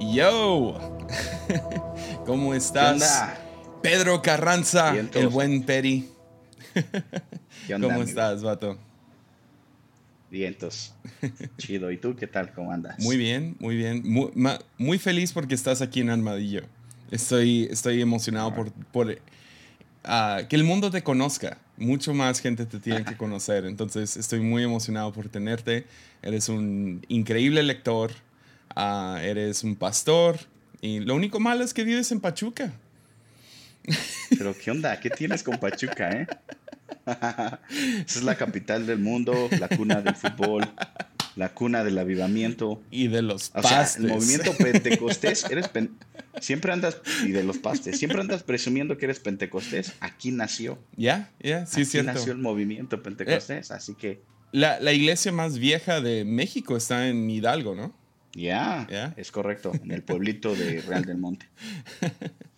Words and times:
Yo, 0.00 0.78
¿cómo 2.26 2.54
estás? 2.54 3.34
Pedro 3.82 4.22
Carranza, 4.22 4.94
el 4.96 5.28
buen 5.28 5.64
Peri. 5.64 6.08
¿Cómo 7.68 8.02
estás, 8.02 8.42
vato? 8.42 8.78
Vientos. 10.30 10.94
Chido. 11.56 11.90
¿Y 11.90 11.96
tú 11.96 12.14
qué 12.14 12.26
tal? 12.26 12.52
¿Cómo 12.52 12.70
andas? 12.70 12.98
Muy 13.00 13.16
bien, 13.16 13.56
muy 13.58 13.76
bien. 13.76 14.02
Muy, 14.76 14.98
feliz 14.98 15.32
porque 15.32 15.54
estás 15.54 15.82
aquí 15.82 16.00
en 16.00 16.10
Armadillo. 16.10 16.62
Estoy, 17.10 17.66
estoy 17.70 18.00
emocionado 18.00 18.54
por, 18.54 18.70
por 18.70 19.18
ah, 20.04 20.42
que 20.48 20.54
el 20.54 20.64
mundo 20.64 20.90
te 20.90 21.02
conozca. 21.02 21.58
Mucho 21.76 22.14
más 22.14 22.40
gente 22.40 22.66
te 22.66 22.78
tiene 22.78 23.04
que 23.04 23.16
conocer. 23.16 23.64
Entonces 23.64 24.16
estoy 24.16 24.40
muy 24.40 24.62
emocionado 24.62 25.12
por 25.12 25.28
tenerte. 25.28 25.86
Eres 26.22 26.48
un 26.48 27.04
increíble 27.08 27.62
lector. 27.64 28.12
Ah, 28.74 29.18
eres 29.22 29.64
un 29.64 29.76
pastor. 29.76 30.38
Y 30.80 31.00
lo 31.00 31.14
único 31.14 31.40
malo 31.40 31.64
es 31.64 31.74
que 31.74 31.84
vives 31.84 32.12
en 32.12 32.20
Pachuca. 32.20 32.72
Pero 34.36 34.54
¿qué 34.56 34.70
onda? 34.70 34.98
¿Qué 35.00 35.10
tienes 35.10 35.42
con 35.42 35.58
Pachuca, 35.58 36.10
eh? 36.12 36.26
Esa 37.06 37.58
es 38.06 38.22
la 38.22 38.36
capital 38.36 38.86
del 38.86 38.98
mundo, 38.98 39.48
la 39.58 39.68
cuna 39.68 40.00
del 40.00 40.14
fútbol, 40.14 40.68
la 41.36 41.50
cuna 41.50 41.84
del 41.84 41.98
avivamiento. 41.98 42.82
Y 42.90 43.08
de 43.08 43.22
los 43.22 43.50
pastes. 43.50 43.96
el 43.96 44.08
movimiento 44.08 44.52
pentecostés, 44.58 45.44
eres 45.50 45.70
siempre 46.40 46.72
andas, 46.72 47.00
y 47.24 47.30
de 47.30 47.42
los 47.44 47.58
pastes, 47.58 47.98
siempre 47.98 48.20
andas 48.20 48.42
presumiendo 48.42 48.98
que 48.98 49.06
eres 49.06 49.20
pentecostés. 49.20 49.94
Aquí 50.00 50.30
nació. 50.30 50.78
Ya, 50.96 51.30
ya, 51.40 51.66
sí, 51.66 51.82
Aquí 51.82 52.02
nació 52.02 52.32
el 52.32 52.38
movimiento 52.38 53.02
pentecostés, 53.02 53.70
así 53.70 53.94
que... 53.94 54.20
La, 54.50 54.80
la, 54.80 54.94
iglesia 54.94 55.30
más 55.30 55.58
vieja 55.58 56.00
de 56.00 56.24
México 56.24 56.76
está 56.76 57.08
en 57.08 57.28
Hidalgo, 57.28 57.74
¿no? 57.74 57.94
Ya, 58.38 59.14
es 59.16 59.32
correcto, 59.32 59.72
en 59.82 59.90
el 59.90 60.02
pueblito 60.02 60.54
de 60.54 60.80
Real 60.82 61.04
del 61.04 61.18
Monte. 61.18 61.46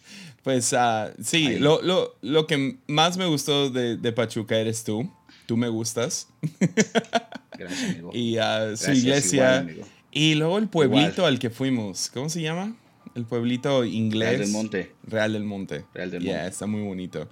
Pues 0.42 0.72
uh, 0.72 1.12
sí, 1.22 1.58
lo, 1.58 1.82
lo, 1.82 2.16
lo, 2.22 2.46
que 2.46 2.78
más 2.86 3.18
me 3.18 3.26
gustó 3.26 3.68
de, 3.68 3.98
de, 3.98 4.12
Pachuca 4.12 4.56
eres 4.56 4.84
tú. 4.84 5.10
Tú 5.44 5.58
me 5.58 5.68
gustas. 5.68 6.28
Gracias, 7.58 7.90
amigo. 7.90 8.10
Y 8.14 8.38
uh, 8.38 8.74
su 8.74 8.92
iglesia. 8.92 9.66
y 10.10 10.34
luego 10.36 10.56
el 10.56 10.68
pueblito 10.68 11.26
al 11.26 11.38
que 11.38 11.50
fuimos. 11.50 12.10
¿Cómo 12.14 12.30
se 12.30 12.40
llama? 12.40 12.74
El 13.14 13.26
pueblito 13.26 13.84
inglés. 13.84 14.30
Real 14.30 14.40
del 14.40 14.50
Monte. 14.50 14.92
Real 15.02 15.32
del 15.34 15.44
Monte. 15.44 15.84
Real 15.92 16.10
del 16.10 16.22
Monte. 16.22 16.46
está 16.46 16.66
muy 16.66 16.82
bonito. 16.82 17.28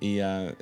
Y 0.00 0.20
uh, 0.20 0.52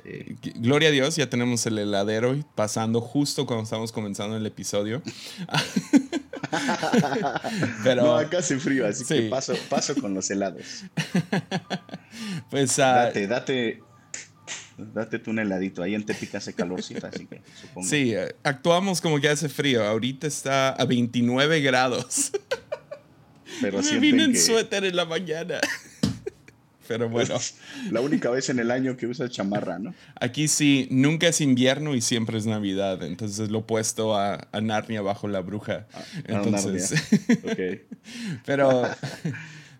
gloria 0.55 0.89
a 0.89 0.91
Dios, 0.91 1.15
ya 1.15 1.29
tenemos 1.29 1.65
el 1.65 1.79
heladero 1.79 2.35
pasando 2.53 3.01
justo 3.01 3.47
cuando 3.47 3.63
estamos 3.63 3.91
comenzando 3.91 4.37
el 4.37 4.45
episodio. 4.45 5.01
Pero, 7.83 8.03
no, 8.03 8.15
acá 8.15 8.39
hace 8.39 8.59
frío, 8.59 8.87
así 8.87 9.05
que 9.05 9.23
paso, 9.23 9.53
paso 9.69 9.95
con 9.95 10.13
los 10.13 10.29
helados. 10.29 10.83
pues. 12.49 12.77
Uh, 12.77 12.81
date, 12.81 13.27
date. 13.27 13.83
Date 14.77 15.19
tú 15.19 15.31
un 15.31 15.39
heladito. 15.39 15.81
Ahí 15.81 15.95
en 15.95 16.05
Tepic 16.05 16.35
hace 16.35 16.53
calorcito, 16.53 17.07
así 17.07 17.25
que 17.25 17.41
supongo. 17.59 17.87
Sí, 17.87 18.13
actuamos 18.43 19.01
como 19.01 19.19
que 19.19 19.29
hace 19.29 19.49
frío. 19.49 19.83
Ahorita 19.83 20.27
está 20.27 20.69
a 20.69 20.85
29 20.85 21.61
grados. 21.61 22.31
Pero 23.61 23.81
Me 23.91 23.99
vine 23.99 24.25
en 24.25 24.37
suéter 24.37 24.85
en 24.85 24.95
la 24.95 25.05
mañana. 25.05 25.59
Pero 26.87 27.09
bueno. 27.09 27.35
la 27.91 28.01
única 28.01 28.29
vez 28.29 28.49
en 28.49 28.59
el 28.59 28.71
año 28.71 28.97
que 28.97 29.07
usa 29.07 29.29
chamarra, 29.29 29.79
¿no? 29.79 29.93
Aquí 30.19 30.47
sí, 30.47 30.87
nunca 30.91 31.27
es 31.27 31.41
invierno 31.41 31.95
y 31.95 32.01
siempre 32.01 32.37
es 32.37 32.45
Navidad. 32.45 33.03
Entonces 33.03 33.49
lo 33.49 33.59
he 33.59 33.63
puesto 33.63 34.15
a, 34.15 34.47
Narnia 34.61 35.01
bajo 35.01 35.27
la 35.27 35.41
bruja. 35.41 35.87
Ah, 35.93 36.01
entonces. 36.27 36.93
pero. 38.45 38.83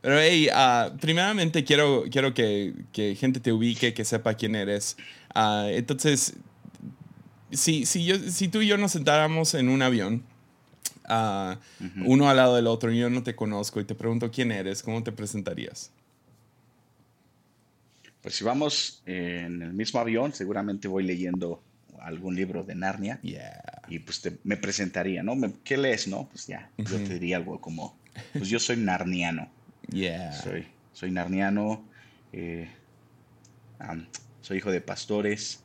Pero 0.02 0.20
hey, 0.20 0.48
uh, 0.54 0.96
primeramente 1.00 1.64
quiero, 1.64 2.06
quiero 2.10 2.34
que, 2.34 2.74
que, 2.94 3.16
gente 3.16 3.40
te 3.40 3.52
ubique, 3.52 3.94
que 3.94 4.06
sepa 4.06 4.36
quién 4.36 4.56
eres. 4.56 4.96
Uh, 5.36 5.68
entonces, 5.70 6.36
si, 7.52 7.86
si, 7.86 8.06
yo, 8.06 8.18
si 8.18 8.48
tú 8.48 8.62
y 8.62 8.68
yo 8.68 8.78
nos 8.78 8.92
sentáramos 8.92 9.54
en 9.54 9.70
un 9.70 9.82
avión, 9.82 10.24
uh, 11.10 11.56
uno 12.06 12.30
al 12.30 12.38
lado 12.38 12.56
del 12.56 12.68
otro, 12.68 12.92
y 12.92 13.00
yo 13.00 13.10
no 13.10 13.24
te 13.24 13.36
conozco 13.36 13.82
y 13.82 13.86
te 13.86 13.96
pregunto 13.96 14.32
quién 14.32 14.52
eres, 14.52 14.84
¿cómo 14.84 15.04
te 15.04 15.12
presentarías? 15.12 15.92
Pues 18.28 18.36
si 18.36 18.44
vamos 18.44 19.02
en 19.06 19.62
el 19.62 19.72
mismo 19.72 20.02
avión, 20.02 20.34
seguramente 20.34 20.90
voy 20.90 21.06
leyendo 21.06 21.64
algún 22.02 22.36
libro 22.36 22.62
de 22.66 22.76
Narnia. 22.76 23.22
Y 23.88 24.00
pues 24.00 24.22
me 24.44 24.58
presentaría, 24.58 25.24
¿no? 25.24 25.34
¿Qué 25.64 25.78
lees, 25.78 26.10
no? 26.10 26.28
Pues 26.28 26.46
ya, 26.46 26.70
yo 26.78 26.98
te 26.98 27.14
diría 27.14 27.38
algo 27.38 27.62
como, 27.62 27.98
pues 28.34 28.50
yo 28.50 28.60
soy 28.60 28.76
narniano. 28.76 29.50
Yeah. 29.90 30.34
Soy, 30.34 30.68
soy 30.92 31.12
narniano, 31.12 31.86
eh, 32.34 32.70
soy 34.42 34.58
hijo 34.58 34.72
de 34.72 34.82
pastores, 34.82 35.64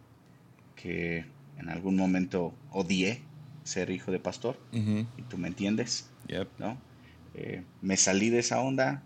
que 0.77 1.25
en 1.59 1.69
algún 1.69 1.97
momento 1.97 2.55
odié 2.71 3.23
ser 3.65 3.91
hijo 3.91 4.13
de 4.13 4.21
pastor, 4.21 4.57
y 4.73 5.23
tú 5.29 5.37
me 5.37 5.49
entiendes, 5.49 6.13
¿no? 6.61 6.81
Eh, 7.35 7.65
me 7.81 7.97
salí 7.97 8.31
de 8.31 8.39
esa 8.39 8.61
onda, 8.61 9.03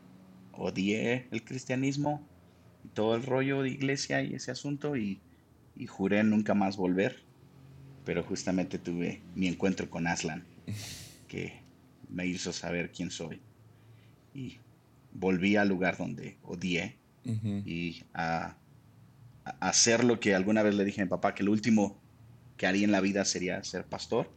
odié 0.52 1.26
el 1.30 1.42
cristianismo, 1.42 2.22
todo 2.96 3.14
el 3.14 3.22
rollo 3.22 3.62
de 3.62 3.68
iglesia 3.68 4.22
y 4.22 4.34
ese 4.34 4.50
asunto 4.50 4.96
y, 4.96 5.20
juré 5.86 6.24
nunca 6.24 6.54
más 6.54 6.78
volver. 6.78 7.22
Pero 8.06 8.24
justamente 8.24 8.78
tuve 8.78 9.20
mi 9.34 9.48
encuentro 9.48 9.90
con 9.90 10.06
Aslan, 10.06 10.44
que 11.28 11.60
me 12.08 12.26
hizo 12.26 12.52
saber 12.54 12.90
quién 12.90 13.10
soy. 13.10 13.40
Y 14.34 14.58
volví 15.12 15.56
al 15.56 15.68
lugar 15.68 15.98
donde 15.98 16.38
odié 16.42 16.96
y 17.24 18.04
a, 18.14 18.56
hacer 19.60 20.02
lo 20.02 20.18
que 20.18 20.34
alguna 20.34 20.62
vez 20.62 20.74
le 20.74 20.84
dije 20.84 21.02
a 21.02 21.04
mi 21.04 21.10
papá, 21.10 21.34
que 21.34 21.42
lo 21.42 21.52
último 21.52 22.00
que 22.56 22.66
haría 22.66 22.84
en 22.84 22.92
la 22.92 23.02
vida 23.02 23.26
sería 23.26 23.62
ser 23.62 23.84
pastor. 23.84 24.32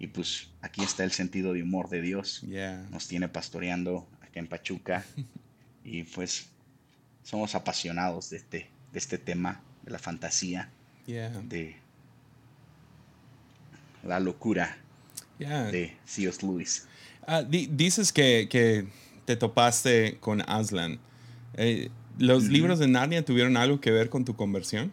Y 0.00 0.08
pues 0.08 0.50
aquí 0.62 0.82
está 0.82 1.04
el 1.04 1.12
sentido 1.12 1.52
de 1.52 1.62
humor 1.62 1.88
de 1.90 2.02
Dios. 2.02 2.44
Nos 2.90 3.06
tiene 3.06 3.28
pastoreando 3.28 4.08
acá 4.20 4.40
en 4.40 4.48
Pachuca. 4.48 5.04
y 5.84 6.02
pues 6.02 6.53
somos 7.24 7.54
apasionados 7.56 8.30
de 8.30 8.36
este, 8.36 8.70
de 8.92 8.98
este 8.98 9.18
tema, 9.18 9.60
de 9.82 9.90
la 9.90 9.98
fantasía, 9.98 10.70
de 11.06 11.76
la 14.04 14.20
locura 14.20 14.76
de 15.38 15.96
C.S. 16.04 16.46
Lewis. 16.46 16.86
Ah, 17.26 17.42
dices 17.42 18.12
que, 18.12 18.86
te 19.24 19.36
topaste 19.36 20.18
con 20.20 20.42
Aslan. 20.42 21.00
Eh, 21.54 21.88
¿Los 22.18 22.44
libros 22.44 22.78
de 22.78 22.86
Narnia 22.86 23.24
tuvieron 23.24 23.56
algo 23.56 23.80
que 23.80 23.90
ver 23.90 24.10
con 24.10 24.24
tu 24.24 24.36
conversión? 24.36 24.92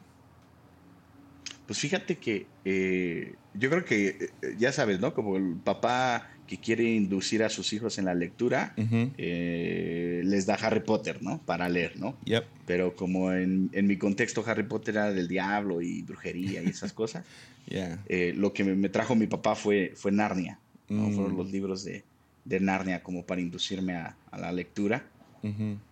Pues 1.67 1.79
fíjate 1.79 2.17
que 2.17 2.47
eh, 2.63 3.35
yo 3.53 3.69
creo 3.69 3.83
que, 3.83 4.07
eh, 4.41 4.55
ya 4.57 4.71
sabes, 4.71 4.99
¿no? 4.99 5.13
Como 5.13 5.35
el 5.35 5.55
papá 5.63 6.29
que 6.51 6.57
quiere 6.57 6.83
inducir 6.83 7.43
a 7.43 7.49
sus 7.49 7.71
hijos 7.71 7.97
en 7.97 8.03
la 8.03 8.13
lectura, 8.13 8.73
eh, 9.17 10.21
les 10.25 10.45
da 10.45 10.55
Harry 10.55 10.81
Potter, 10.81 11.23
¿no? 11.23 11.41
Para 11.45 11.69
leer, 11.69 11.97
¿no? 11.97 12.17
Pero 12.65 12.93
como 12.93 13.31
en, 13.31 13.69
mi 13.71 13.95
contexto 13.95 14.43
Harry 14.45 14.63
Potter 14.63 14.95
era 14.95 15.13
del 15.13 15.29
diablo 15.29 15.81
y 15.81 16.01
brujería 16.01 16.61
y 16.61 16.65
esas 16.65 16.91
cosas, 16.91 17.23
eh, 17.69 18.33
lo 18.35 18.51
que 18.51 18.65
me, 18.65 18.89
trajo 18.89 19.15
mi 19.15 19.27
papá 19.27 19.55
fue, 19.55 19.93
fue 19.95 20.11
Narnia, 20.11 20.59
mm. 20.89 21.13
Fueron 21.13 21.37
los 21.37 21.49
libros 21.49 21.85
de, 21.85 22.03
Narnia 22.43 23.01
como 23.01 23.23
para 23.25 23.39
inducirme 23.39 23.93
a, 23.93 24.17
la 24.37 24.51
lectura. 24.51 25.05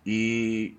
y, 0.04 0.74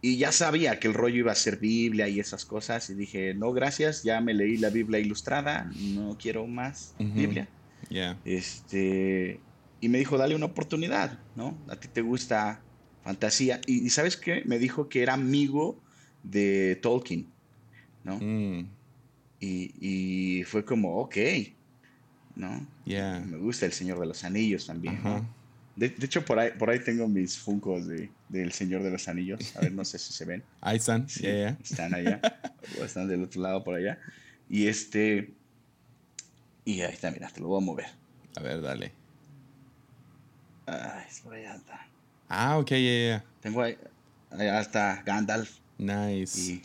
y 0.00 0.16
ya 0.16 0.32
sabía 0.32 0.80
que 0.80 0.88
el 0.88 0.94
rollo 0.94 1.16
iba 1.16 1.32
a 1.32 1.34
ser 1.34 1.58
Biblia 1.58 2.08
y 2.08 2.18
esas 2.18 2.46
cosas 2.46 2.88
y 2.88 2.94
dije, 2.94 3.34
no, 3.34 3.52
gracias, 3.52 4.04
ya 4.04 4.22
me 4.22 4.32
leí 4.32 4.56
la 4.56 4.70
Biblia 4.70 5.00
ilustrada, 5.00 5.70
no 5.76 6.16
quiero 6.18 6.46
más 6.46 6.94
Biblia. 6.98 7.46
Este, 8.24 9.40
y 9.80 9.88
me 9.88 9.98
dijo, 9.98 10.16
dale 10.16 10.34
una 10.34 10.46
oportunidad, 10.46 11.18
¿no? 11.36 11.58
A 11.68 11.76
ti 11.76 11.88
te 11.88 12.02
gusta 12.02 12.62
fantasía. 13.02 13.60
Y, 13.66 13.88
¿sabes 13.90 14.16
qué? 14.16 14.42
Me 14.46 14.58
dijo 14.58 14.88
que 14.88 15.02
era 15.02 15.14
amigo 15.14 15.80
de 16.22 16.78
Tolkien, 16.82 17.26
¿no? 18.04 18.18
Mm. 18.20 18.68
Y, 19.40 20.44
fue 20.44 20.64
como, 20.64 20.98
ok, 20.98 21.16
¿no? 22.36 22.66
Me 22.86 23.36
gusta 23.38 23.66
El 23.66 23.72
Señor 23.72 23.98
de 23.98 24.06
los 24.06 24.22
Anillos 24.24 24.66
también, 24.66 24.98
de, 25.74 25.86
hecho, 25.86 26.22
por 26.24 26.38
ahí, 26.38 26.50
por 26.58 26.68
ahí 26.68 26.80
tengo 26.80 27.08
mis 27.08 27.38
funcos 27.38 27.86
de, 27.86 28.10
del 28.28 28.52
Señor 28.52 28.82
de 28.82 28.90
los 28.90 29.08
Anillos. 29.08 29.56
A 29.56 29.60
ver, 29.60 29.72
no 29.72 29.84
sé 29.84 29.98
si 29.98 30.12
se 30.12 30.24
ven. 30.26 30.42
Ahí 30.60 30.76
están, 30.76 31.06
Están 31.06 31.94
allá. 31.94 32.20
o 32.78 32.84
están 32.84 33.08
del 33.08 33.22
otro 33.22 33.40
lado 33.40 33.64
por 33.64 33.76
allá. 33.76 33.98
Y 34.50 34.66
este, 34.66 35.32
y 36.64 36.80
ahí 36.82 36.92
está, 36.92 37.10
mira, 37.10 37.28
te 37.28 37.40
lo 37.40 37.48
voy 37.48 37.62
a 37.62 37.64
mover. 37.64 37.86
A 38.36 38.40
ver, 38.40 38.60
dale. 38.62 38.92
Ay, 40.66 41.04
por 41.22 41.34
allá 41.34 41.54
está. 41.56 41.86
Ah, 42.28 42.58
ok, 42.58 42.70
ya, 42.70 42.76
ya. 42.78 43.24
Tengo 43.40 43.62
ahí, 43.62 43.76
allá 44.30 44.60
está 44.60 45.02
Gandalf. 45.04 45.58
Nice. 45.78 46.40
Y, 46.40 46.62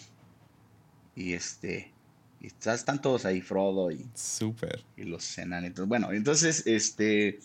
y 1.16 1.34
este, 1.34 1.92
y 2.40 2.48
están 2.48 3.02
todos 3.02 3.26
ahí, 3.26 3.42
Frodo 3.42 3.92
y... 3.92 4.06
Súper. 4.14 4.84
Y 4.96 5.04
los 5.04 5.38
enanitos. 5.38 5.88
Bueno, 5.88 6.12
entonces, 6.12 6.66
este... 6.68 7.40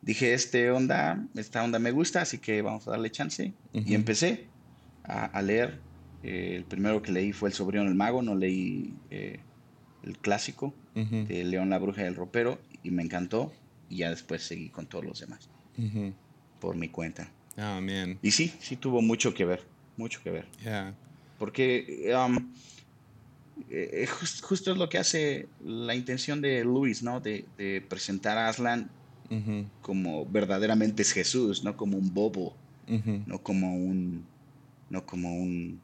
dije, 0.00 0.32
este 0.34 0.70
onda, 0.70 1.26
esta 1.34 1.62
onda 1.62 1.78
me 1.78 1.90
gusta, 1.90 2.22
así 2.22 2.38
que 2.38 2.62
vamos 2.62 2.86
a 2.86 2.92
darle 2.92 3.10
chance. 3.10 3.52
Y 3.72 3.94
empecé 3.94 4.46
a, 5.04 5.42
leer. 5.42 5.80
Eh, 6.22 6.54
el 6.56 6.64
primero 6.64 7.02
que 7.02 7.10
leí 7.10 7.32
fue 7.32 7.48
El 7.48 7.54
sobrino 7.54 7.84
del 7.84 7.96
mago, 7.96 8.22
no 8.22 8.36
leí 8.36 8.94
eh, 9.10 9.40
el 10.02 10.18
clásico 10.18 10.74
de 10.94 11.44
León 11.44 11.70
la 11.70 11.78
bruja 11.78 12.02
y 12.02 12.06
el 12.06 12.16
ropero 12.16 12.60
y 12.82 12.90
me 12.90 13.02
encantó. 13.02 13.52
Y 13.88 13.98
ya 13.98 14.10
después 14.10 14.42
seguí 14.42 14.68
con 14.68 14.86
todos 14.86 15.04
los 15.04 15.20
demás. 15.20 15.48
Por 16.60 16.76
mi 16.76 16.88
cuenta. 16.88 17.30
Ah, 17.56 17.80
Y 18.22 18.30
sí, 18.30 18.52
sí 18.60 18.76
tuvo 18.76 19.02
mucho 19.02 19.34
que 19.34 19.44
ver. 19.44 19.62
Mucho 19.96 20.20
que 20.22 20.30
ver. 20.30 20.46
Porque 21.38 22.14
um, 22.14 22.52
eh, 23.70 24.06
justo 24.42 24.72
es 24.72 24.78
lo 24.78 24.88
que 24.88 24.98
hace 24.98 25.48
la 25.64 25.94
intención 25.94 26.40
de 26.40 26.64
Luis, 26.64 27.02
¿no? 27.02 27.20
De, 27.20 27.44
presentar 27.88 28.38
a 28.38 28.48
Aslan 28.48 28.90
como 29.80 30.26
verdaderamente 30.26 31.00
es 31.00 31.12
Jesús, 31.12 31.64
no 31.64 31.74
como 31.74 31.96
un 31.96 32.12
bobo, 32.12 32.54
no 33.26 33.42
como 33.42 33.74
un, 33.74 34.26
no 34.90 35.06
como 35.06 35.34
un 35.34 35.80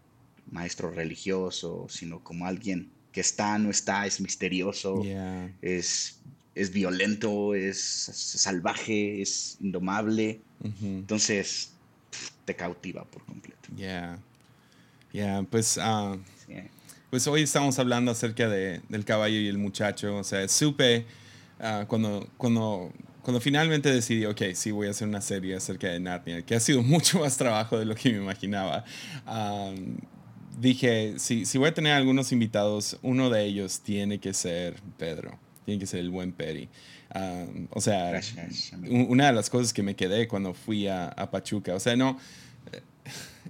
maestro 0.51 0.91
religioso, 0.91 1.87
sino 1.89 2.23
como 2.23 2.45
alguien 2.45 2.91
que 3.13 3.21
está, 3.21 3.59
no 3.59 3.71
está, 3.71 4.07
es 4.07 4.21
misterioso, 4.21 5.03
es, 5.63 6.21
es 6.55 6.73
violento, 6.73 7.55
es 7.55 7.79
salvaje, 7.79 9.23
es 9.23 9.57
indomable. 9.61 10.41
Entonces, 10.83 11.73
te 12.45 12.55
cautiva 12.57 13.05
por 13.05 13.25
completo. 13.25 13.69
Ya, 13.77 14.19
ya, 15.13 15.45
pues, 15.51 15.77
uh, 15.79 16.19
pues 17.11 17.27
hoy 17.27 17.43
estamos 17.43 17.79
hablando 17.79 18.11
acerca 18.11 18.49
de, 18.49 18.81
del 18.89 19.05
caballo 19.05 19.37
y 19.37 19.49
el 19.49 19.59
muchacho. 19.59 20.17
O 20.17 20.25
sea, 20.25 20.47
supe 20.49 21.07
uh, 21.61 21.87
cuando, 21.87 22.29
cuando, 22.37 22.93
cuando 23.23 23.41
finalmente 23.41 23.93
decidí, 23.93 24.27
ok, 24.27 24.43
sí, 24.55 24.71
voy 24.71 24.89
a 24.89 24.91
hacer 24.91 25.07
una 25.07 25.21
serie 25.21 25.57
acerca 25.57 25.89
de 25.89 26.01
Narnia, 26.01 26.43
que 26.43 26.55
ha 26.55 26.61
sido 26.61 26.83
mucho 26.85 27.21
más 27.21 27.37
trabajo 27.37 27.79
de 27.79 27.85
lo 27.85 27.95
que 27.95 28.11
me 28.11 28.19
imaginaba. 28.19 28.85
Um, 29.27 29.99
dije, 30.61 31.15
si, 31.19 31.45
si 31.47 31.59
voy 31.59 31.69
a 31.69 31.75
tener 31.75 31.93
algunos 31.93 32.33
invitados, 32.33 32.99
uno 33.03 33.31
de 33.31 33.45
ellos 33.45 33.81
tiene 33.81 34.19
que 34.19 34.33
ser 34.35 34.77
Pedro, 34.97 35.39
tiene 35.65 35.81
que 35.81 35.87
ser 35.87 36.01
el 36.01 36.11
buen 36.11 36.33
Peri. 36.33 36.69
Um, 37.15 37.69
o 37.71 37.81
sea, 37.81 38.21
una 38.89 39.29
de 39.29 39.33
las 39.33 39.49
cosas 39.49 39.73
que 39.73 39.83
me 39.83 39.97
quedé 39.97 40.29
cuando 40.29 40.53
fui 40.53 40.87
a, 40.87 41.09
a 41.09 41.31
Pachuca, 41.31 41.75
o 41.75 41.81
sea, 41.81 41.97
no, 41.97 42.19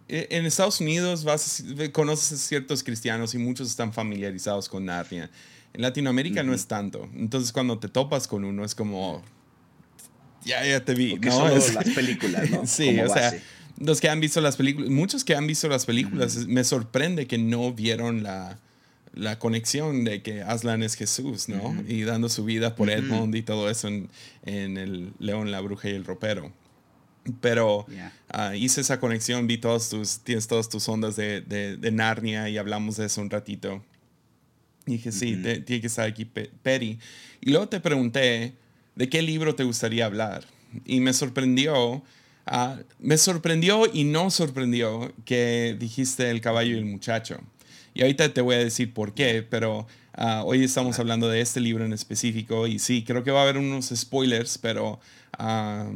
eh, 0.08 0.28
en 0.31 0.46
Estados 0.46 0.81
Unidos 0.81 1.25
vas, 1.25 1.64
conoces 1.93 2.32
a 2.32 2.37
ciertos 2.37 2.82
cristianos 2.82 3.34
y 3.34 3.38
muchos 3.38 3.69
están 3.69 3.93
familiarizados 3.93 4.69
con 4.69 4.84
Narnia. 4.87 5.31
En 5.75 5.82
Latinoamérica 5.82 6.43
no 6.43 6.54
es 6.54 6.66
tanto. 6.66 7.08
Entonces 7.14 7.52
cuando 7.52 7.78
te 7.78 7.88
topas 7.88 8.26
con 8.26 8.44
uno 8.44 8.64
es 8.64 8.75
como, 8.75 9.22
ya, 10.44 10.64
ya 10.64 10.84
te 10.84 10.94
vi. 10.94 11.16
¿no? 11.16 11.31
Solo 11.31 11.54
las 11.75 11.90
películas, 11.94 12.50
¿no? 12.50 12.66
sí, 12.66 12.99
o 13.00 13.12
sea, 13.12 13.34
los 13.78 14.00
que 14.00 14.08
han 14.08 14.20
visto 14.20 14.40
las 14.40 14.56
películas, 14.56 14.90
muchos 14.90 15.24
que 15.24 15.34
han 15.34 15.46
visto 15.46 15.68
las 15.68 15.86
películas, 15.86 16.46
me 16.46 16.64
sorprende 16.64 17.26
que 17.26 17.38
no 17.38 17.72
vieron 17.72 18.22
la, 18.22 18.58
la 19.14 19.38
conexión 19.38 20.04
de 20.04 20.22
que 20.22 20.42
Aslan 20.42 20.82
es 20.82 20.94
Jesús, 20.94 21.48
¿no? 21.48 21.76
Y 21.86 22.02
dando 22.02 22.28
su 22.28 22.44
vida 22.44 22.74
por 22.74 22.90
Edmond 22.90 23.34
y 23.34 23.42
todo 23.42 23.68
eso 23.70 23.88
en, 23.88 24.08
en, 24.44 24.76
el 24.76 25.12
León, 25.18 25.50
la 25.50 25.60
Bruja 25.60 25.88
y 25.90 25.94
el 25.94 26.04
Ropero. 26.04 26.52
Pero 27.40 27.86
ah, 28.28 28.54
hice 28.56 28.80
esa 28.80 29.00
conexión, 29.00 29.46
vi 29.46 29.58
todos 29.58 29.90
tus, 29.90 30.20
tienes 30.20 30.46
todas 30.46 30.68
tus 30.68 30.88
ondas 30.88 31.16
de, 31.16 31.40
de, 31.40 31.90
Narnia 31.90 32.48
y 32.48 32.58
hablamos 32.58 32.96
de 32.96 33.06
eso 33.06 33.20
un 33.20 33.30
ratito. 33.30 33.82
Y 34.86 34.92
dije, 34.92 35.12
sí, 35.12 35.36
tiene 35.42 35.80
que 35.80 35.86
estar 35.86 36.06
aquí 36.06 36.24
Perry. 36.24 36.98
Y 37.40 37.50
luego 37.50 37.68
te 37.68 37.80
pregunté, 37.80 38.54
¿de 38.94 39.08
qué 39.08 39.20
libro 39.20 39.54
te 39.54 39.64
gustaría 39.64 40.06
hablar? 40.06 40.44
Y 40.84 41.00
me 41.00 41.12
sorprendió 41.12 42.02
Ah, 42.50 42.78
me 42.98 43.18
sorprendió 43.18 43.84
y 43.92 44.04
no 44.04 44.30
sorprendió 44.30 45.12
que 45.26 45.76
dijiste 45.78 46.30
el 46.30 46.40
caballo 46.40 46.74
y 46.74 46.78
el 46.78 46.86
muchacho. 46.86 47.40
Y 47.92 48.00
ahorita 48.00 48.32
te 48.32 48.40
voy 48.40 48.54
a 48.54 48.58
decir 48.58 48.94
por 48.94 49.12
qué, 49.12 49.42
pero 49.42 49.86
ah, 50.14 50.42
hoy 50.46 50.64
estamos 50.64 50.98
hablando 50.98 51.28
de 51.28 51.42
este 51.42 51.60
libro 51.60 51.84
en 51.84 51.92
específico 51.92 52.66
y 52.66 52.78
sí, 52.78 53.04
creo 53.06 53.22
que 53.22 53.32
va 53.32 53.40
a 53.40 53.42
haber 53.42 53.58
unos 53.58 53.92
spoilers, 53.94 54.56
pero 54.56 54.98
uh, 55.38 55.92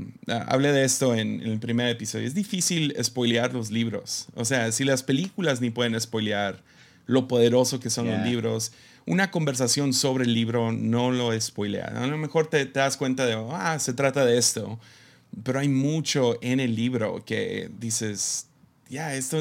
hablé 0.46 0.72
de 0.72 0.84
esto 0.84 1.14
en, 1.14 1.40
el 1.40 1.58
primer 1.58 1.88
episodio. 1.88 2.26
Es 2.26 2.34
difícil 2.34 2.94
spoilear 3.02 3.55
los 3.55 3.70
libros. 3.70 4.26
O 4.34 4.44
sea, 4.44 4.72
si 4.72 4.84
las 4.84 5.02
películas 5.02 5.62
ni 5.62 5.70
pueden 5.70 5.98
spoilear 5.98 6.62
lo 7.06 7.28
poderoso 7.28 7.81
que 7.81 7.88
son 7.88 8.08
los 8.08 8.20
libros, 8.26 8.72
una 9.06 9.31
conversación 9.31 9.94
sobre 9.94 10.25
el 10.25 10.34
libro 10.34 10.70
no 10.70 11.10
lo 11.12 11.38
spoilea. 11.40 11.94
A 11.96 12.06
lo 12.06 12.19
mejor 12.19 12.48
te, 12.48 12.66
te 12.66 12.78
das 12.78 12.98
cuenta 12.98 13.25
de, 13.25 13.43
ah, 13.52 13.78
se 13.78 13.94
trata 13.94 14.26
de 14.26 14.37
esto 14.37 14.78
pero 15.43 15.61
hay 15.61 15.69
mucho 15.69 16.38
en 16.43 16.61
el 16.61 16.75
libro 16.75 17.25
que 17.25 17.70
dices, 17.79 18.49
ya, 18.88 19.14
esto 19.14 19.38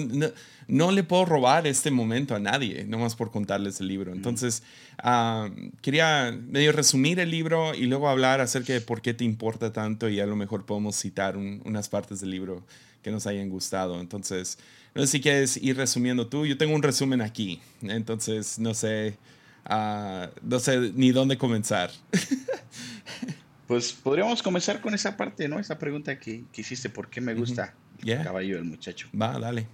no, 0.67 0.91
le 0.91 1.03
puedo 1.03 1.25
robar 1.25 1.67
este 1.67 1.91
momento 1.91 2.35
a 2.35 2.39
nadie, 2.39 2.85
nomás 2.85 3.15
por 3.15 3.31
contarles 3.31 3.81
el 3.81 3.87
libro. 3.87 4.13
Entonces, 4.13 4.63
ah, 4.99 5.49
quería 5.81 6.31
medio 6.47 6.71
resumir 6.71 7.19
el 7.19 7.29
libro 7.29 7.75
y 7.75 7.85
luego 7.87 8.07
hablar 8.07 8.39
acerca 8.39 8.71
de 8.71 8.79
por 8.79 9.01
qué 9.01 9.13
te 9.13 9.25
importa 9.25 9.73
tanto 9.73 10.07
y 10.07 10.21
a 10.21 10.25
lo 10.25 10.37
mejor 10.37 10.65
podemos 10.65 10.95
citar 10.95 11.35
unas 11.35 11.89
partes 11.89 12.21
del 12.21 12.31
libro 12.31 12.63
que 13.03 13.11
nos 13.11 13.27
hayan 13.27 13.49
gustado. 13.49 13.99
Entonces, 13.99 14.57
no 14.95 15.01
sé 15.01 15.07
si 15.07 15.21
quieres 15.21 15.57
ir 15.57 15.75
resumiendo 15.75 16.27
tú. 16.27 16.45
Yo 16.45 16.57
tengo 16.57 16.73
un 16.73 16.83
resumen 16.83 17.21
aquí, 17.21 17.59
entonces 17.81 18.57
no 18.57 18.73
sé, 18.73 19.17
ah, 19.65 20.29
no 20.41 20.59
sé 20.59 20.91
ni 20.95 21.11
dónde 21.11 21.37
comenzar. 21.37 21.91
Pues 23.71 23.93
podríamos 23.93 24.43
comenzar 24.43 24.81
con 24.81 24.93
esa 24.93 25.15
parte, 25.15 25.47
¿no? 25.47 25.57
Esa 25.57 25.79
pregunta 25.79 26.19
que, 26.19 26.43
hiciste, 26.53 26.89
¿por 26.89 27.09
qué 27.09 27.21
me 27.21 27.33
gusta 27.33 27.73
el 28.03 28.21
caballo 28.21 28.57
del 28.57 28.65
muchacho? 28.65 29.07
Va, 29.15 29.39
dale. 29.39 29.65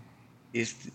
Este, 0.53 0.91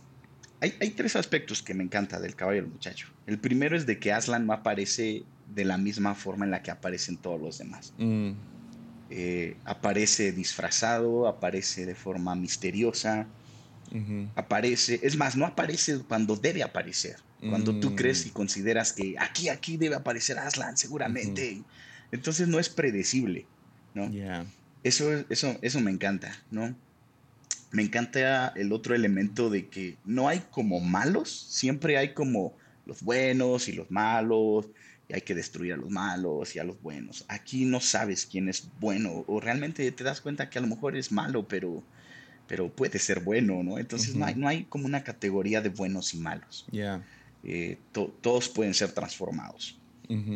hay, 0.60 0.74
hay, 0.80 0.90
tres 0.90 1.16
aspectos 1.16 1.64
que 1.64 1.74
me 1.74 1.82
encanta 1.82 2.20
del 2.20 2.36
caballo 2.36 2.62
del 2.62 2.70
muchacho. 2.70 3.08
El 3.26 3.40
primero 3.40 3.76
es 3.76 3.86
de 3.86 3.98
que 3.98 4.12
Aslan 4.12 4.46
no 4.46 4.52
aparece 4.52 5.24
de 5.52 5.64
la 5.64 5.78
misma 5.78 6.14
forma 6.14 6.44
en 6.44 6.52
la 6.52 6.62
que 6.62 6.70
aparecen 6.70 7.16
todos 7.16 7.40
los 7.40 7.58
demás. 7.58 7.92
Mm. 7.98 8.34
Eh, 9.10 9.56
aparece 9.64 10.30
disfrazado, 10.30 11.26
aparece 11.26 11.84
de 11.84 11.96
forma 11.96 12.36
misteriosa, 12.36 13.26
aparece, 14.36 15.00
es 15.02 15.16
más, 15.16 15.34
no 15.34 15.46
aparece 15.46 15.98
cuando 16.06 16.36
debe 16.36 16.62
aparecer. 16.62 17.16
Cuando 17.50 17.80
tú 17.80 17.96
crees 17.96 18.26
y 18.26 18.28
mm. 18.28 18.32
consideras 18.32 18.92
que 18.92 19.16
aquí, 19.18 19.48
aquí 19.48 19.76
debe 19.76 19.96
aparecer 19.96 20.38
Aslan 20.38 20.76
seguramente. 20.76 21.64
Entonces 22.12 22.46
no 22.46 22.58
es 22.60 22.68
predecible, 22.68 23.46
¿no? 23.94 24.08
Eso, 24.84 25.10
eso, 25.28 25.58
eso 25.62 25.80
me 25.80 25.90
encanta, 25.90 26.36
¿no? 26.50 26.74
Me 27.70 27.82
encanta 27.82 28.48
el 28.48 28.72
otro 28.72 28.94
elemento 28.94 29.48
de 29.48 29.68
que 29.68 29.96
no 30.04 30.28
hay 30.28 30.42
como 30.50 30.78
malos, 30.78 31.30
siempre 31.30 31.96
hay 31.96 32.12
como 32.12 32.54
los 32.84 33.02
buenos 33.02 33.68
y 33.68 33.72
los 33.72 33.90
malos, 33.90 34.68
y 35.08 35.14
hay 35.14 35.22
que 35.22 35.34
destruir 35.34 35.72
a 35.72 35.76
los 35.76 35.88
malos 35.88 36.54
y 36.54 36.58
a 36.58 36.64
los 36.64 36.80
buenos. 36.82 37.24
Aquí 37.28 37.64
no 37.64 37.80
sabes 37.80 38.26
quién 38.26 38.48
es 38.48 38.68
bueno, 38.78 39.24
o 39.26 39.40
realmente 39.40 39.90
te 39.90 40.04
das 40.04 40.20
cuenta 40.20 40.50
que 40.50 40.58
a 40.58 40.62
lo 40.62 40.68
mejor 40.68 40.96
es 40.96 41.12
malo, 41.12 41.48
pero, 41.48 41.82
pero 42.46 42.68
puede 42.68 42.98
ser 42.98 43.20
bueno, 43.20 43.62
¿no? 43.62 43.78
Entonces 43.78 44.14
no, 44.14 44.26
hay, 44.26 44.34
no 44.34 44.48
hay 44.48 44.64
como 44.64 44.84
una 44.84 45.02
categoría 45.02 45.62
de 45.62 45.70
buenos 45.70 46.12
y 46.12 46.18
malos. 46.18 46.66
Eh, 47.44 47.78
todos 48.20 48.48
pueden 48.50 48.74
ser 48.74 48.92
transformados. 48.92 49.78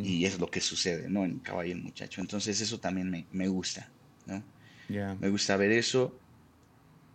Y 0.02 0.24
es 0.24 0.38
lo 0.38 0.50
que 0.50 0.60
sucede, 0.60 1.08
¿no? 1.10 1.24
En 1.24 1.38
Caballo 1.38 1.72
el 1.72 1.82
Muchacho. 1.82 2.20
Entonces 2.20 2.60
eso 2.60 2.80
también 2.80 3.10
me, 3.10 3.26
me 3.32 3.48
gusta, 3.48 3.90
¿no? 4.26 4.42
Me 4.88 5.28
gusta 5.28 5.56
ver 5.56 5.72
eso. 5.72 6.18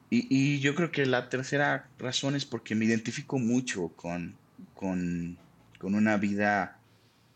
Y, 0.09 0.27
y, 0.29 0.59
yo 0.59 0.75
creo 0.75 0.91
que 0.91 1.05
la 1.05 1.29
tercera 1.29 1.89
razón 1.97 2.35
es 2.35 2.45
porque 2.45 2.75
me 2.75 2.85
identifico 2.85 3.39
mucho 3.39 3.89
con, 3.95 4.35
con, 4.73 5.37
con 5.79 5.95
una 5.95 6.17
vida 6.17 6.81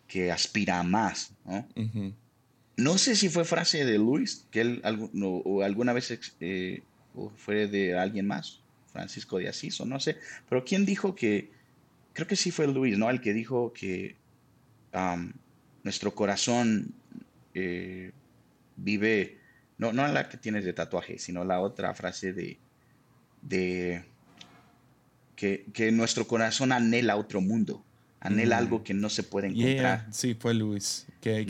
que 0.07 0.31
aspira 0.31 0.79
a 0.79 0.83
más, 0.83 1.33
¿no? 1.45 1.67
No 2.77 2.97
sé 2.97 3.15
si 3.15 3.29
fue 3.29 3.45
frase 3.45 3.85
de 3.85 3.97
Luis, 3.97 4.45
que 4.51 4.61
él 4.61 4.81
o 4.83 5.61
alguna 5.61 5.93
vez 5.93 6.35
eh, 6.41 6.83
o 7.13 7.31
fue 7.37 7.67
de 7.67 7.97
alguien 7.97 8.27
más, 8.27 8.59
Francisco 8.91 9.37
de 9.37 9.47
Asís, 9.47 9.79
o 9.79 9.85
no 9.85 9.99
sé, 9.99 10.17
pero 10.49 10.65
¿quién 10.65 10.85
dijo 10.85 11.15
que, 11.15 11.51
creo 12.13 12.27
que 12.27 12.35
sí 12.35 12.51
fue 12.51 12.67
Luis, 12.67 12.97
¿no? 12.97 13.09
El 13.09 13.21
que 13.21 13.33
dijo 13.33 13.71
que 13.73 14.17
nuestro 15.83 16.15
corazón 16.15 16.93
eh, 17.53 18.11
vive, 18.75 19.39
no, 19.77 19.93
no 19.93 20.07
la 20.07 20.29
que 20.29 20.37
tienes 20.37 20.65
de 20.65 20.73
tatuaje, 20.73 21.19
sino 21.19 21.43
la 21.43 21.59
otra 21.61 21.93
frase 21.93 22.33
de, 22.33 22.57
de 23.41 24.03
que, 25.35 25.91
nuestro 25.91 26.27
corazón 26.27 26.71
anhela 26.71 27.15
otro 27.17 27.41
mundo, 27.41 27.83
anhela 28.19 28.55
mm. 28.55 28.59
algo 28.59 28.83
que 28.83 28.93
no 28.93 29.09
se 29.09 29.23
puede 29.23 29.47
encontrar. 29.47 30.07
Sí, 30.11 30.33
fue 30.33 30.53
Luis, 30.53 31.05
que, 31.21 31.45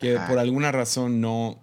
que, 0.00 0.18
por 0.28 0.38
alguna 0.38 0.72
razón 0.72 1.20
no, 1.20 1.60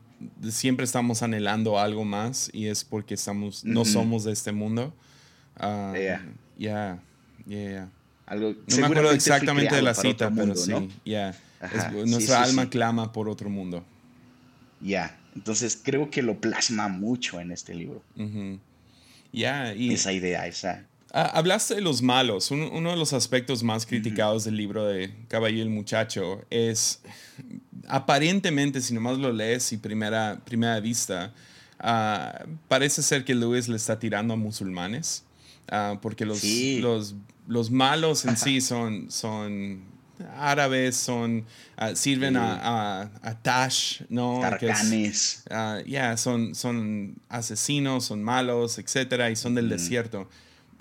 siempre 0.49 0.85
estamos 0.85 1.23
anhelando 1.23 1.79
algo 1.79 2.05
más 2.05 2.49
y 2.53 2.67
es 2.67 2.83
porque 2.83 3.15
estamos, 3.15 3.65
no 3.65 3.85
somos 3.85 4.23
de 4.23 4.31
este 4.31 4.51
mundo. 4.51 4.93
Ya, 5.59 6.23
ya, 7.45 7.89
no 8.35 8.55
me 8.77 8.85
acuerdo 8.85 9.11
exactamente 9.11 9.75
de 9.75 9.81
la 9.81 9.93
cita, 9.93 10.31
pero 10.33 10.55
sí, 10.55 10.73
ya. 11.05 11.35
nuestra 12.05 12.43
alma 12.43 12.69
clama 12.69 13.11
por 13.11 13.29
otro 13.29 13.49
mundo. 13.49 13.83
Ya, 14.81 15.17
Entonces 15.35 15.79
creo 15.81 16.09
que 16.09 16.21
lo 16.21 16.39
plasma 16.39 16.87
mucho 16.87 17.39
en 17.39 17.51
este 17.51 17.73
libro. 17.73 18.03
Ya, 19.31 19.73
y 19.73 19.93
esa 19.93 20.11
idea, 20.11 20.47
esa. 20.47 20.85
Ah, 21.11 21.31
hablaste 21.33 21.75
de 21.75 21.81
los 21.81 22.01
malos. 22.01 22.51
uno 22.51 22.91
de 22.91 22.97
los 22.97 23.13
aspectos 23.13 23.63
más 23.63 23.85
criticados 23.85 24.43
del 24.45 24.57
libro 24.57 24.85
de 24.85 25.11
Caballo 25.27 25.57
y 25.57 25.61
el 25.61 25.69
Muchacho 25.69 26.45
es, 26.49 27.01
aparentemente, 27.87 28.81
si 28.81 28.93
nomás 28.93 29.17
lo 29.17 29.33
lees 29.33 29.71
y 29.73 29.77
primera, 29.77 30.39
primera 30.45 30.79
vista, 30.79 31.33
ah, 31.79 32.45
parece 32.67 33.01
ser 33.01 33.25
que 33.25 33.33
Lewis 33.33 33.67
le 33.67 33.77
está 33.77 33.97
tirando 33.99 34.33
a 34.33 34.37
musulmanes, 34.37 35.23
ah, 35.71 35.99
porque 36.01 36.25
los, 36.25 36.43
los, 36.43 37.15
los, 37.47 37.71
malos 37.71 38.25
en 38.25 38.37
sí 38.37 38.61
son, 38.61 39.09
son 39.11 39.83
árabes, 40.37 40.95
son, 40.97 41.45
sirven 41.95 42.35
a, 42.37 43.09
Tash, 43.41 44.01
¿no? 44.09 44.39
Tarcanes. 44.41 45.43
Ya, 45.85 46.17
son, 46.17 46.55
son 46.55 47.15
asesinos, 47.29 48.05
son 48.05 48.23
malos, 48.23 48.77
etcétera, 48.77 49.31
y 49.31 49.35
son 49.35 49.55
del 49.55 49.69
desierto. 49.69 50.27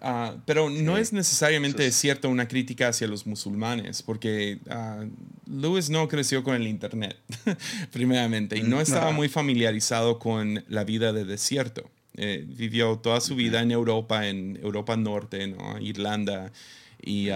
Ah, 0.00 0.36
pero 0.46 0.70
no 0.70 0.96
es 0.96 1.12
necesariamente 1.12 1.90
cierto 1.90 2.28
una 2.28 2.46
crítica 2.46 2.88
hacia 2.88 3.08
los 3.08 3.26
musulmanes, 3.26 4.02
porque 4.02 4.60
uh, 4.66 5.08
Lewis 5.50 5.90
no 5.90 6.06
creció 6.06 6.44
con 6.44 6.54
el 6.54 6.68
Internet, 6.68 7.16
primeramente, 7.92 8.56
y 8.56 8.62
no 8.62 8.80
estaba 8.80 9.10
muy 9.10 9.28
familiarizado 9.28 10.18
con 10.18 10.64
la 10.68 10.84
vida 10.84 11.12
de 11.12 11.24
desierto. 11.24 11.90
Eh, 12.20 12.44
vivió 12.48 12.98
toda 12.98 13.20
su 13.20 13.36
vida 13.36 13.62
en 13.62 13.70
Europa, 13.70 14.26
en 14.26 14.58
Europa 14.60 14.96
Norte, 14.96 15.46
¿no? 15.46 15.78
Irlanda 15.78 16.50
y, 17.00 17.28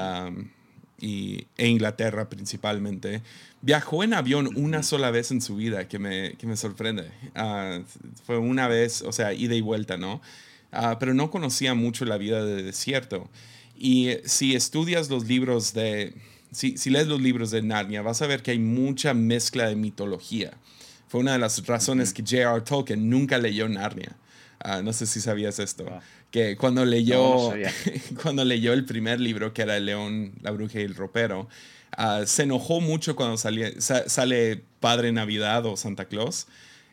y, 1.00 1.46
e 1.56 1.68
Inglaterra 1.68 2.28
principalmente. 2.28 3.22
Viajó 3.60 4.02
en 4.02 4.12
avión 4.12 4.48
una 4.56 4.82
sola 4.82 5.12
vez 5.12 5.30
en 5.30 5.40
su 5.40 5.54
vida, 5.54 5.86
que 5.86 6.00
me, 6.00 6.32
que 6.32 6.48
me 6.48 6.56
sorprende. 6.56 7.12
Ah, 7.36 7.78
fue 8.24 8.38
una 8.38 8.66
vez, 8.66 9.02
o 9.02 9.12
sea, 9.12 9.32
ida 9.32 9.54
y 9.54 9.60
vuelta, 9.60 9.96
¿no? 9.96 10.20
Ah, 10.72 10.96
pero 10.98 11.14
no 11.14 11.30
conocía 11.30 11.74
mucho 11.74 12.04
la 12.04 12.18
vida 12.18 12.44
de 12.44 12.64
desierto. 12.64 13.30
Y 13.78 14.16
si 14.24 14.56
estudias 14.56 15.10
los 15.10 15.28
libros 15.28 15.74
de, 15.74 16.12
si, 16.50 16.76
si 16.76 16.90
lees 16.90 17.06
los 17.06 17.22
libros 17.22 17.52
de 17.52 17.62
Narnia, 17.62 18.02
vas 18.02 18.20
a 18.20 18.26
ver 18.26 18.42
que 18.42 18.50
hay 18.50 18.58
mucha 18.58 19.14
mezcla 19.14 19.68
de 19.68 19.76
mitología. 19.76 20.54
Fue 21.06 21.20
una 21.20 21.34
de 21.34 21.38
las 21.38 21.64
razones 21.68 22.12
que 22.12 22.22
J.R. 22.22 22.62
Tolkien 22.62 23.08
nunca 23.08 23.38
leyó 23.38 23.68
Narnia. 23.68 24.16
Ah, 24.64 24.82
no 24.82 24.92
sé 24.92 25.06
si 25.06 25.20
sabías 25.20 25.58
esto. 25.58 25.86
Ah. 25.90 26.00
Que 26.30 26.56
cuando 26.56 26.84
leyó, 26.84 27.52
cuando 28.22 28.44
leyó 28.44 28.72
el 28.72 28.84
primer 28.84 29.20
libro, 29.20 29.52
que 29.52 29.62
era 29.62 29.76
El 29.76 29.86
León, 29.86 30.32
la 30.40 30.50
Bruja 30.50 30.80
y 30.80 30.84
el 30.84 30.94
Ropero, 30.94 31.48
se 32.24 32.44
enojó 32.44 32.80
mucho 32.80 33.16
cuando 33.16 33.36
sale 33.36 34.62
Padre 34.80 35.12
Navidad 35.12 35.66
o 35.66 35.76
Santa 35.76 36.06
Claus 36.06 36.46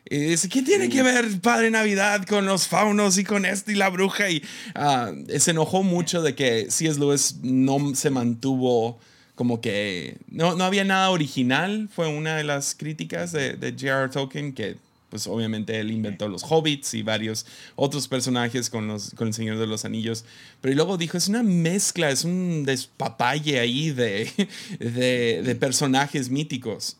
y 0.08 0.18
dice, 0.18 0.48
¿qué 0.48 0.62
tiene 0.62 0.88
que 0.88 1.02
ver 1.02 1.40
Padre 1.40 1.70
Navidad 1.70 2.24
con 2.26 2.46
los 2.46 2.66
faunos 2.66 3.18
y 3.18 3.24
con 3.24 3.44
esto 3.44 3.70
y 3.70 3.74
la 3.74 3.90
bruja? 3.90 4.30
Y 4.30 4.42
ah, 4.74 5.12
se 5.38 5.50
enojó 5.50 5.82
mucho 5.82 6.22
de 6.22 6.34
que 6.34 6.70
C.S. 6.70 6.98
Lewis 6.98 7.36
no 7.42 7.94
se 7.94 8.10
mantuvo 8.10 8.98
como 9.34 9.60
que 9.60 10.16
no, 10.28 10.56
no 10.56 10.64
había 10.64 10.84
nada 10.84 11.10
original. 11.10 11.88
Fue 11.94 12.08
una 12.08 12.36
de 12.36 12.44
las 12.44 12.74
críticas 12.74 13.32
de, 13.32 13.54
de 13.54 13.72
J.R.R. 13.72 14.08
Tolkien, 14.08 14.52
que 14.52 14.76
pues 15.10 15.26
obviamente 15.26 15.78
él 15.78 15.90
inventó 15.90 16.28
los 16.28 16.44
hobbits 16.44 16.94
y 16.94 17.02
varios 17.02 17.44
otros 17.76 18.08
personajes 18.08 18.70
con, 18.70 18.86
los, 18.86 19.10
con 19.10 19.28
el 19.28 19.34
Señor 19.34 19.58
de 19.58 19.66
los 19.66 19.84
Anillos. 19.84 20.24
Pero 20.60 20.74
luego 20.74 20.96
dijo, 20.96 21.18
es 21.18 21.28
una 21.28 21.42
mezcla, 21.42 22.10
es 22.10 22.24
un 22.24 22.64
despapalle 22.64 23.58
ahí 23.58 23.90
de, 23.90 24.30
de, 24.78 25.42
de 25.44 25.54
personajes 25.56 26.30
míticos. 26.30 26.96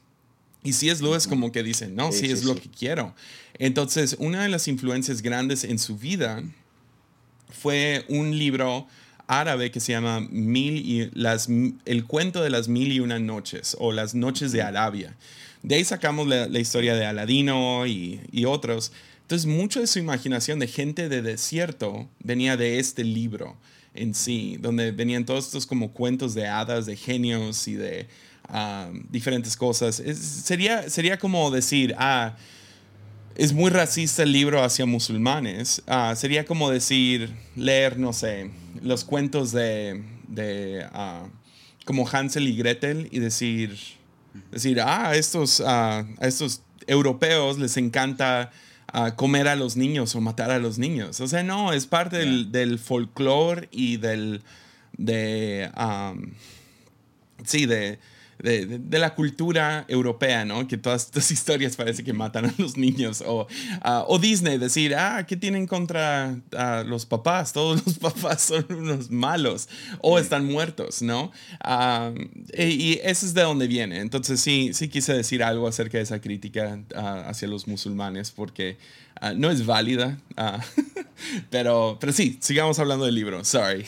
Y 0.62 0.74
si 0.74 0.90
es 0.90 1.00
Lewis 1.00 1.26
como 1.26 1.52
que 1.52 1.62
dice, 1.62 1.88
no, 1.88 2.12
sí, 2.12 2.26
es 2.26 2.44
lo 2.44 2.54
que 2.54 2.68
quiero. 2.68 3.14
Entonces, 3.58 4.16
una 4.18 4.42
de 4.42 4.50
las 4.50 4.68
influencias 4.68 5.22
grandes 5.22 5.64
en 5.64 5.78
su 5.78 5.96
vida 5.96 6.42
fue 7.48 8.04
un 8.08 8.36
libro 8.36 8.86
árabe 9.26 9.70
que 9.70 9.80
se 9.80 9.92
llama 9.92 10.20
Mil 10.20 10.76
y 10.76 11.10
las, 11.14 11.48
El 11.84 12.04
cuento 12.04 12.42
de 12.42 12.50
las 12.50 12.68
mil 12.68 12.92
y 12.92 13.00
una 13.00 13.18
noches 13.18 13.76
o 13.78 13.92
las 13.92 14.14
noches 14.14 14.52
de 14.52 14.60
Arabia. 14.60 15.16
De 15.62 15.74
ahí 15.74 15.84
sacamos 15.84 16.26
la, 16.26 16.58
historia 16.58 16.94
de 16.94 17.04
Aladino 17.04 17.86
y, 17.86 18.44
otros. 18.46 18.92
Entonces, 19.22 19.46
mucho 19.46 19.80
de 19.80 19.86
su 19.86 19.98
imaginación 19.98 20.58
de 20.58 20.66
gente 20.66 21.08
de 21.08 21.22
desierto 21.22 22.08
venía 22.18 22.56
de 22.56 22.78
este 22.78 23.04
libro 23.04 23.56
en 23.94 24.14
sí, 24.14 24.56
donde 24.60 24.92
venían 24.92 25.24
todos 25.24 25.46
estos 25.46 25.66
como 25.66 25.92
cuentos 25.92 26.34
de 26.34 26.46
hadas, 26.46 26.86
de 26.86 26.96
genios 26.96 27.68
y 27.68 27.74
de 27.74 28.08
diferentes 29.10 29.56
cosas. 29.56 29.96
sería, 29.96 30.88
sería 30.90 31.18
como 31.18 31.50
decir, 31.50 31.94
ah, 31.98 32.36
es 33.36 33.52
muy 33.52 33.70
racista 33.70 34.22
el 34.22 34.32
libro 34.32 34.62
hacia 34.62 34.86
musulmanes. 34.86 35.82
Ah, 35.86 36.14
sería 36.16 36.44
como 36.44 36.70
decir, 36.70 37.32
leer, 37.54 37.98
no 37.98 38.12
sé, 38.12 38.50
los 38.82 39.04
cuentos 39.04 39.52
de, 39.52 40.02
de 40.28 40.84
ah, 40.92 41.26
como 41.84 42.08
Hansel 42.08 42.48
y 42.48 42.56
Gretel 42.56 43.08
y 43.12 43.18
decir, 43.20 43.76
decir, 44.50 44.80
ah, 44.80 45.12
estos, 45.14 45.60
a 45.60 46.06
estos 46.20 46.62
europeos 46.86 47.58
les 47.58 47.76
encanta 47.76 48.50
comer 49.16 49.46
a 49.48 49.54
los 49.54 49.76
niños 49.76 50.14
o 50.14 50.20
matar 50.20 50.50
a 50.50 50.58
los 50.58 50.78
niños. 50.78 51.20
O 51.20 51.28
sea, 51.28 51.42
no, 51.42 51.72
es 51.72 51.86
parte 51.86 52.18
del, 52.18 52.50
del 52.50 52.78
folclore 52.78 53.68
y 53.70 53.98
del, 53.98 54.42
de, 54.96 55.70
sí, 57.44 57.66
de, 57.66 57.98
de, 58.42 58.98
la 58.98 59.14
cultura 59.14 59.84
europea, 59.88 60.44
¿no? 60.44 60.66
Que 60.66 60.76
todas 60.76 61.06
estas 61.06 61.30
historias 61.30 61.76
parece 61.76 62.04
que 62.04 62.12
matan 62.12 62.46
a 62.46 62.54
los 62.58 62.76
niños. 62.76 63.22
O, 63.26 63.46
ah, 63.82 64.04
o 64.06 64.18
Disney, 64.18 64.58
decir, 64.58 64.94
ah, 64.94 65.24
¿qué 65.26 65.36
tienen 65.36 65.66
contra 65.66 66.36
ah, 66.56 66.84
los 66.86 67.06
papás? 67.06 67.52
Todos 67.52 67.84
los 67.84 67.98
papás 67.98 68.42
son 68.42 68.66
unos 68.70 69.10
malos 69.10 69.68
o 70.00 70.18
están 70.18 70.46
muertos, 70.46 71.02
¿no? 71.02 71.32
Ah, 71.60 72.12
y, 72.56 72.98
eso 73.02 73.26
es 73.26 73.34
de 73.34 73.42
donde 73.42 73.66
viene. 73.66 74.00
Entonces 74.00 74.40
sí, 74.40 74.70
sí 74.72 74.88
quise 74.88 75.12
decir 75.14 75.42
algo 75.42 75.68
acerca 75.68 75.98
de 75.98 76.04
esa 76.04 76.20
crítica 76.20 76.80
hacia 76.94 77.48
los 77.48 77.66
musulmanes 77.66 78.30
porque 78.30 78.78
no 79.36 79.50
es 79.50 79.66
válida. 79.66 80.18
pero, 81.50 81.98
pero 82.00 82.12
sí, 82.12 82.38
sigamos 82.40 82.78
hablando 82.78 83.04
del 83.04 83.14
libro, 83.14 83.44
sorry. 83.44 83.84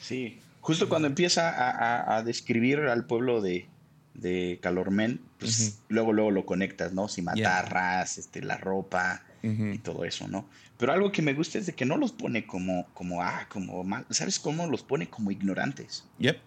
Sí, 0.00 0.38
justo 0.60 0.88
cuando 0.88 1.08
empieza 1.08 2.16
a, 2.16 2.22
describir 2.22 2.80
al 2.80 3.04
pueblo 3.04 3.42
de, 3.42 3.66
de 4.14 4.58
Calormen, 4.62 5.20
pues 5.38 5.80
luego, 5.88 6.12
luego 6.12 6.30
lo 6.30 6.46
conectas, 6.46 6.92
¿no? 6.92 7.08
Si 7.08 7.22
matarras, 7.22 8.18
este, 8.18 8.42
la 8.42 8.56
ropa 8.56 9.22
y 9.42 9.78
todo 9.78 10.04
eso, 10.04 10.26
¿no? 10.26 10.48
Pero 10.78 10.92
algo 10.92 11.12
que 11.12 11.20
me 11.20 11.34
gusta 11.34 11.58
es 11.58 11.66
de 11.66 11.74
que 11.74 11.84
no 11.84 11.96
los 11.96 12.12
pone 12.12 12.46
como, 12.46 12.86
como, 12.94 13.22
ah, 13.22 13.46
como 13.48 13.84
mal, 13.84 14.06
¿sabes 14.10 14.38
cómo? 14.38 14.66
Los 14.66 14.82
pone 14.82 15.08
como 15.08 15.30
ignorantes. 15.30 16.04
Yep. 16.18 16.38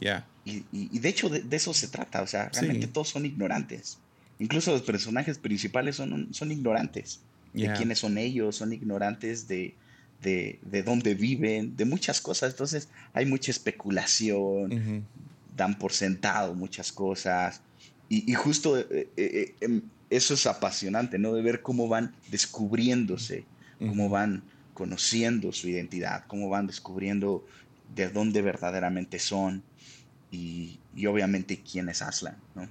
Yeah. 0.00 0.26
Y, 0.44 0.64
y, 0.72 0.98
de 0.98 1.08
hecho 1.08 1.28
de, 1.28 1.44
eso 1.56 1.72
se 1.72 1.88
trata, 1.88 2.22
o 2.22 2.26
sea, 2.26 2.50
realmente 2.52 2.86
todos 2.86 3.08
son 3.08 3.26
ignorantes. 3.26 3.98
Incluso 4.38 4.72
los 4.72 4.82
personajes 4.82 5.38
principales 5.38 5.96
son, 5.96 6.32
son 6.32 6.52
ignorantes 6.52 7.20
de 7.52 7.72
quiénes 7.72 8.00
son 8.00 8.18
ellos, 8.18 8.56
son 8.56 8.72
ignorantes 8.72 9.46
de, 9.46 9.74
de, 10.22 10.58
de, 10.62 10.82
dónde 10.82 11.14
viven, 11.14 11.76
de 11.76 11.84
muchas 11.84 12.20
cosas. 12.20 12.52
Entonces 12.52 12.88
hay 13.12 13.26
mucha 13.26 13.50
especulación, 13.50 15.06
dan 15.56 15.78
por 15.78 15.92
sentado 15.92 16.54
muchas 16.54 16.92
cosas. 16.92 17.60
Y, 18.08 18.32
justo 18.34 18.78
eh, 18.78 18.86
eh, 18.90 19.08
eh, 19.16 19.54
em, 19.60 19.82
eso 20.10 20.34
es 20.34 20.46
apasionante, 20.46 21.18
¿no? 21.18 21.32
De 21.32 21.42
ver 21.42 21.62
cómo 21.62 21.88
van 21.88 22.14
descubriéndose, 22.30 23.44
cómo 23.78 24.08
van 24.08 24.44
conociendo 24.72 25.52
su 25.52 25.68
identidad, 25.68 26.24
cómo 26.28 26.48
van 26.48 26.66
descubriendo 26.66 27.44
de 27.94 28.10
dónde 28.10 28.42
verdaderamente 28.42 29.18
son 29.18 29.62
y, 30.30 30.78
obviamente 31.06 31.60
quién 31.60 31.88
es 31.88 32.02
Aslan, 32.02 32.36
¿no? 32.54 32.68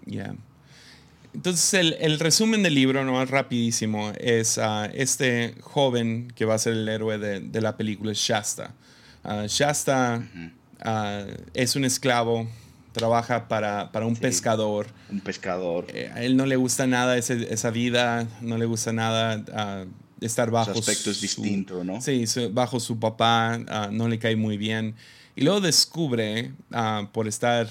Entonces, 1.33 1.73
el, 1.73 2.19
resumen 2.19 2.63
del 2.63 2.75
libro, 2.75 3.03
no 3.03 3.25
rapidísimo, 3.25 4.13
es 4.19 4.57
uh, 4.57 4.87
este 4.93 5.55
joven 5.61 6.31
que 6.35 6.45
va 6.45 6.53
a 6.53 6.59
ser 6.59 6.73
el 6.73 6.87
héroe 6.87 7.17
de, 7.17 7.61
la 7.61 7.75
película, 7.75 8.13
Shasta. 8.13 8.73
Uh, 9.23 9.47
Shasta 9.47 10.23
es 11.53 11.75
un 11.75 11.85
esclavo 11.85 12.47
trabaja 12.93 13.47
para, 13.49 13.91
para 13.91 14.05
un 14.05 14.15
pescador. 14.15 14.87
Un 15.11 15.19
pescador. 15.19 15.87
Eh, 15.93 16.09
a 16.13 16.23
él 16.23 16.37
no 16.37 16.45
le 16.45 16.55
gusta 16.55 16.87
nada 16.87 17.17
esa 17.17 17.71
vida, 17.71 18.27
no 18.41 18.57
le 18.57 18.65
gusta 18.65 18.93
nada 18.93 19.43
ah, 19.53 19.85
estar 20.21 20.49
bajo. 20.51 20.71
Su 20.73 20.79
aspecto 20.79 21.11
es 21.11 21.19
distinto, 21.19 21.83
¿no? 21.83 21.99
Sí, 21.99 22.25
bajo 22.51 22.79
su 22.79 22.99
papá, 22.99 23.59
ah, 23.67 23.89
no 23.91 24.07
le 24.07 24.19
cae 24.19 24.37
muy 24.37 24.57
bien. 24.57 24.95
Y 25.35 25.41
luego 25.41 25.59
descubre, 25.59 26.53
ah, 26.71 27.09
por 27.11 27.27
estar, 27.27 27.67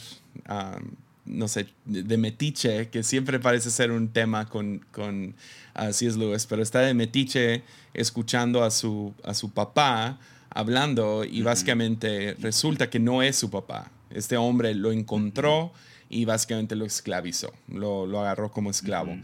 no 1.25 1.49
sé, 1.49 1.69
de 1.87 2.17
metiche, 2.19 2.89
que 2.89 3.05
siempre 3.05 3.39
parece 3.39 3.71
ser 3.71 3.93
un 3.93 4.09
tema 4.09 4.49
con, 4.49 4.85
con 4.91 5.35
C.S. 5.75 6.19
Lewis, 6.19 6.47
pero 6.47 6.63
está 6.63 6.81
de 6.81 6.95
metiche 6.95 7.63
escuchando 7.95 8.65
a 8.65 8.73
su, 8.73 9.15
a 9.23 9.33
su 9.35 9.51
papá 9.51 10.19
hablando 10.51 11.25
y 11.25 11.43
básicamente 11.43 12.35
resulta 12.41 12.91
que 12.91 12.99
no 12.99 13.23
es 13.23 13.37
su 13.37 13.49
papá 13.49 13.92
este 14.15 14.37
hombre 14.37 14.75
lo 14.75 14.93
encontró 14.93 15.73
y 16.09 16.25
básicamente 16.25 16.77
lo 16.77 16.85
esclavizó, 16.85 17.53
lo, 17.69 18.21
agarró 18.21 18.51
como 18.51 18.71
esclavo. 18.71 19.17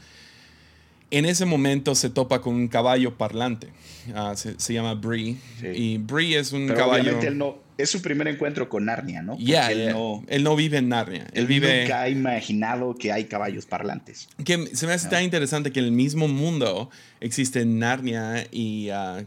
en 1.10 1.24
ese 1.24 1.44
momento 1.44 1.94
se 1.94 2.10
topa 2.10 2.40
con 2.40 2.54
un 2.54 2.68
caballo 2.68 3.16
parlante. 3.16 3.68
Ah, 4.14 4.34
se, 4.36 4.72
llama 4.72 4.94
Bree. 4.94 5.36
Y 5.62 5.98
Bree 5.98 6.34
es 6.34 6.52
un 6.52 6.68
caballo. 6.68 7.02
Obviamente 7.02 7.26
él 7.28 7.38
no, 7.38 7.58
es 7.78 7.90
su 7.90 8.02
primer 8.02 8.26
encuentro 8.26 8.68
con 8.68 8.86
Narnia, 8.86 9.22
¿no? 9.22 9.38
Ya, 9.38 9.70
él, 9.70 9.90
no, 9.92 10.24
él 10.26 10.42
no 10.42 10.56
vive 10.56 10.78
en 10.78 10.88
Narnia. 10.88 11.26
Él, 11.32 11.46
vive. 11.46 11.82
Nunca 11.82 12.02
ha 12.02 12.08
imaginado 12.08 12.96
que 12.96 13.12
hay 13.12 13.26
caballos 13.26 13.66
parlantes. 13.66 14.28
Que 14.44 14.74
se 14.74 14.86
me 14.86 14.92
hace 14.92 15.08
tan 15.08 15.22
interesante 15.22 15.70
que 15.70 15.78
en 15.78 15.86
el 15.86 15.92
mismo 15.92 16.26
mundo 16.26 16.90
existen 17.20 17.78
Narnia 17.78 18.46
y 18.50 18.90
uh, 18.90 19.24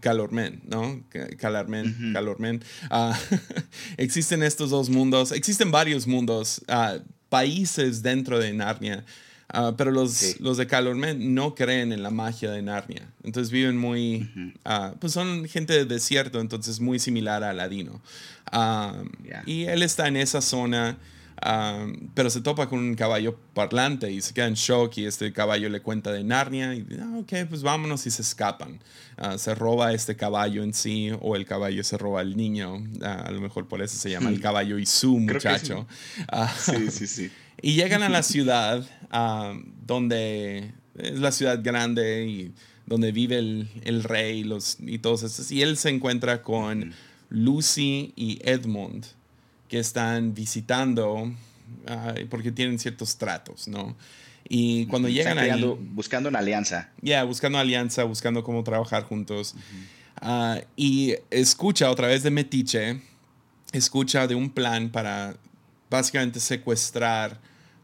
Calormen, 0.00 0.60
¿no? 0.66 1.02
Calormen, 1.38 2.12
Calormen. 2.12 2.62
Ah, 2.90 3.18
existen 3.96 4.42
estos 4.42 4.70
dos 4.70 4.90
mundos. 4.90 5.32
Existen 5.32 5.70
varios 5.70 6.06
mundos, 6.06 6.62
países 7.28 8.02
dentro 8.02 8.38
de 8.38 8.52
Narnia 8.52 9.04
Ah, 9.50 9.74
pero 9.76 9.90
los, 9.90 10.38
los 10.40 10.58
de 10.58 10.66
Calormen 10.66 11.34
no 11.34 11.54
creen 11.54 11.92
en 11.92 12.02
la 12.02 12.10
magia 12.10 12.50
de 12.50 12.60
Narnia. 12.60 13.08
Entonces 13.22 13.50
viven 13.50 13.78
muy. 13.78 14.30
Ah, 14.64 14.94
pues 15.00 15.14
son 15.14 15.46
gente 15.46 15.72
de 15.72 15.84
desierto, 15.86 16.40
entonces 16.40 16.80
muy 16.80 16.98
similar 16.98 17.42
a 17.42 17.50
Aladino. 17.50 18.02
Ah, 18.52 19.02
y 19.46 19.64
él 19.64 19.82
está 19.82 20.08
en 20.08 20.16
esa 20.16 20.42
zona. 20.42 20.98
Pero 22.14 22.30
se 22.30 22.40
topa 22.40 22.68
con 22.68 22.80
un 22.80 22.94
caballo 22.94 23.38
parlante 23.54 24.10
y 24.10 24.20
se 24.20 24.34
queda 24.34 24.46
en 24.46 24.54
shock 24.54 24.98
y 24.98 25.06
este 25.06 25.32
caballo 25.32 25.68
le 25.68 25.80
cuenta 25.80 26.12
de 26.12 26.24
Narnia 26.24 26.74
y 26.74 26.86
ok, 27.20 27.48
pues 27.48 27.62
vámonos 27.62 28.06
y 28.06 28.10
se 28.10 28.22
escapan. 28.22 28.80
se 29.36 29.54
roba 29.54 29.92
este 29.92 30.16
caballo 30.16 30.62
en 30.62 30.74
sí 30.74 31.10
o 31.20 31.36
el 31.36 31.44
caballo 31.44 31.84
se 31.84 31.96
roba 31.98 32.20
al 32.20 32.36
niño. 32.36 32.82
a 33.02 33.30
lo 33.30 33.40
mejor 33.40 33.68
por 33.68 33.82
eso 33.82 33.96
se 33.96 34.10
llama 34.10 34.30
el 34.30 34.40
caballo 34.40 34.78
y 34.78 34.86
su 34.86 35.18
muchacho. 35.18 35.86
sí, 36.58 36.90
sí, 36.90 37.06
sí. 37.06 37.30
Y 37.60 37.74
llegan 37.74 38.04
a 38.04 38.08
la 38.08 38.22
ciudad 38.22 38.86
donde 39.84 40.72
es 40.96 41.18
la 41.18 41.32
ciudad 41.32 41.60
grande 41.62 42.26
y 42.26 42.52
donde 42.86 43.12
vive 43.12 43.38
el, 43.38 44.04
rey 44.04 44.44
los, 44.44 44.78
y 44.80 44.98
todos 44.98 45.22
estos. 45.22 45.50
Y 45.50 45.62
él 45.62 45.76
se 45.76 45.90
encuentra 45.90 46.42
con 46.42 46.94
Lucy 47.28 48.12
y 48.16 48.40
Edmund, 48.42 49.06
que 49.68 49.78
están 49.78 50.34
visitando 50.34 51.32
porque 52.30 52.50
tienen 52.52 52.78
ciertos 52.78 53.16
tratos, 53.16 53.68
¿no? 53.68 53.96
Y 54.48 54.86
cuando 54.86 55.08
llegan 55.08 55.38
ahí... 55.38 55.62
Buscando 55.90 56.28
una 56.28 56.38
alianza. 56.38 56.90
Ya, 57.02 57.24
buscando 57.24 57.58
alianza, 57.58 58.04
buscando 58.04 58.42
cómo 58.42 58.64
trabajar 58.64 59.04
juntos. 59.04 59.54
Ah, 60.16 60.60
y 60.76 61.14
escucha 61.30 61.90
otra 61.90 62.08
vez 62.08 62.22
de 62.22 62.30
Metiche, 62.30 63.00
escucha 63.72 64.26
de 64.26 64.34
un 64.34 64.50
plan 64.50 64.88
para 64.90 65.36
básicamente 65.90 66.40
secuestrar, 66.40 67.38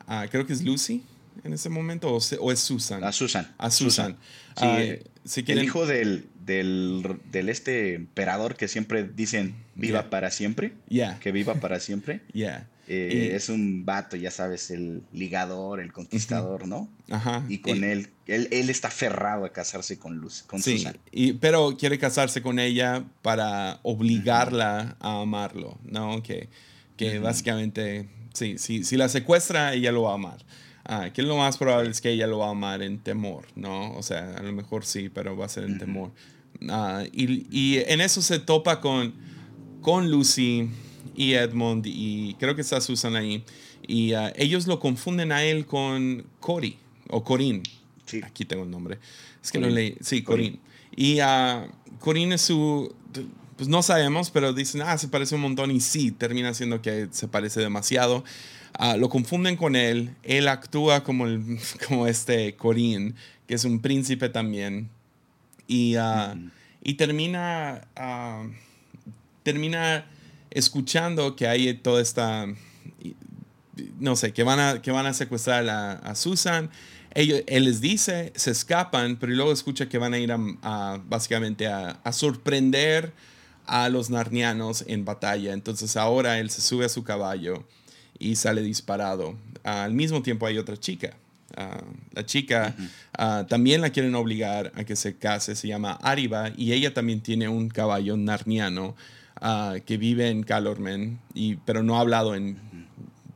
a, 0.06 0.26
creo 0.28 0.46
que 0.46 0.52
es 0.52 0.62
Lucy, 0.62 1.02
en 1.42 1.52
ese 1.52 1.68
momento 1.68 2.12
o, 2.12 2.52
es 2.52 2.60
Susan? 2.60 3.02
A 3.02 3.12
Susan. 3.12 3.52
A 3.58 3.70
Susan. 3.70 4.16
Ah, 4.56 4.78
el 4.80 5.64
hijo 5.64 5.86
del, 5.86 6.28
del, 6.44 7.48
este 7.48 7.94
emperador 7.94 8.56
que 8.56 8.68
siempre 8.68 9.04
dicen 9.04 9.54
viva 9.74 10.10
para 10.10 10.30
siempre. 10.30 10.72
Yeah. 10.88 11.18
Que 11.18 11.32
viva 11.32 11.54
para 11.54 11.80
siempre. 11.80 12.20
Yeah. 12.32 12.68
Eh, 12.86 13.32
es 13.34 13.48
un 13.48 13.86
vato, 13.86 14.14
ya 14.16 14.30
sabes, 14.30 14.70
el 14.70 15.02
ligador, 15.10 15.80
el 15.80 15.90
conquistador, 15.90 16.68
¿no? 16.68 16.90
Ajá. 17.08 17.42
Y 17.48 17.58
con 17.58 17.82
él, 17.82 18.10
él, 18.26 18.48
él, 18.50 18.68
está 18.68 18.88
aferrado 18.88 19.46
a 19.46 19.52
casarse 19.52 19.98
con 19.98 20.18
Luz, 20.18 20.42
con 20.42 20.60
sí, 20.60 20.84
Y, 21.10 21.32
pero 21.34 21.76
quiere 21.78 21.98
casarse 21.98 22.42
con 22.42 22.58
ella 22.58 23.04
para 23.22 23.80
obligarla 23.84 24.96
a 25.00 25.22
amarlo, 25.22 25.78
¿no? 25.84 26.22
Que, 26.22 26.50
que 26.98 27.18
básicamente, 27.20 28.06
sí, 28.34 28.58
sí, 28.58 28.84
si 28.84 28.98
la 28.98 29.08
secuestra, 29.08 29.72
ella 29.72 29.90
lo 29.90 30.02
va 30.02 30.10
a 30.10 30.14
amar. 30.14 30.44
Ah, 30.84 31.10
que 31.12 31.22
lo 31.22 31.36
más 31.36 31.56
probable 31.56 31.90
es 31.90 32.00
que 32.00 32.10
ella 32.10 32.26
lo 32.26 32.38
va 32.38 32.48
a 32.48 32.50
amar 32.50 32.82
en 32.82 32.98
temor, 32.98 33.46
¿no? 33.56 33.94
O 33.94 34.02
sea, 34.02 34.34
a 34.36 34.42
lo 34.42 34.52
mejor 34.52 34.84
sí, 34.84 35.08
pero 35.08 35.36
va 35.36 35.46
a 35.46 35.48
ser 35.48 35.64
en 35.64 35.78
temor. 35.78 36.10
Ah, 36.68 37.04
y, 37.10 37.46
y, 37.50 37.78
en 37.86 38.00
eso 38.00 38.20
se 38.20 38.38
topa 38.38 38.80
con, 38.80 39.14
con 39.80 40.10
Lucy 40.10 40.68
y 41.16 41.32
Edmund 41.32 41.86
y 41.86 42.34
creo 42.34 42.54
que 42.54 42.60
está 42.60 42.80
Susan 42.80 43.16
ahí. 43.16 43.44
Y 43.86 44.12
ah, 44.12 44.32
ellos 44.36 44.66
lo 44.66 44.78
confunden 44.78 45.32
a 45.32 45.42
él 45.42 45.66
con 45.66 46.26
Cory 46.40 46.78
o 47.08 47.24
Corín. 47.24 47.62
Sí. 48.06 48.20
Aquí 48.22 48.44
tengo 48.44 48.64
el 48.64 48.70
nombre. 48.70 48.98
Es 49.42 49.52
que 49.52 49.58
no 49.58 49.68
leí. 49.68 49.96
Sí, 50.00 50.22
Corín. 50.22 50.60
Y 50.94 51.18
Corín 51.98 52.32
es 52.32 52.42
su... 52.42 52.94
Pues 53.56 53.68
no 53.68 53.82
sabemos, 53.82 54.30
pero 54.30 54.52
dicen, 54.52 54.82
ah, 54.82 54.98
se 54.98 55.06
parece 55.06 55.36
un 55.36 55.42
montón 55.42 55.70
y 55.70 55.80
sí, 55.80 56.10
termina 56.10 56.52
siendo 56.54 56.82
que 56.82 57.08
se 57.12 57.28
parece 57.28 57.60
demasiado. 57.60 58.24
Ah, 58.76 58.96
lo 58.96 59.08
confunden 59.08 59.56
con 59.56 59.76
él. 59.76 60.14
Él 60.24 60.48
actúa 60.48 61.04
como, 61.04 61.26
el, 61.26 61.58
como 61.88 62.06
este 62.06 62.56
Corín, 62.56 63.14
que 63.46 63.54
es 63.54 63.64
un 63.64 63.80
príncipe 63.80 64.28
también. 64.28 64.90
Y, 65.66 65.94
ah, 65.96 66.36
y 66.82 66.94
termina, 66.94 67.86
ah, 67.96 68.46
termina 69.42 70.06
escuchando 70.50 71.36
que 71.36 71.46
hay 71.46 71.72
toda 71.74 72.02
esta, 72.02 72.46
no 73.98 74.16
sé, 74.16 74.32
que 74.32 74.42
van 74.42 74.60
a, 74.60 74.82
que 74.82 74.90
van 74.90 75.06
a 75.06 75.14
secuestrar 75.14 75.68
a, 75.68 76.14
Susan. 76.16 76.70
Ellos, 77.14 77.42
él 77.46 77.64
les 77.64 77.80
dice, 77.80 78.32
se 78.34 78.50
escapan, 78.50 79.16
pero 79.16 79.32
luego 79.32 79.52
escucha 79.52 79.88
que 79.88 79.98
van 79.98 80.14
a 80.14 80.18
ir 80.18 80.32
a, 80.32 81.00
básicamente 81.06 81.68
a, 81.68 82.00
a, 82.02 82.12
sorprender 82.12 83.12
a 83.66 83.88
los 83.88 84.10
narnianos 84.10 84.84
en 84.88 85.04
batalla. 85.04 85.52
Entonces 85.52 85.96
ahora 85.96 86.40
él 86.40 86.50
se 86.50 86.60
sube 86.60 86.84
a 86.84 86.88
su 86.88 87.04
caballo 87.04 87.64
y 88.18 88.36
sale 88.36 88.62
disparado. 88.62 89.36
al 89.62 89.92
mismo 89.92 90.22
tiempo 90.22 90.46
hay 90.46 90.58
otra 90.58 90.76
chica. 90.76 91.16
Ah, 91.56 91.84
la 92.12 92.26
chica 92.26 92.74
ah, 93.16 93.46
también 93.48 93.80
la 93.80 93.90
quieren 93.90 94.14
obligar 94.16 94.72
a 94.74 94.82
que 94.82 94.96
se 94.96 95.16
case, 95.16 95.54
se 95.54 95.68
llama 95.68 95.92
Ariba 96.02 96.50
y 96.56 96.72
ella 96.72 96.92
también 96.92 97.20
tiene 97.20 97.48
un 97.48 97.68
caballo 97.68 98.16
narniano 98.16 98.96
ah, 99.40 99.76
que 99.86 99.96
vive 99.96 100.30
en 100.30 100.42
Calormen, 100.42 101.20
y, 101.32 101.56
pero 101.56 101.84
no 101.84 101.96
ha 101.96 102.00
hablado 102.00 102.34
en, 102.34 102.58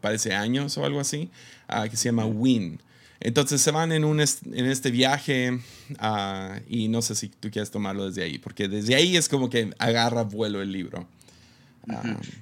parece, 0.00 0.34
años 0.34 0.76
o 0.78 0.84
algo 0.84 1.00
así, 1.00 1.30
que 1.90 1.96
se 1.96 2.08
llama 2.08 2.26
Win. 2.26 2.80
Entonces 3.20 3.60
se 3.60 3.70
van 3.70 3.92
en, 3.92 4.04
un 4.04 4.20
en 4.20 4.66
este 4.66 4.90
viaje 4.90 5.58
y 6.68 6.88
no 6.88 7.02
sé 7.02 7.14
si 7.14 7.28
tú 7.28 7.50
quieres 7.50 7.70
tomarlo 7.70 8.06
desde 8.06 8.22
ahí, 8.22 8.38
porque 8.38 8.68
desde 8.68 8.94
ahí 8.94 9.16
es 9.16 9.28
como 9.28 9.50
que 9.50 9.70
agarra 9.78 10.22
vuelo 10.22 10.62
el 10.62 10.72
libro. 10.72 11.06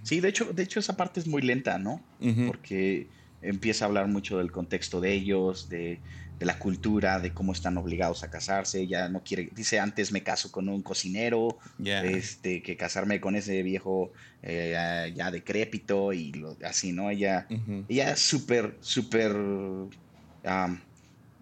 Sí, 0.02 0.20
de 0.20 0.28
hecho, 0.28 0.52
de 0.52 0.62
hecho 0.62 0.80
esa 0.80 0.96
parte 0.96 1.20
es 1.20 1.26
muy 1.26 1.42
lenta, 1.42 1.78
¿no? 1.78 2.02
Porque 2.46 3.08
empieza 3.42 3.84
a 3.84 3.88
hablar 3.88 4.08
mucho 4.08 4.38
del 4.38 4.50
contexto 4.50 5.00
de 5.00 5.12
ellos, 5.12 5.68
de, 5.68 6.00
la 6.40 6.58
cultura, 6.58 7.18
de 7.18 7.32
cómo 7.32 7.52
están 7.52 7.78
obligados 7.78 8.22
a 8.22 8.30
casarse. 8.30 8.86
Ya 8.86 9.08
no 9.08 9.22
quiere, 9.22 9.48
dice 9.54 9.78
antes 9.78 10.12
me 10.12 10.22
caso 10.22 10.52
con 10.52 10.68
un 10.68 10.82
cocinero, 10.82 11.58
este, 11.84 12.62
que 12.62 12.76
casarme 12.76 13.20
con 13.20 13.36
ese 13.36 13.62
viejo 13.62 14.12
eh, 14.42 15.12
ya 15.14 15.30
decrépito 15.30 16.12
y 16.12 16.32
así, 16.64 16.92
¿no? 16.92 17.10
Ella, 17.10 17.46
ella 17.88 18.12
es 18.12 18.20
súper, 18.20 18.76
súper 18.80 19.34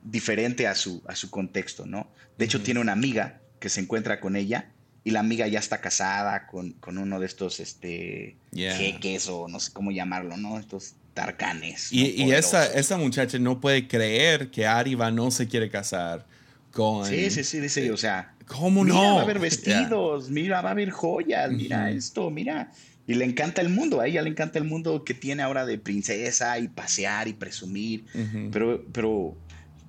diferente 0.03 0.67
a 0.67 0.75
su, 0.75 1.03
a 1.07 1.17
su 1.17 1.31
contexto, 1.31 1.87
¿no? 1.87 2.09
De 2.39 2.45
hecho, 2.45 2.63
tiene 2.63 2.81
una 2.81 2.93
amiga 2.93 3.41
que 3.61 3.69
se 3.69 3.81
encuentra 3.81 4.21
con 4.21 4.37
ella 4.37 4.74
y 5.05 5.11
la 5.11 5.21
amiga 5.21 5.47
ya 5.47 5.59
está 5.59 5.83
casada 5.83 6.47
con, 6.47 6.75
uno 6.87 7.21
de 7.21 7.27
estos 7.27 7.61
este, 7.61 8.37
jeques 8.53 9.29
o 9.29 9.49
no 9.49 9.61
sé 9.61 9.71
cómo 9.73 9.91
llamarlo, 9.91 10.39
¿no? 10.39 10.59
Estos 10.59 10.95
tarcanes. 11.13 11.93
Y, 11.93 12.23
y 12.23 12.33
esa, 12.33 12.97
muchacha 12.97 13.39
no 13.39 13.61
puede 13.61 13.87
creer 13.87 14.51
que 14.51 14.67
Ariba 14.67 15.11
no 15.11 15.31
se 15.31 15.47
quiere 15.47 15.69
casar 15.69 16.27
con... 16.73 17.07
Sí, 17.07 17.31
sí, 17.31 17.45
sí, 17.45 17.61
dice, 17.61 17.93
o 17.93 17.97
sea... 17.99 18.35
¿Cómo 18.47 18.85
no? 18.85 18.95
Mira, 18.95 19.13
va 19.13 19.21
a 19.21 19.23
haber 19.23 19.39
vestidos, 19.39 20.29
mira, 20.29 20.61
va 20.61 20.71
a 20.71 20.73
haber 20.73 20.91
joyas, 20.91 21.51
mira 21.51 21.91
esto, 21.91 22.31
mira. 22.31 22.71
Y 23.07 23.15
le 23.15 23.25
encanta 23.25 23.63
el 23.63 23.71
mundo, 23.71 24.01
a 24.01 24.07
ella 24.07 24.21
le 24.21 24.29
encanta 24.29 24.59
el 24.59 24.65
mundo 24.65 25.03
que 25.03 25.15
tiene 25.15 25.43
ahora 25.43 25.65
de 25.65 25.79
princesa 25.79 26.59
y 26.59 26.69
pasear 26.69 27.29
y 27.29 27.33
presumir. 27.33 28.05
Pero, 28.53 28.85
pero, 28.93 29.35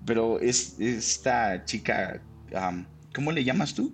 pero 0.06 0.40
es 0.40 0.80
esta 0.80 1.66
chica, 1.66 2.22
¿cómo 3.14 3.34
le 3.34 3.44
llamas 3.44 3.74
tú? 3.74 3.94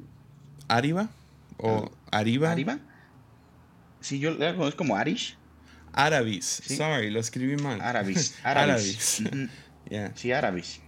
Ariba 0.72 1.10
o 1.58 1.92
Ariba. 2.12 2.52
¿Ariba? 2.52 2.80
Sí, 4.00 4.20
yo 4.20 4.32
la 4.32 4.56
conozco 4.56 4.78
como 4.78 4.96
Arish. 4.96 5.38
Arabis. 5.94 6.46
Sorry, 6.66 7.12
lo 7.12 7.20
escribí 7.20 7.62
mal. 7.62 7.82
Arabis. 7.82 8.36
Arabis. 8.44 9.24
Sí, 10.16 10.32
Arabis. 10.32 10.80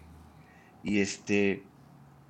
Y 0.82 1.00
este. 1.00 1.64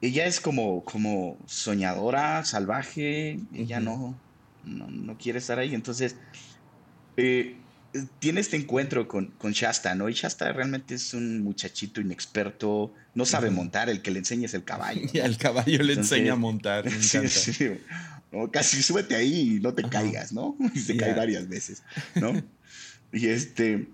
Ella 0.01 0.25
es 0.25 0.41
como, 0.41 0.83
como 0.83 1.37
soñadora, 1.45 2.43
salvaje. 2.45 3.39
Ella 3.53 3.79
no, 3.79 4.17
no, 4.63 5.17
quiere 5.19 5.37
estar 5.37 5.59
ahí. 5.59 5.75
Entonces. 5.75 6.15
Eh, 7.15 7.57
tiene 8.19 8.41
este 8.41 8.57
encuentro 8.57 9.07
con, 9.07 9.27
con, 9.37 9.51
Shasta, 9.51 9.95
¿no? 9.95 10.09
Y 10.09 10.13
Shasta 10.13 10.51
realmente 10.51 10.95
es 10.95 11.13
un 11.13 11.41
muchachito 11.41 12.01
inexperto, 12.01 12.93
no 13.13 13.25
sabe 13.25 13.49
montar, 13.49 13.89
el 13.89 14.01
que 14.01 14.11
le 14.11 14.19
enseña 14.19 14.45
es 14.45 14.53
el 14.53 14.63
caballo. 14.63 15.01
Y 15.13 15.19
al 15.19 15.37
caballo 15.37 15.83
le 15.83 15.93
enseña 15.93 16.33
a 16.33 16.35
montar. 16.35 16.89
sí, 17.01 17.27
sí. 17.27 17.69
casi 18.51 18.81
súbete 18.81 19.15
ahí 19.15 19.57
y 19.57 19.59
no 19.59 19.73
te 19.73 19.83
caigas, 19.83 20.33
¿no? 20.33 20.57
Y 20.73 20.79
se 20.79 20.97
cae 20.97 21.13
varias 21.13 21.47
veces, 21.47 21.83
¿no? 22.15 22.33
y 23.11 23.27
este. 23.27 23.87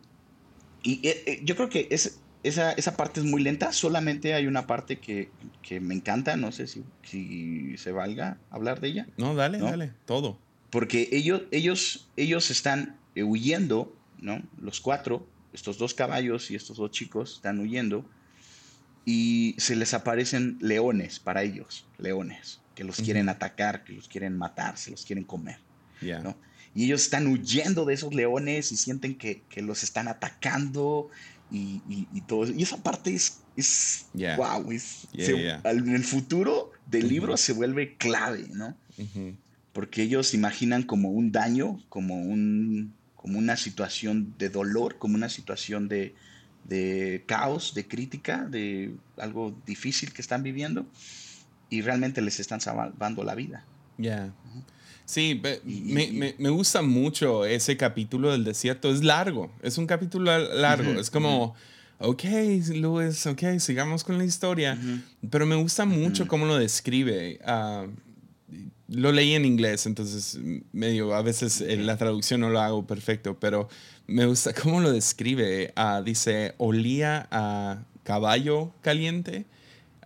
Y 0.82 1.06
eh, 1.06 1.24
eh, 1.26 1.42
yo 1.44 1.58
creo 1.58 1.70
que 1.70 1.88
es, 1.92 2.20
esa, 2.44 2.72
esa, 2.72 2.96
parte 2.96 3.20
es 3.20 3.26
muy 3.26 3.44
lenta, 3.44 3.74
solamente 3.74 4.34
hay 4.34 4.48
una 4.48 4.66
parte 4.66 5.00
que, 5.00 5.30
me 5.82 5.94
encanta, 5.94 6.38
no 6.38 6.54
sé 6.54 6.68
si, 6.68 6.84
si, 7.04 7.78
se 7.78 7.92
valga 7.92 8.38
hablar 8.50 8.80
de 8.80 8.88
ella. 8.88 9.08
No, 9.18 9.36
dale, 9.36 9.60
dale, 9.60 9.92
todo. 10.06 10.40
Porque 10.70 11.10
ellos, 11.12 11.42
ellos, 11.52 12.08
ellos 12.16 12.50
están 12.50 12.96
huyendo, 13.16 13.96
¿no? 14.20 14.42
Los 14.60 14.82
cuatro, 14.82 15.28
estos 15.54 15.78
dos 15.78 15.94
caballos 15.94 16.52
y 16.52 16.56
estos 16.56 16.78
dos 16.78 16.92
chicos 16.92 17.36
están 17.36 17.60
huyendo 17.60 18.06
y 19.06 19.56
se 19.58 19.76
les 19.76 19.94
aparecen 19.94 20.58
leones 20.62 21.20
para 21.20 21.44
ellos, 21.44 21.86
leones, 21.98 22.62
que 22.76 22.84
los 22.84 22.98
quieren 22.98 23.30
atacar, 23.30 23.84
que 23.84 23.94
los 23.94 24.08
quieren 24.08 24.38
matar, 24.38 24.78
se 24.78 24.92
los 24.92 25.06
quieren 25.06 25.24
comer. 25.24 25.60
¿no? 26.24 26.38
Y 26.76 26.86
ellos 26.86 27.02
están 27.02 27.28
huyendo 27.28 27.86
de 27.86 27.96
esos 27.96 28.14
leones 28.14 28.72
y 28.72 28.78
sienten 28.78 29.16
que, 29.16 29.42
que 29.50 29.62
los 29.62 29.84
están 29.84 30.08
atacando 30.08 31.10
y, 31.52 31.82
y, 31.90 32.22
todo 32.22 32.44
eso. 32.44 32.54
Y 32.56 32.62
esa 32.62 32.78
parte 32.78 33.14
es, 33.14 33.40
es 33.58 34.06
wow, 34.38 34.70
en 34.72 35.96
el 35.96 36.04
futuro 36.04 36.72
del 36.86 37.10
libro 37.10 37.38
se 37.38 37.54
vuelve 37.54 37.98
clave, 37.98 38.48
¿no? 38.54 38.78
Porque 39.74 40.04
ellos 40.04 40.34
imaginan 40.34 40.84
como 40.84 41.10
un 41.10 41.32
daño, 41.32 41.84
como, 41.90 42.22
un, 42.22 42.94
como 43.22 43.38
una 43.38 43.58
situación 43.58 44.34
de 44.38 44.48
dolor, 44.50 44.98
como 44.98 45.16
una 45.16 45.28
situación 45.28 45.90
de, 45.90 46.16
de 46.64 47.26
caos, 47.26 47.74
de 47.74 47.86
crítica, 47.86 48.46
de 48.46 48.96
algo 49.18 49.54
difícil 49.66 50.14
que 50.14 50.22
están 50.22 50.42
viviendo 50.42 50.86
y 51.70 51.82
realmente 51.82 52.22
les 52.22 52.40
están 52.40 52.62
salvando 52.62 53.26
la 53.26 53.36
vida. 53.36 53.66
Ya. 53.98 54.34
Sí, 55.04 55.42
me, 55.66 56.34
me, 56.38 56.50
gusta 56.50 56.82
mucho 56.82 57.44
ese 57.44 57.76
capítulo 57.76 58.32
del 58.32 58.46
desierto. 58.46 58.90
Es 58.90 59.04
largo, 59.04 59.52
es 59.62 59.78
un 59.78 59.86
capítulo 59.86 60.38
largo. 60.56 60.92
es 60.98 61.10
como, 61.10 61.56
ok, 61.98 62.24
Luis, 62.74 63.28
ok, 63.28 63.60
sigamos 63.60 64.06
con 64.06 64.18
la 64.18 64.24
historia. 64.24 64.78
Pero 65.30 65.46
me 65.46 65.56
gusta 65.56 65.84
mucho 65.84 66.26
cómo 66.26 66.46
lo 66.46 66.58
describe. 66.58 67.38
Lo 68.92 69.12
leí 69.12 69.34
en 69.34 69.46
inglés, 69.46 69.86
entonces 69.86 70.40
medio, 70.72 71.14
a 71.14 71.22
veces 71.22 71.62
eh, 71.62 71.78
la 71.78 71.98
traducción 71.98 72.42
no 72.42 72.50
lo 72.50 72.60
hago 72.60 72.88
perfecto, 72.88 73.40
pero 73.40 73.70
me 74.08 74.26
gusta 74.26 74.54
cómo 74.54 74.82
lo 74.82 74.92
describe. 74.92 75.74
Ah, 75.76 76.02
dice, 76.04 76.56
olía 76.58 77.28
a 77.32 77.84
caballo 78.04 78.74
caliente, 78.82 79.46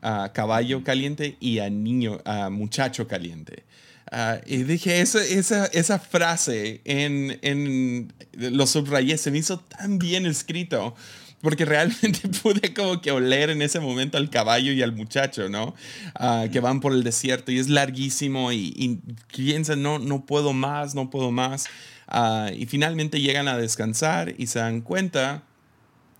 a 0.01 0.31
caballo 0.33 0.83
caliente 0.83 1.37
y 1.39 1.59
a 1.59 1.69
niño, 1.69 2.19
a 2.25 2.49
muchacho 2.49 3.07
caliente. 3.07 3.63
Ah, 4.11 4.41
y 4.45 4.63
dije, 4.63 5.01
esa, 5.01 5.23
esa, 5.23 5.65
esa 5.67 5.97
frase 5.97 6.81
en, 6.83 7.39
en, 7.41 8.13
lo 8.33 8.67
subrayé, 8.67 9.17
se 9.17 9.31
me 9.31 9.39
hizo 9.39 9.59
tan 9.59 9.97
bien 9.97 10.25
escrito, 10.25 10.95
porque 11.43 11.65
realmente 11.65 12.27
pude 12.41 12.73
como 12.73 12.99
que 13.01 13.11
oler 13.11 13.51
en 13.51 13.61
ese 13.61 13.79
momento 13.79 14.17
al 14.17 14.31
caballo 14.31 14.71
y 14.71 14.81
al 14.81 14.93
muchacho, 14.93 15.49
¿no? 15.49 15.75
Ah, 16.15 16.45
que 16.51 16.59
van 16.59 16.79
por 16.79 16.93
el 16.93 17.03
desierto 17.03 17.51
y 17.51 17.59
es 17.59 17.69
larguísimo 17.69 18.51
y, 18.51 18.73
y 18.75 18.99
piensan, 19.35 19.83
no, 19.83 19.99
no 19.99 20.25
puedo 20.25 20.53
más, 20.53 20.95
no 20.95 21.11
puedo 21.11 21.31
más. 21.31 21.65
Ah, 22.07 22.49
y 22.51 22.65
finalmente 22.65 23.21
llegan 23.21 23.47
a 23.47 23.57
descansar 23.57 24.33
y 24.37 24.47
se 24.47 24.57
dan 24.59 24.81
cuenta 24.81 25.43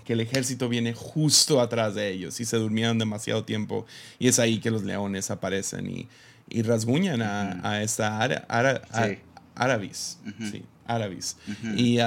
que 0.06 0.14
el 0.14 0.20
ejército 0.20 0.70
viene 0.70 0.94
justo 0.94 1.62
atrás 1.62 1.96
de 1.96 2.12
ellos 2.12 2.40
y 2.40 2.46
se 2.46 2.58
durmieron 2.58 3.00
demasiado 3.00 3.46
tiempo 3.46 3.86
y 4.20 4.28
es 4.28 4.38
ahí 4.38 4.60
que 4.60 4.70
los 4.70 4.84
leones 4.84 5.32
aparecen 5.32 5.90
y 5.90 6.08
y 6.50 6.62
rasguñan 6.62 7.22
a, 7.22 7.60
a 7.64 7.82
esta 7.82 8.20
ara, 8.20 8.46
ara, 8.48 8.82
árabes. 9.56 10.20
Sí, 10.52 10.64
árabes. 10.86 11.38
y, 11.76 11.98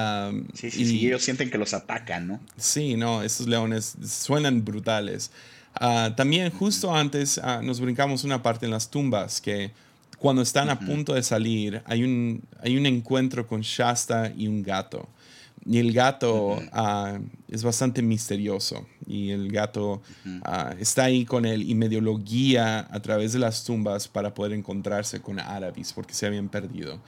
sí, 0.54 0.70
sí, 0.70 0.98
y, 0.98 1.06
ellos 1.06 1.22
sienten 1.22 1.50
que 1.50 1.58
los 1.58 1.74
atacan, 1.74 2.26
¿no? 2.26 2.40
Sí, 2.56 2.96
no, 2.96 3.22
estos 3.22 3.46
leones 3.46 3.96
suenan 4.06 4.64
brutales. 4.64 5.30
Ah, 5.74 6.12
también 6.16 6.50
justo 6.50 6.94
antes 6.94 7.38
ah, 7.38 7.60
nos 7.62 7.80
brincamos 7.80 8.24
una 8.24 8.42
parte 8.42 8.64
en 8.64 8.72
las 8.72 8.90
tumbas 8.90 9.40
que 9.40 9.72
cuando 10.18 10.40
están 10.40 10.70
a 10.70 10.80
punto 10.80 11.12
de 11.12 11.22
salir 11.22 11.82
hay 11.84 12.02
un, 12.02 12.42
hay 12.62 12.78
un 12.78 12.86
encuentro 12.86 13.46
con 13.46 13.60
Shasta 13.60 14.32
y 14.34 14.48
un 14.48 14.62
gato. 14.62 15.08
Y 15.68 15.78
el 15.78 15.92
gato 15.92 16.62
ah, 16.72 17.18
es 17.48 17.64
bastante 17.64 18.00
misterioso. 18.00 18.86
Y 19.06 19.30
el 19.30 19.50
gato 19.50 20.00
ah, 20.44 20.74
está 20.78 21.04
ahí 21.04 21.24
con 21.24 21.44
él 21.44 21.68
y 21.68 21.74
medio 21.74 22.00
lo 22.00 22.18
guía 22.18 22.86
a 22.90 23.00
través 23.00 23.32
de 23.32 23.40
las 23.40 23.64
tumbas 23.64 24.06
para 24.06 24.32
poder 24.32 24.52
encontrarse 24.52 25.20
con 25.20 25.40
árabes 25.40 25.92
porque 25.92 26.14
se 26.14 26.26
habían 26.26 26.48
perdido. 26.48 27.00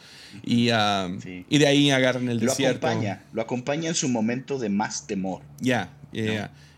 Y, 0.42 0.71
ah, 0.71 1.09
y 1.25 1.59
de 1.59 1.66
ahí 1.66 1.90
agarran 1.90 2.29
el 2.29 2.40
desierto. 2.40 2.87
Acompaña, 2.87 3.23
lo 3.33 3.42
acompaña 3.42 3.88
en 3.88 3.94
su 3.94 4.09
momento 4.09 4.59
de 4.59 4.68
más 4.68 5.07
temor. 5.07 5.42
Ya, 5.61 5.90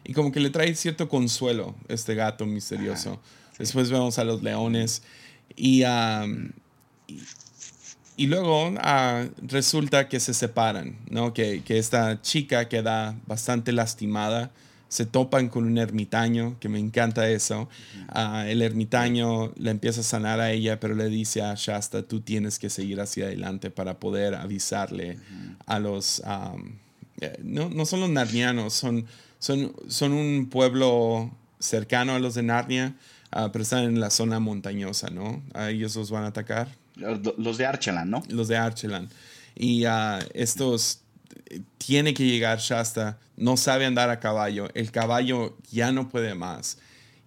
Y 0.05 0.13
como 0.13 0.33
que 0.33 0.41
le 0.41 0.51
trae 0.51 0.75
cierto 0.75 1.09
consuelo 1.09 1.75
este 1.89 2.15
gato 2.15 2.45
misterioso. 2.45 3.21
Después 3.59 3.91
vemos 3.91 4.19
a 4.19 4.25
los 4.25 4.43
leones 4.43 5.03
y, 5.57 5.83
y 5.83 7.23
luego 8.27 8.75
ah, 8.79 9.25
resulta 9.43 10.09
que 10.09 10.21
se 10.21 10.35
separan, 10.35 10.97
¿no? 11.09 11.33
Que, 11.33 11.63
que, 11.63 11.79
esta 11.79 12.21
chica 12.21 12.69
queda 12.69 13.17
bastante 13.27 13.73
lastimada. 13.73 14.51
Se 14.89 15.07
topan 15.07 15.49
con 15.49 15.65
un 15.65 15.79
ermitaño, 15.79 16.59
que 16.59 16.69
me 16.69 16.81
encanta 16.81 17.29
eso. 17.31 17.69
Ah, 18.09 18.45
el 18.49 18.61
ermitaño 18.61 19.53
le 19.57 19.71
empieza 19.71 20.01
a 20.01 20.05
sanar 20.05 20.41
a 20.41 20.51
ella, 20.51 20.81
pero 20.81 20.95
le 20.95 21.09
dice 21.09 21.43
a 21.43 21.55
Shasta, 21.55 22.03
tú 22.03 22.21
tienes 22.21 22.59
que 22.59 22.71
seguir 22.71 23.01
hacia 23.01 23.27
adelante 23.27 23.71
para 23.71 23.99
poder 24.01 24.35
avisarle 24.35 25.19
a 25.67 25.79
los... 25.79 26.23
Eh, 27.21 27.39
no, 27.43 27.69
no, 27.69 27.85
son 27.85 28.01
los 28.01 28.11
narnianos, 28.11 28.73
son, 28.75 29.07
son, 29.39 29.73
son 29.89 30.13
un 30.13 30.49
pueblo 30.49 31.31
cercano 31.59 32.15
a 32.15 32.19
los 32.19 32.35
de 32.35 32.43
Narnia, 32.43 32.95
ah, 33.31 33.51
pero 33.53 33.63
están 33.63 33.85
en 33.85 34.01
la 34.01 34.11
zona 34.11 34.41
montañosa, 34.41 35.11
¿no? 35.11 35.43
A 35.55 35.71
ellos 35.71 35.95
los 35.95 36.11
van 36.11 36.25
a 36.25 36.29
atacar. 36.29 36.69
Los 36.97 37.59
de 37.59 37.67
Archelan, 37.67 38.11
¿no? 38.11 38.23
Los 38.29 38.49
de 38.49 38.57
Archelan. 38.57 39.09
Y 39.55 39.87
uh, 39.87 40.19
estos 40.35 41.01
tiene 41.79 42.15
que 42.15 42.25
llegar 42.25 42.59
Shasta, 42.59 43.19
no 43.37 43.57
sabe 43.57 43.87
andar 43.87 44.11
a 44.11 44.21
caballo, 44.21 44.69
el 44.75 44.91
caballo 44.91 45.57
ya 45.71 45.93
no 45.93 46.09
puede 46.09 46.35
más. 46.35 46.79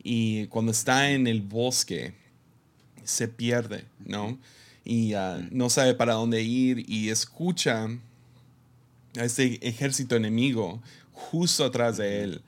Y 0.03 0.47
cuando 0.47 0.71
está 0.71 1.11
en 1.11 1.27
el 1.27 1.41
bosque, 1.41 2.13
se 3.03 3.27
pierde, 3.27 3.85
¿no? 4.05 4.37
Y 4.85 5.15
uh, 5.15 5.47
no 5.51 5.69
sabe 5.69 5.93
para 5.93 6.13
dónde 6.13 6.41
ir 6.41 6.89
y 6.89 7.09
escucha 7.09 7.87
a 9.17 9.23
este 9.23 9.65
ejército 9.67 10.15
enemigo 10.15 10.81
justo 11.11 11.65
atrás 11.65 11.97
de 11.97 12.23
él. 12.23 12.41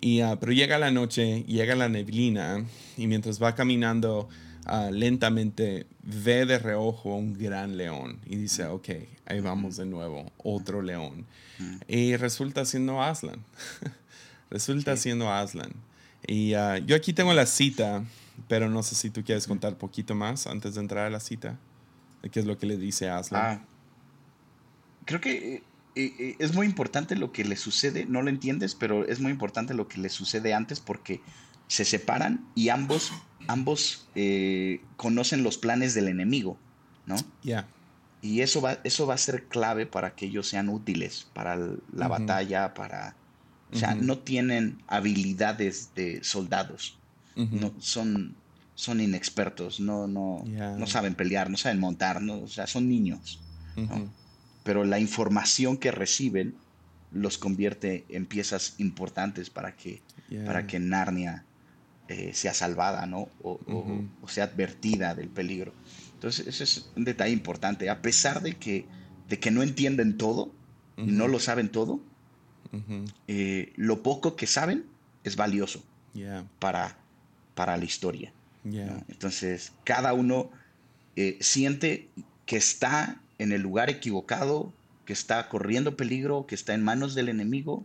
Y, 0.00 0.22
uh, 0.22 0.36
pero 0.38 0.52
llega 0.52 0.78
la 0.78 0.90
noche, 0.90 1.44
llega 1.44 1.74
la 1.74 1.88
neblina 1.88 2.64
y 2.96 3.06
mientras 3.06 3.42
va 3.42 3.54
caminando 3.54 4.28
Ah, 4.68 4.90
lentamente 4.90 5.86
ve 6.02 6.44
de 6.44 6.58
reojo 6.58 7.14
un 7.14 7.34
gran 7.34 7.76
león 7.76 8.18
y 8.26 8.34
dice, 8.34 8.66
ok, 8.66 8.88
ahí 9.24 9.40
vamos 9.40 9.76
de 9.76 9.86
nuevo, 9.86 10.32
otro 10.38 10.82
león. 10.82 11.24
Y 11.86 12.16
resulta 12.16 12.64
siendo 12.64 13.00
Aslan. 13.00 13.44
resulta 14.50 14.96
siendo 14.96 15.32
Aslan. 15.32 15.72
Y 16.26 16.54
ah, 16.54 16.78
yo 16.78 16.96
aquí 16.96 17.12
tengo 17.12 17.32
la 17.32 17.46
cita, 17.46 18.04
pero 18.48 18.68
no 18.68 18.82
sé 18.82 18.96
si 18.96 19.10
tú 19.10 19.22
quieres 19.22 19.46
contar 19.46 19.78
poquito 19.78 20.16
más 20.16 20.48
antes 20.48 20.74
de 20.74 20.80
entrar 20.80 21.06
a 21.06 21.10
la 21.10 21.20
cita. 21.20 21.56
De 22.22 22.30
qué 22.30 22.40
es 22.40 22.46
lo 22.46 22.58
que 22.58 22.66
le 22.66 22.76
dice 22.76 23.08
Aslan. 23.08 23.42
Ah, 23.42 23.64
creo 25.04 25.20
que 25.20 25.62
eh, 25.94 26.12
eh, 26.18 26.36
es 26.40 26.54
muy 26.54 26.66
importante 26.66 27.14
lo 27.14 27.30
que 27.30 27.44
le 27.44 27.56
sucede, 27.56 28.04
no 28.04 28.20
lo 28.20 28.30
entiendes, 28.30 28.74
pero 28.74 29.06
es 29.06 29.20
muy 29.20 29.30
importante 29.30 29.74
lo 29.74 29.86
que 29.86 30.00
le 30.00 30.08
sucede 30.08 30.54
antes 30.54 30.80
porque 30.80 31.20
se 31.68 31.84
separan 31.84 32.44
y 32.56 32.68
ambos 32.68 33.12
ambos 33.48 34.06
eh, 34.14 34.80
conocen 34.96 35.42
los 35.42 35.58
planes 35.58 35.94
del 35.94 36.08
enemigo, 36.08 36.56
¿no? 37.06 37.16
Ya. 37.42 37.66
Y 38.22 38.40
eso 38.40 38.60
va, 38.60 38.78
eso 38.84 39.06
va 39.06 39.14
a 39.14 39.18
ser 39.18 39.44
clave 39.44 39.86
para 39.86 40.14
que 40.14 40.26
ellos 40.26 40.48
sean 40.48 40.68
útiles 40.68 41.28
para 41.32 41.56
la 41.92 42.08
batalla, 42.08 42.74
para... 42.74 43.14
O 43.72 43.76
sea, 43.76 43.94
no 43.94 44.18
tienen 44.18 44.78
habilidades 44.86 45.90
de 45.94 46.22
soldados. 46.22 46.98
no, 47.34 47.74
son, 47.78 48.36
son 48.74 49.00
inexpertos, 49.00 49.80
no, 49.80 50.06
no, 50.06 50.44
no 50.44 50.86
saben 50.86 51.14
pelear, 51.14 51.50
no 51.50 51.56
saben 51.56 51.80
montar, 51.80 52.22
no, 52.22 52.42
o 52.42 52.48
sea, 52.48 52.66
son 52.66 52.88
niños. 52.88 53.40
Pero 54.62 54.84
la 54.84 54.98
información 54.98 55.76
que 55.76 55.90
reciben 55.90 56.54
los 57.12 57.38
convierte 57.38 58.04
en 58.08 58.26
piezas 58.26 58.74
importantes 58.78 59.50
para 59.50 59.76
que, 59.76 60.00
para 60.44 60.66
que 60.66 60.78
Narnia 60.78 61.44
eh, 62.08 62.32
sea 62.34 62.54
salvada, 62.54 63.06
¿no? 63.06 63.28
O, 63.42 63.58
sea 64.28 64.44
advertida 64.44 65.14
del 65.14 65.28
peligro. 65.28 65.72
Entonces, 66.14 66.46
ese 66.46 66.64
es 66.64 66.90
un 66.96 67.04
detalle 67.04 67.32
importante. 67.32 67.90
A 67.90 68.00
pesar 68.02 68.42
de 68.42 68.54
que, 68.54 68.86
de 69.28 69.38
que 69.38 69.50
no 69.50 69.62
entienden 69.62 70.16
todo, 70.16 70.52
no 70.96 71.28
lo 71.28 71.40
saben 71.40 71.68
todo, 71.68 72.00
eh, 73.28 73.72
lo 73.76 74.02
poco 74.02 74.36
que 74.36 74.46
saben 74.46 74.86
es 75.24 75.36
valioso 75.36 75.82
para, 76.58 76.96
para 77.54 77.76
la 77.76 77.84
historia. 77.84 78.32
Entonces, 78.64 79.72
cada 79.84 80.12
uno 80.12 80.50
eh, 81.16 81.38
siente 81.40 82.08
que 82.46 82.56
está 82.56 83.20
en 83.38 83.52
el 83.52 83.62
lugar 83.62 83.90
equivocado, 83.90 84.72
que 85.04 85.12
está 85.12 85.48
corriendo 85.48 85.96
peligro, 85.96 86.46
que 86.46 86.54
está 86.54 86.74
en 86.74 86.82
manos 86.82 87.14
del 87.14 87.28
enemigo, 87.28 87.84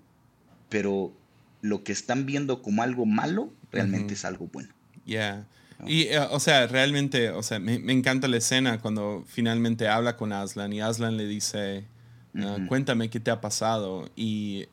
pero 0.69 1.13
lo 1.61 1.83
que 1.83 1.91
están 1.91 2.25
viendo 2.25 2.61
como 2.61 2.81
algo 2.81 3.05
malo 3.05 3.51
realmente 3.71 4.13
es 4.13 4.25
algo 4.25 4.47
bueno. 4.47 4.73
Yeah. 5.05 5.45
Y, 5.87 6.03
eh, 6.03 6.19
o 6.19 6.39
sea, 6.39 6.67
realmente, 6.67 7.31
o 7.31 7.41
sea, 7.43 7.59
me, 7.59 7.75
encanta 7.91 8.27
la 8.27 8.37
escena 8.37 8.79
cuando 8.79 9.23
finalmente 9.27 9.87
habla 9.87 10.15
con 10.15 10.31
Aslan 10.31 10.71
y 10.73 10.81
Aslan 10.81 11.17
le 11.17 11.25
dice, 11.25 11.85
ah, 12.35 12.57
cuéntame 12.67 13.09
qué 13.09 13.19
te 13.19 13.31
ha 13.31 13.41
pasado. 13.41 14.09
Y 14.15 14.67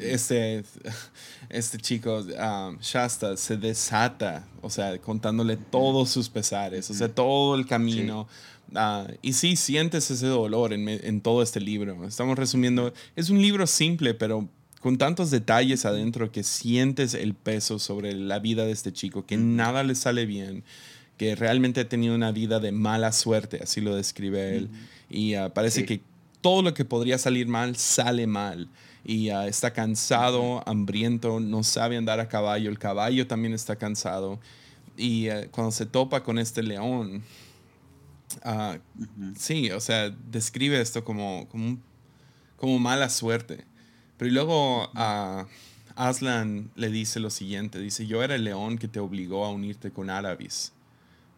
este, 0.00 0.64
este 1.48 1.78
chico, 1.78 2.20
um, 2.20 2.78
Shasta, 2.80 3.36
se 3.36 3.56
desata, 3.56 4.46
o 4.62 4.70
sea, 4.70 4.98
contándole 4.98 5.56
todos 5.56 6.10
sus 6.10 6.28
pesares, 6.28 6.88
o 6.90 6.94
sea, 6.94 7.08
todo 7.08 7.56
el 7.56 7.66
camino. 7.66 8.28
Ah, 8.74 9.08
y 9.20 9.32
sí, 9.32 9.56
sientes 9.56 10.08
ese 10.12 10.28
dolor 10.28 10.72
en, 10.72 10.88
en, 10.88 11.20
todo 11.20 11.42
este 11.42 11.58
libro. 11.58 12.06
Estamos 12.06 12.38
resumiendo, 12.38 12.92
es 13.16 13.28
un 13.30 13.42
libro 13.42 13.66
simple, 13.66 14.14
pero 14.14 14.48
con 14.80 14.96
tantos 14.96 15.30
detalles 15.30 15.84
adentro 15.84 16.32
que 16.32 16.42
sientes 16.42 17.12
el 17.14 17.34
peso 17.34 17.78
sobre 17.78 18.14
la 18.14 18.38
vida 18.38 18.64
de 18.64 18.72
este 18.72 18.92
chico, 18.92 19.26
que 19.26 19.36
nada 19.36 19.84
le 19.84 19.94
sale 19.94 20.24
bien, 20.24 20.64
que 21.18 21.36
realmente 21.36 21.82
ha 21.82 21.88
tenido 21.88 22.14
una 22.14 22.32
vida 22.32 22.60
de 22.60 22.72
mala 22.72 23.12
suerte, 23.12 23.60
así 23.62 23.82
lo 23.82 23.94
describe 23.94 24.56
él. 24.56 24.70
Y 25.10 25.34
ah, 25.34 25.52
parece 25.52 25.84
que 25.84 26.00
todo 26.40 26.62
lo 26.62 26.72
que 26.72 26.86
podría 26.86 27.18
salir 27.18 27.46
mal 27.46 27.76
sale 27.76 28.26
mal. 28.26 28.68
Y 29.04 29.28
ah, 29.28 29.46
está 29.46 29.74
cansado, 29.74 30.66
hambriento, 30.66 31.40
no 31.40 31.62
sabe 31.62 31.98
andar 31.98 32.18
a 32.18 32.28
caballo, 32.28 32.70
el 32.70 32.78
caballo 32.78 33.26
también 33.26 33.52
está 33.52 33.76
cansado. 33.76 34.40
Y 34.96 35.28
ah, 35.28 35.46
cuando 35.50 35.72
se 35.72 35.84
topa 35.84 36.22
con 36.22 36.38
este 36.38 36.62
león, 36.62 37.22
sí, 39.36 39.70
o 39.72 39.80
sea, 39.80 40.08
describe 40.30 40.80
esto 40.80 41.04
como, 41.04 41.46
como, 41.50 41.76
como 42.56 42.78
mala 42.78 43.10
suerte. 43.10 43.66
Pero 44.20 44.32
luego 44.32 44.90
a 44.96 45.46
Aslan 45.96 46.70
le 46.74 46.90
dice 46.90 47.20
lo 47.20 47.30
siguiente, 47.30 47.78
dice, 47.78 48.06
yo 48.06 48.22
era 48.22 48.34
el 48.34 48.44
león 48.44 48.76
que 48.76 48.86
te 48.86 49.00
obligó 49.00 49.46
a 49.46 49.50
unirte 49.50 49.92
con 49.92 50.10
Arabis. 50.10 50.74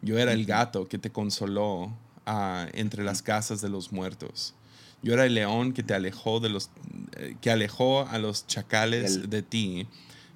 Yo 0.01 0.19
era 0.19 0.33
el 0.33 0.45
gato 0.45 0.89
que 0.89 0.97
te 0.97 1.09
consoló 1.09 1.93
ah, 2.25 2.67
entre 2.73 3.05
las 3.05 3.21
casas 3.21 3.61
de 3.61 3.69
los 3.69 3.93
muertos. 3.93 4.53
Yo 5.01 5.13
era 5.13 5.25
el 5.25 5.33
león 5.33 5.71
que 5.71 5.81
te 5.81 5.93
alejó 5.93 6.41
de 6.41 6.49
los 6.49 6.71
eh, 7.15 7.37
que 7.39 7.51
alejó 7.51 8.05
a 8.05 8.17
los 8.17 8.47
chacales 8.47 9.29
de 9.29 9.41
ti 9.43 9.87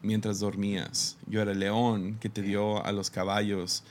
mientras 0.02 0.40
dormías. 0.40 1.18
Yo 1.28 1.42
era 1.42 1.52
el 1.52 1.60
león 1.60 2.16
que 2.22 2.30
te 2.30 2.42
dio 2.42 2.82
a 2.86 2.94
los 2.94 3.10
caballos 3.10 3.84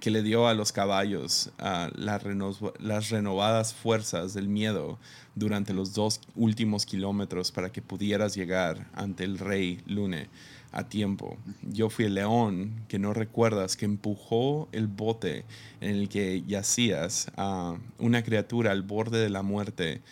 que 0.00 0.10
le 0.10 0.22
dio 0.22 0.48
a 0.48 0.54
los 0.54 0.72
caballos 0.72 1.50
las 1.58 3.10
renovadas 3.10 3.74
fuerzas 3.74 4.32
del 4.32 4.48
miedo 4.48 4.98
durante 5.40 5.74
los 5.74 5.94
dos 5.94 6.20
últimos 6.36 6.86
kilómetros 6.86 7.50
para 7.50 7.72
que 7.72 7.82
pudieras 7.82 8.36
llegar 8.36 8.86
ante 8.92 9.24
el 9.24 9.38
rey 9.38 9.80
Lune 9.86 10.28
a 10.70 10.84
tiempo. 10.84 11.36
Yo 11.62 11.90
fui 11.90 12.04
el 12.04 12.14
león 12.14 12.84
que 12.88 13.00
no 13.00 13.12
recuerdas 13.12 13.76
que 13.76 13.86
empujó 13.86 14.68
el 14.70 14.86
bote 14.86 15.44
en 15.80 15.96
el 15.96 16.08
que 16.08 16.42
yacías 16.46 17.32
a 17.36 17.76
una 17.98 18.22
criatura 18.22 18.70
al 18.70 18.82
borde 18.82 19.18
de 19.18 19.30
la 19.30 19.42
muerte 19.42 20.02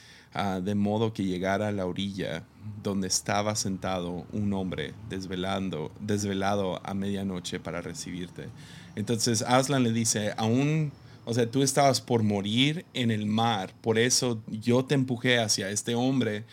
de 0.62 0.74
modo 0.74 1.12
que 1.12 1.24
llegara 1.24 1.68
a 1.68 1.72
la 1.72 1.86
orilla 1.86 2.44
donde 2.82 3.08
estaba 3.08 3.54
sentado 3.54 4.26
un 4.32 4.52
hombre 4.52 4.94
desvelando, 5.08 5.90
desvelado 6.00 6.80
a 6.86 6.94
medianoche 6.94 7.60
para 7.60 7.80
recibirte. 7.82 8.48
Entonces 8.94 9.42
Aslan 9.42 9.82
le 9.82 9.92
dice, 9.92 10.32
aún, 10.36 10.92
o 11.28 11.34
sea, 11.34 11.50
tú 11.50 11.62
estabas 11.62 12.00
por 12.00 12.22
morir 12.22 12.86
en 12.94 13.10
el 13.10 13.26
mar, 13.26 13.74
por 13.82 13.98
eso 13.98 14.42
yo 14.48 14.86
te 14.86 14.94
empujé 14.94 15.38
hacia 15.38 15.68
este 15.68 15.94
hombre 15.94 16.44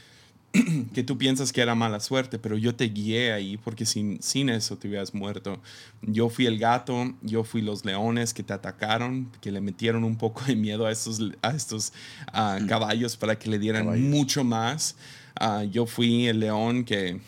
que 0.94 1.02
tú 1.02 1.18
piensas 1.18 1.54
que 1.54 1.62
era 1.62 1.76
mala 1.76 2.02
suerte, 2.02 2.40
pero 2.40 2.58
yo 2.58 2.76
te 2.76 2.90
guié 2.90 3.32
ahí 3.32 3.56
porque 3.56 3.86
sin, 3.86 4.22
sin 4.22 4.50
eso 4.50 4.78
te 4.78 4.90
hubieras 4.90 5.14
muerto. 5.14 5.62
Yo 6.02 6.28
fui 6.28 6.46
el 6.46 6.60
gato, 6.60 7.14
yo 7.22 7.46
fui 7.46 7.62
los 7.62 7.86
leones 7.86 8.34
que 8.34 8.44
te 8.44 8.52
atacaron, 8.52 9.32
que 9.40 9.50
le 9.50 9.62
metieron 9.62 10.04
un 10.04 10.18
poco 10.18 10.44
de 10.44 10.58
miedo 10.58 10.86
a 10.86 10.92
estos, 10.92 11.22
a 11.42 11.52
estos 11.52 11.94
ah, 12.34 12.60
mm. 12.62 12.68
caballos 12.68 13.16
para 13.16 13.40
que 13.40 13.50
le 13.50 13.60
dieran 13.60 14.10
mucho 14.10 14.44
más. 14.44 14.98
Ah, 15.40 15.64
yo 15.64 15.86
fui 15.86 16.28
el 16.28 16.42
león 16.42 16.84
que 16.84 17.22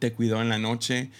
te 0.00 0.12
cuidó 0.12 0.42
en 0.42 0.48
la 0.48 0.58
noche 0.58 1.12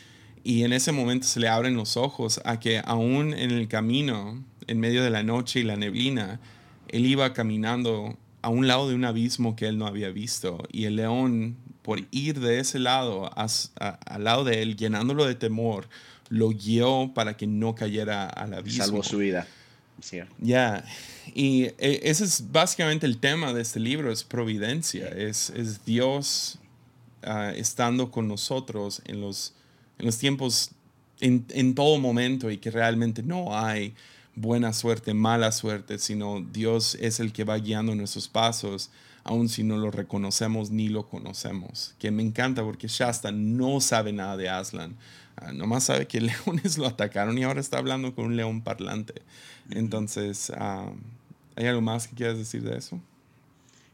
y 0.43 0.65
en 0.65 0.73
ese 0.73 0.91
momento 0.91 1.29
se 1.29 1.39
le 1.39 1.49
abren 1.49 1.77
los 1.77 1.97
ojos 1.97 2.41
a 2.45 2.59
que 2.59 2.83
aún 2.85 3.35
en 3.35 3.53
el 3.53 3.69
camino, 3.69 4.43
en 4.69 4.81
medio 4.81 5.03
de 5.03 5.11
la 5.11 5.23
noche 5.23 5.61
y 5.61 5.65
la 5.65 5.77
neblina, 5.77 6.41
él 6.89 7.07
iba 7.07 7.33
caminando 7.33 8.17
a 8.43 8.49
un 8.49 8.67
lado 8.67 8.89
de 8.89 8.95
un 8.95 9.05
abismo 9.05 9.57
que 9.57 9.67
él 9.67 9.79
no 9.79 9.87
había 9.87 10.11
visto. 10.11 10.63
Y 10.71 10.85
el 10.85 10.97
león, 10.97 11.57
por 11.83 12.01
ir 12.11 12.41
de 12.41 12.61
ese 12.61 12.79
lado 12.79 13.31
al 13.35 14.25
lado 14.25 14.45
de 14.45 14.63
él, 14.63 14.77
llenándolo 14.77 15.27
de 15.27 15.35
temor, 15.35 15.89
lo 16.29 16.51
guió 16.51 17.11
para 17.15 17.37
que 17.37 17.47
no 17.47 17.75
cayera 17.75 18.27
al 18.29 18.55
abismo. 18.55 18.85
Salvó 18.85 19.03
su 19.03 19.19
vida. 19.19 19.47
Ya, 20.39 20.85
y 21.35 21.65
eh, 21.65 22.01
ese 22.05 22.23
es 22.23 22.53
básicamente 22.53 23.05
el 23.05 23.19
tema 23.19 23.53
de 23.53 23.63
este 23.63 23.81
libro, 23.81 24.13
es 24.13 24.23
providencia, 24.23 25.09
es, 25.09 25.51
es 25.51 25.85
Dios 25.85 26.61
ah, 27.25 27.53
estando 27.57 28.13
con 28.13 28.29
nosotros 28.29 29.03
en 29.07 29.21
los 29.21 29.55
en 29.99 30.07
los 30.07 30.19
tiempos, 30.19 30.71
en, 31.21 31.45
en 31.51 31.75
todo 31.75 31.99
momento 31.99 32.51
y 32.51 32.59
que 32.59 32.71
realmente 32.71 33.23
no 33.23 33.57
hay 33.57 33.95
buena 34.41 34.73
suerte, 34.73 35.15
mala 35.15 35.53
suerte, 35.53 35.99
sino 35.99 36.41
Dios 36.41 36.97
es 37.01 37.21
el 37.21 37.33
que 37.33 37.45
va 37.45 37.59
guiando 37.59 37.95
nuestros 37.95 38.29
pasos, 38.29 38.91
aun 39.25 39.49
si 39.49 39.63
no 39.63 39.77
lo 39.77 39.91
reconocemos 39.91 40.71
ni 40.71 40.89
lo 40.89 41.09
conocemos. 41.09 41.95
Que 41.99 42.11
me 42.11 42.23
encanta 42.23 42.63
porque 42.63 42.89
Shasta 42.89 43.33
no 43.33 43.81
sabe 43.81 44.13
nada 44.13 44.37
de 44.37 44.49
Aslan. 44.49 44.97
Uh, 45.41 45.53
nomás 45.53 45.85
sabe 45.85 46.07
que 46.07 46.21
leones 46.47 46.79
lo 46.79 46.87
atacaron 46.87 47.37
y 47.39 47.45
ahora 47.45 47.61
está 47.61 47.79
hablando 47.79 48.15
con 48.15 48.27
un 48.27 48.37
león 48.37 48.63
parlante. 48.63 49.23
Entonces, 49.71 50.51
uh, 50.51 50.93
¿hay 51.57 51.67
algo 51.67 51.81
más 51.81 52.09
que 52.09 52.15
quieras 52.15 52.39
decir 52.39 52.63
de 52.63 52.79
eso? 52.79 53.01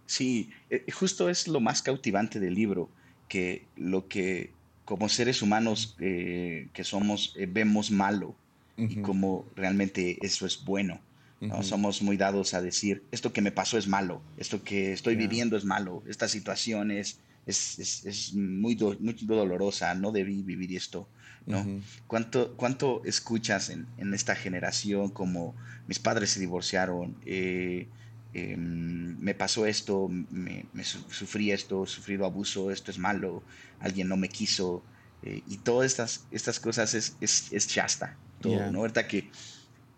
Sí, 0.07 0.51
eh, 0.71 0.85
justo 0.93 1.29
es 1.31 1.49
lo 1.49 1.61
más 1.61 1.83
cautivante 1.83 2.39
del 2.39 2.55
libro, 2.55 2.91
que 3.29 3.65
lo 3.77 4.07
que 4.07 4.53
como 4.85 5.09
seres 5.09 5.41
humanos 5.41 5.97
eh, 5.99 6.69
que 6.75 6.85
somos, 6.85 7.35
eh, 7.37 7.49
vemos 7.51 7.91
malo 7.91 8.35
y 8.77 8.97
como 8.97 9.47
realmente 9.55 10.19
eso 10.23 10.47
es 10.47 10.65
bueno. 10.65 11.01
¿no? 11.41 11.63
Somos 11.63 12.01
muy 12.01 12.17
dados 12.17 12.55
a 12.55 12.63
decir, 12.63 13.03
esto 13.11 13.33
que 13.33 13.43
me 13.43 13.53
pasó 13.53 13.77
es 13.77 13.87
malo, 13.87 14.23
esto 14.39 14.63
que 14.65 14.93
estoy 14.93 15.15
viviendo 15.15 15.57
es 15.57 15.65
malo, 15.65 16.03
esta 16.09 16.27
situación 16.27 16.91
es, 16.91 17.21
es, 17.47 18.33
muy, 18.35 18.77
muy, 18.77 19.15
dolorosa, 19.21 19.95
no 19.95 20.11
debí 20.11 20.43
vivir 20.43 20.75
esto. 20.75 21.07
¿no? 21.45 21.67
¿Cuánto, 22.07 22.57
¿Cuánto 22.57 23.03
escuchas 23.05 23.69
en, 23.69 23.87
en, 23.99 24.15
esta 24.15 24.35
generación 24.35 25.11
como 25.11 25.55
mis 25.87 25.99
padres 25.99 26.31
se 26.31 26.41
divorciaron? 26.41 27.17
Eh, 27.27 27.89
Em, 28.35 29.17
me 29.21 29.33
pasó 29.33 29.65
esto, 29.65 30.09
me, 30.11 30.67
sufrí 30.83 31.53
esto, 31.53 31.87
sufrido 31.87 32.27
abuso, 32.27 32.73
esto 32.73 32.91
es 32.91 32.99
malo, 32.99 33.45
alguien 33.79 34.09
no 34.09 34.17
me 34.17 34.29
quiso, 34.29 34.83
eh, 35.23 35.41
y 35.47 35.59
todas 35.59 35.87
estas, 35.87 36.27
estas 36.33 36.59
cosas 36.59 36.95
es, 36.95 37.17
es, 37.21 37.53
es 37.53 37.69
chasta, 37.69 38.17
todo, 38.49 38.71
¿no? 38.71 38.81
Ahorita 38.81 39.09
que, 39.09 39.31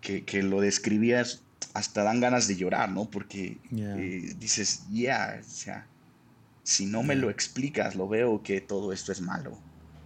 que, 0.00 0.42
lo 0.42 0.60
describías, 0.60 1.42
hasta 1.74 2.02
dan 2.02 2.20
ganas 2.20 2.48
de 2.48 2.56
llorar, 2.56 2.90
¿no? 2.90 3.10
Porque 3.10 3.58
eh, 3.76 4.34
dices, 4.38 4.84
ya, 4.90 5.40
o 5.40 5.48
sea, 5.48 5.86
si 6.62 6.86
no 6.86 7.02
me 7.02 7.14
lo 7.14 7.30
explicas, 7.30 7.94
lo 7.94 8.08
veo 8.08 8.42
que 8.42 8.60
todo 8.60 8.92
esto 8.92 9.12
es 9.12 9.20
malo, 9.20 9.58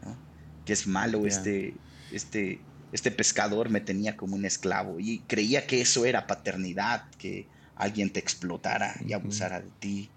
¿no? 0.04 0.16
Que 0.64 0.72
es 0.72 0.86
malo 0.86 1.26
este, 1.26 1.74
este, 2.12 2.60
este 2.92 3.10
pescador 3.10 3.70
me 3.70 3.80
tenía 3.80 4.16
como 4.16 4.36
un 4.36 4.44
esclavo 4.44 4.98
y 4.98 5.20
creía 5.26 5.66
que 5.66 5.80
eso 5.80 6.04
era 6.04 6.26
paternidad, 6.26 7.08
que 7.18 7.46
alguien 7.76 8.10
te 8.10 8.20
explotara 8.20 8.94
y 9.06 9.12
abusara 9.12 9.60
de 9.60 9.70
ti. 9.78 10.10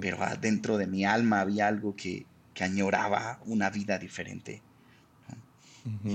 Pero 0.00 0.18
dentro 0.40 0.76
de 0.76 0.86
mi 0.86 1.04
alma 1.04 1.40
había 1.40 1.68
algo 1.68 1.94
que, 1.94 2.26
añoraba 2.58 3.38
una 3.44 3.68
vida 3.68 3.98
diferente. 3.98 4.62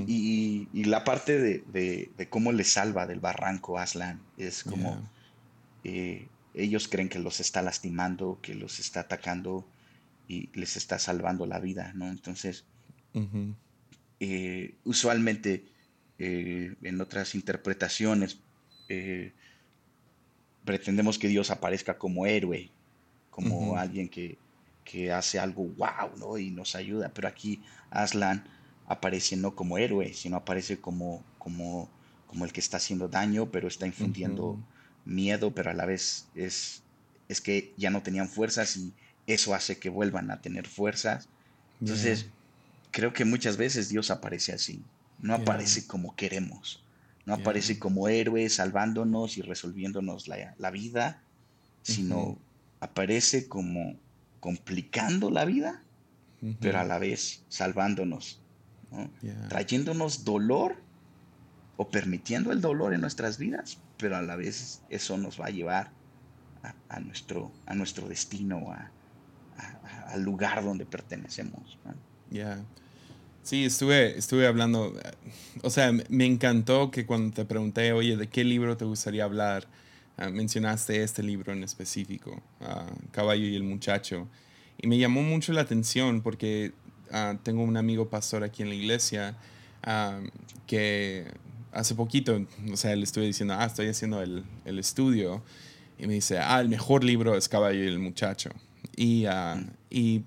Y, 0.08 0.68
la 0.84 1.04
parte 1.04 1.40
de, 1.40 2.28
cómo 2.30 2.52
le 2.52 2.64
salva 2.64 3.06
del 3.08 3.20
barranco 3.20 3.78
Aslan 3.78 4.20
es 4.38 4.64
como 4.64 5.02
eh, 5.84 6.28
ellos 6.54 6.88
creen 6.88 7.10
que 7.10 7.20
los 7.20 7.40
está 7.40 7.62
lastimando, 7.62 8.40
que 8.42 8.56
los 8.56 8.80
está 8.80 9.02
atacando 9.02 9.66
y 10.28 10.50
les 10.54 10.78
está 10.78 11.00
salvando 11.00 11.46
la 11.46 11.60
vida, 11.60 11.94
¿no? 11.96 12.10
Entonces, 12.10 12.66
eh, 14.20 14.76
usualmente 14.84 15.66
eh, 16.20 16.76
en 16.82 17.02
otras 17.02 17.36
interpretaciones, 17.36 18.40
pretendemos 20.66 21.18
que 21.18 21.30
Dios 21.30 21.50
aparezca 21.50 21.98
como 21.98 22.26
héroe, 22.26 22.70
como 23.30 23.78
alguien 23.78 24.10
que, 24.10 24.38
hace 25.14 25.40
algo 25.40 25.68
wow, 25.78 26.18
¿no? 26.18 26.38
Y 26.38 26.52
nos 26.52 26.76
ayuda. 26.76 27.10
Pero 27.14 27.30
aquí 27.30 27.62
Aslan 27.92 28.44
aparece 28.92 29.38
no 29.38 29.56
como 29.56 29.78
héroe, 29.78 30.14
sino 30.14 30.38
aparece 30.38 30.80
como, 30.80 31.24
como, 31.38 31.90
como 32.28 32.46
el 32.46 32.52
que 32.52 32.60
está 32.60 32.78
haciendo 32.78 33.08
daño, 33.08 33.50
pero 33.50 33.68
está 33.68 33.88
infundiendo 33.88 34.60
miedo, 35.06 35.54
pero 35.56 35.72
a 35.72 35.74
la 35.74 35.86
vez 35.86 36.28
es, 36.36 36.84
es 37.30 37.40
que 37.42 37.74
ya 37.78 37.90
no 37.90 38.04
tenían 38.04 38.28
fuerzas 38.28 38.76
y 38.76 38.94
eso 39.28 39.54
hace 39.54 39.80
que 39.80 39.90
vuelvan 39.90 40.30
a 40.30 40.42
tener 40.42 40.68
fuerzas. 40.68 41.30
Entonces, 41.80 42.28
creo 42.92 43.14
que 43.14 43.24
muchas 43.24 43.58
veces 43.58 43.88
Dios 43.88 44.12
aparece 44.12 44.52
así. 44.54 44.84
No 45.20 45.36
aparece 45.36 45.88
como 45.88 46.16
queremos. 46.16 46.84
No 47.26 47.36
aparece 47.36 47.80
como 47.80 48.10
héroe 48.10 48.50
salvándonos 48.50 49.38
y 49.38 49.42
resolviéndonos 49.42 50.28
la, 50.28 50.72
vida, 50.72 51.22
sino 51.82 52.38
aparece 52.82 53.48
como 53.48 53.96
complicando 54.40 55.30
la 55.30 55.46
vida, 55.46 55.82
pero 56.60 56.80
a 56.80 56.84
la 56.84 56.98
vez 56.98 57.44
salvándonos, 57.48 58.41
trayéndonos 59.50 60.24
dolor 60.24 60.76
o 61.78 61.90
permitiendo 61.90 62.52
el 62.52 62.62
dolor 62.62 62.94
en 62.94 63.02
nuestras 63.02 63.38
vidas, 63.38 63.80
pero 63.98 64.18
a 64.18 64.22
la 64.22 64.36
vez 64.36 64.82
eso 64.90 65.18
nos 65.18 65.40
va 65.40 65.48
a 65.48 65.50
llevar 65.50 65.92
a, 66.90 67.00
nuestro, 67.00 67.52
a 67.66 67.74
nuestro 67.74 68.08
destino, 68.08 68.74
al 70.08 70.22
lugar 70.22 70.64
donde 70.64 70.86
pertenecemos. 70.86 71.78
Ya. 72.30 72.64
Sí, 73.44 73.66
estuve, 73.66 74.18
estuve 74.18 74.46
hablando, 74.46 74.94
o 75.64 75.70
sea, 75.72 75.92
me 76.10 76.26
encantó 76.26 76.92
que 76.92 77.08
cuando 77.08 77.34
te 77.34 77.46
pregunté, 77.46 77.92
oye, 77.92 78.16
¿de 78.16 78.28
qué 78.28 78.44
libro 78.44 78.78
te 78.78 78.86
gustaría 78.86 79.24
hablar? 79.24 79.68
Ah, 80.18 80.30
mencionaste 80.30 81.02
este 81.02 81.24
libro 81.24 81.52
en 81.52 81.64
específico, 81.64 82.40
ah, 82.60 82.86
Caballo 83.12 83.46
y 83.46 83.56
el 83.56 83.64
Muchacho. 83.64 84.28
Y 84.78 84.88
me 84.88 85.00
llamó 85.00 85.24
mucho 85.24 85.54
la 85.54 85.62
atención 85.62 86.22
porque 86.22 86.74
ah, 87.12 87.38
tengo 87.44 87.64
un 87.64 87.78
amigo 87.78 88.10
pastor 88.10 88.44
aquí 88.44 88.64
en 88.64 88.70
la 88.70 88.76
iglesia 88.76 89.36
que 90.68 91.26
hace 91.72 91.96
poquito, 91.96 92.46
o 92.72 92.78
sea, 92.78 92.96
le 92.96 93.04
estuve 93.04 93.26
diciendo, 93.26 93.56
ah, 93.58 93.66
estoy 93.66 93.88
haciendo 93.88 94.22
el, 94.22 94.44
el, 94.66 94.80
estudio. 94.80 95.42
Y 95.98 96.08
me 96.08 96.14
dice, 96.14 96.40
ah, 96.40 96.60
el 96.62 96.70
mejor 96.70 97.04
libro 97.04 97.36
es 97.36 97.48
Caballo 97.48 97.84
y 97.84 97.88
el 97.88 98.00
Muchacho. 98.00 98.50
Y, 98.96 99.26
y 99.90 100.24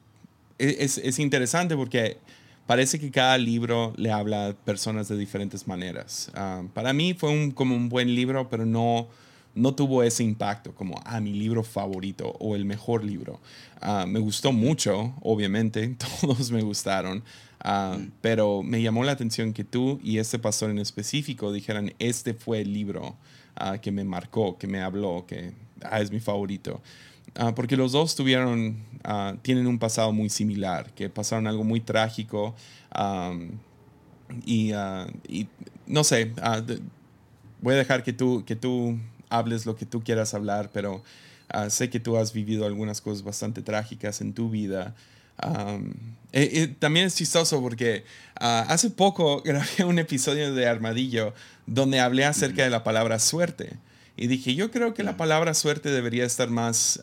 e, 0.59 0.77
es, 0.81 0.99
es 0.99 1.19
interesante 1.19 1.77
porque 1.77 2.19
parece 2.67 2.99
que 2.99 3.11
cada 3.11 3.37
libro 3.39 3.93
le 3.97 4.11
habla 4.11 4.49
a 4.49 4.53
personas 4.53 5.09
de 5.09 5.17
diferentes 5.17 5.67
maneras. 5.67 6.31
Ah, 6.35 6.63
para 6.73 6.93
mí 6.93 7.15
fue 7.15 7.31
un, 7.31 7.51
como 7.51 7.75
un 7.75 7.89
buen 7.89 8.15
libro, 8.15 8.49
pero 8.49 8.65
no, 8.65 9.09
no 9.55 9.75
tuvo 9.75 10.03
ese 10.03 10.25
impacto 10.25 10.75
como, 10.75 11.01
ah, 11.05 11.21
mi 11.21 11.33
libro 11.33 11.63
favorito 11.63 12.37
o 12.41 12.57
el 12.57 12.65
mejor 12.65 13.05
libro. 13.05 13.41
Ah, 13.81 14.05
me 14.07 14.19
gustó 14.19 14.53
mucho, 14.53 15.15
obviamente, 15.23 15.97
todos 16.21 16.51
me 16.51 16.63
gustaron, 16.63 17.23
ah, 17.61 17.99
pero 18.21 18.63
me 18.63 18.83
llamó 18.83 19.05
la 19.05 19.13
atención 19.13 19.53
que 19.53 19.65
tú 19.65 20.01
y 20.03 20.19
este 20.19 20.39
pastor 20.39 20.71
en 20.71 20.79
específico 20.79 21.53
dijeran, 21.53 21.93
este 21.99 22.35
fue 22.35 22.61
el 22.61 22.73
libro 22.73 23.17
que 23.83 23.93
me 23.93 24.03
marcó, 24.03 24.59
que 24.59 24.67
me 24.67 24.81
habló, 24.81 25.27
que 25.29 25.53
es 25.93 26.11
mi 26.11 26.19
favorito. 26.19 26.83
Ah, 27.37 27.55
porque 27.55 27.77
los 27.77 27.93
dos 27.93 28.15
tuvieron, 28.15 28.77
ah, 29.03 29.35
tienen 29.43 29.67
un 29.67 29.79
pasado 29.79 30.13
muy 30.13 30.29
similar, 30.29 30.93
que 30.95 31.09
pasaron 31.09 31.47
algo 31.47 31.65
muy 31.65 31.81
trágico 31.81 32.55
y, 34.45 34.73
ah, 34.73 35.07
y, 35.29 35.49
no 35.87 36.05
sé, 36.05 36.33
voy 37.61 37.75
a 37.75 37.77
dejar 37.77 38.05
que 38.05 38.13
tú, 38.13 38.45
que 38.47 38.55
tú 38.55 38.99
hables 39.39 39.67
lo 39.67 39.77
que 39.77 39.87
tú 39.87 40.03
quieras 40.03 40.35
hablar, 40.35 40.71
pero 40.73 41.03
sé 41.69 41.91
que 41.91 42.01
tú 42.01 42.17
has 42.17 42.33
vivido 42.33 42.67
algunas 42.67 43.01
cosas 43.01 43.23
bastante 43.23 43.63
trágicas 43.63 44.21
en 44.21 44.33
tu 44.33 44.51
vida. 44.51 44.95
Eh, 46.33 46.51
eh, 46.53 46.75
también 46.79 47.07
es 47.07 47.15
chistoso 47.15 47.61
porque 47.61 48.05
hace 48.37 48.91
poco 48.91 49.43
grabé 49.45 49.85
un 49.85 49.99
episodio 49.99 50.55
de 50.55 50.67
Armadillo 50.67 51.35
donde 51.67 52.01
hablé 52.01 52.25
acerca 52.25 52.65
de 52.65 52.71
la 52.71 52.85
palabra 52.85 53.19
suerte. 53.19 53.77
Y 54.17 54.29
dije, 54.29 54.55
yo 54.55 54.71
creo 54.71 54.95
que 54.95 55.03
la 55.03 55.17
palabra 55.17 55.55
suerte 55.55 55.91
debería 55.91 56.25
estar 56.25 56.49
más, 56.49 57.01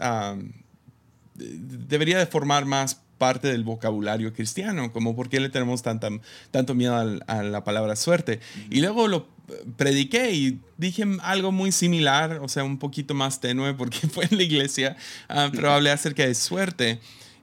debería 1.35 2.17
de 2.19 2.25
formar 2.25 2.65
más 2.65 3.01
parte 3.21 3.49
del 3.49 3.63
vocabulario 3.63 4.33
cristiano, 4.33 4.91
como 4.91 5.15
por 5.15 5.29
qué 5.29 5.39
le 5.39 5.49
tenemos 5.49 5.83
tanta, 5.83 6.09
tanto 6.49 6.73
miedo 6.73 7.21
a, 7.27 7.43
la 7.43 7.63
palabra 7.63 7.95
suerte. 7.95 8.39
Y 8.71 8.81
luego 8.81 9.07
lo 9.07 9.27
prediqué 9.77 10.31
y 10.31 10.59
dije 10.77 11.05
algo 11.21 11.51
muy 11.51 11.71
similar, 11.71 12.39
o 12.41 12.47
sea, 12.47 12.63
un 12.63 12.77
poquito 12.77 13.13
más 13.13 13.39
tenue 13.39 13.73
porque 13.73 14.07
fue 14.07 14.25
en 14.29 14.37
la 14.37 14.43
iglesia, 14.43 14.97
ah, 15.29 15.49
pero 15.53 15.71
hablé 15.71 15.91
acerca 15.91 16.25
de 16.25 16.35
suerte. 16.35 16.99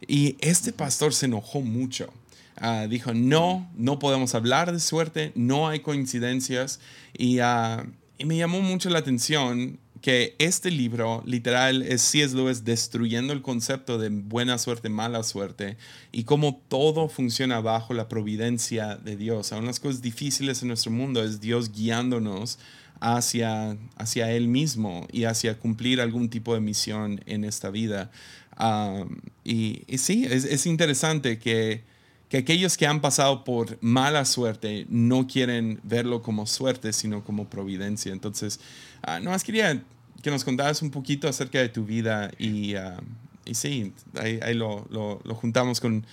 Y 0.07 0.37
este 0.41 0.73
pastor 0.73 1.13
se 1.13 1.27
enojó 1.27 1.61
mucho. 1.61 2.13
Ah, 2.57 2.87
dijo, 2.89 3.15
no, 3.15 3.71
no 3.77 3.99
podemos 3.99 4.35
hablar 4.35 4.73
de 4.73 4.81
suerte, 4.81 5.33
no 5.35 5.69
hay 5.69 5.81
coincidencias. 5.81 6.81
Y, 7.17 7.41
uh, 7.41 7.85
y 8.19 8.25
me 8.25 8.37
llamó 8.37 8.61
mucho 8.61 8.91
la 8.91 8.99
atención 8.99 9.79
que 10.01 10.35
este 10.39 10.71
libro, 10.71 11.23
literal, 11.27 11.83
es 11.83 12.03
C.S. 12.03 12.35
Lewis 12.35 12.65
destruyendo 12.65 13.33
el 13.33 13.43
concepto 13.43 13.99
de 13.99 14.09
buena 14.09 14.59
suerte, 14.59 14.89
mala 14.89 15.23
suerte, 15.23 15.77
y 16.13 16.25
cómo 16.25 16.61
todo 16.69 17.09
funciona 17.09 17.61
bajo 17.61 17.95
la 17.95 18.09
providencia 18.09 18.97
de 18.97 19.17
Dios. 19.17 19.53
Aún 19.53 19.67
las 19.67 19.81
cosas 19.81 20.03
difíciles 20.03 20.63
en 20.63 20.69
nuestro 20.69 20.91
mundo 20.91 21.23
es 21.23 21.41
Dios 21.41 21.73
guiándonos 21.73 22.59
hacia, 23.01 23.77
hacia 23.97 24.31
Él 24.33 24.49
mismo 24.49 25.07
y 25.13 25.25
hacia 25.25 25.59
cumplir 25.59 26.01
algún 26.01 26.31
tipo 26.31 26.55
de 26.55 26.61
misión 26.61 27.21
en 27.27 27.45
esta 27.45 27.71
vida. 27.71 28.11
Ah, 28.53 29.05
y, 29.45 29.83
sí, 29.97 30.27
es, 30.29 30.45
es 30.45 30.67
interesante 30.67 31.39
que 31.39 31.83
que 32.29 32.37
aquellos 32.37 32.77
que 32.77 32.87
han 32.87 33.01
pasado 33.01 33.43
por 33.43 33.79
mala 33.81 34.25
suerte 34.25 34.87
no 34.91 35.27
quieren 35.27 35.81
verlo 35.83 36.23
como 36.23 36.47
suerte, 36.47 36.93
sino 36.93 37.25
como 37.25 37.49
providencia. 37.49 38.13
Entonces, 38.13 38.61
uh, 39.07 39.23
no 39.23 39.31
más 39.31 39.45
quería 39.45 39.83
que 40.23 40.31
nos 40.31 40.45
contaras 40.45 40.83
un 40.83 40.91
poquito 40.91 41.29
acerca 41.29 41.59
de 41.59 41.69
tu 41.69 41.85
vida 41.85 42.31
y, 42.39 42.75
uh, 42.75 43.01
y 43.45 43.55
sí, 43.55 43.93
ahí, 44.19 44.41
ahí 44.43 44.55
lo, 44.55 44.87
lo, 44.91 45.21
lo, 45.25 45.35
juntamos 45.35 45.81
con, 45.81 46.05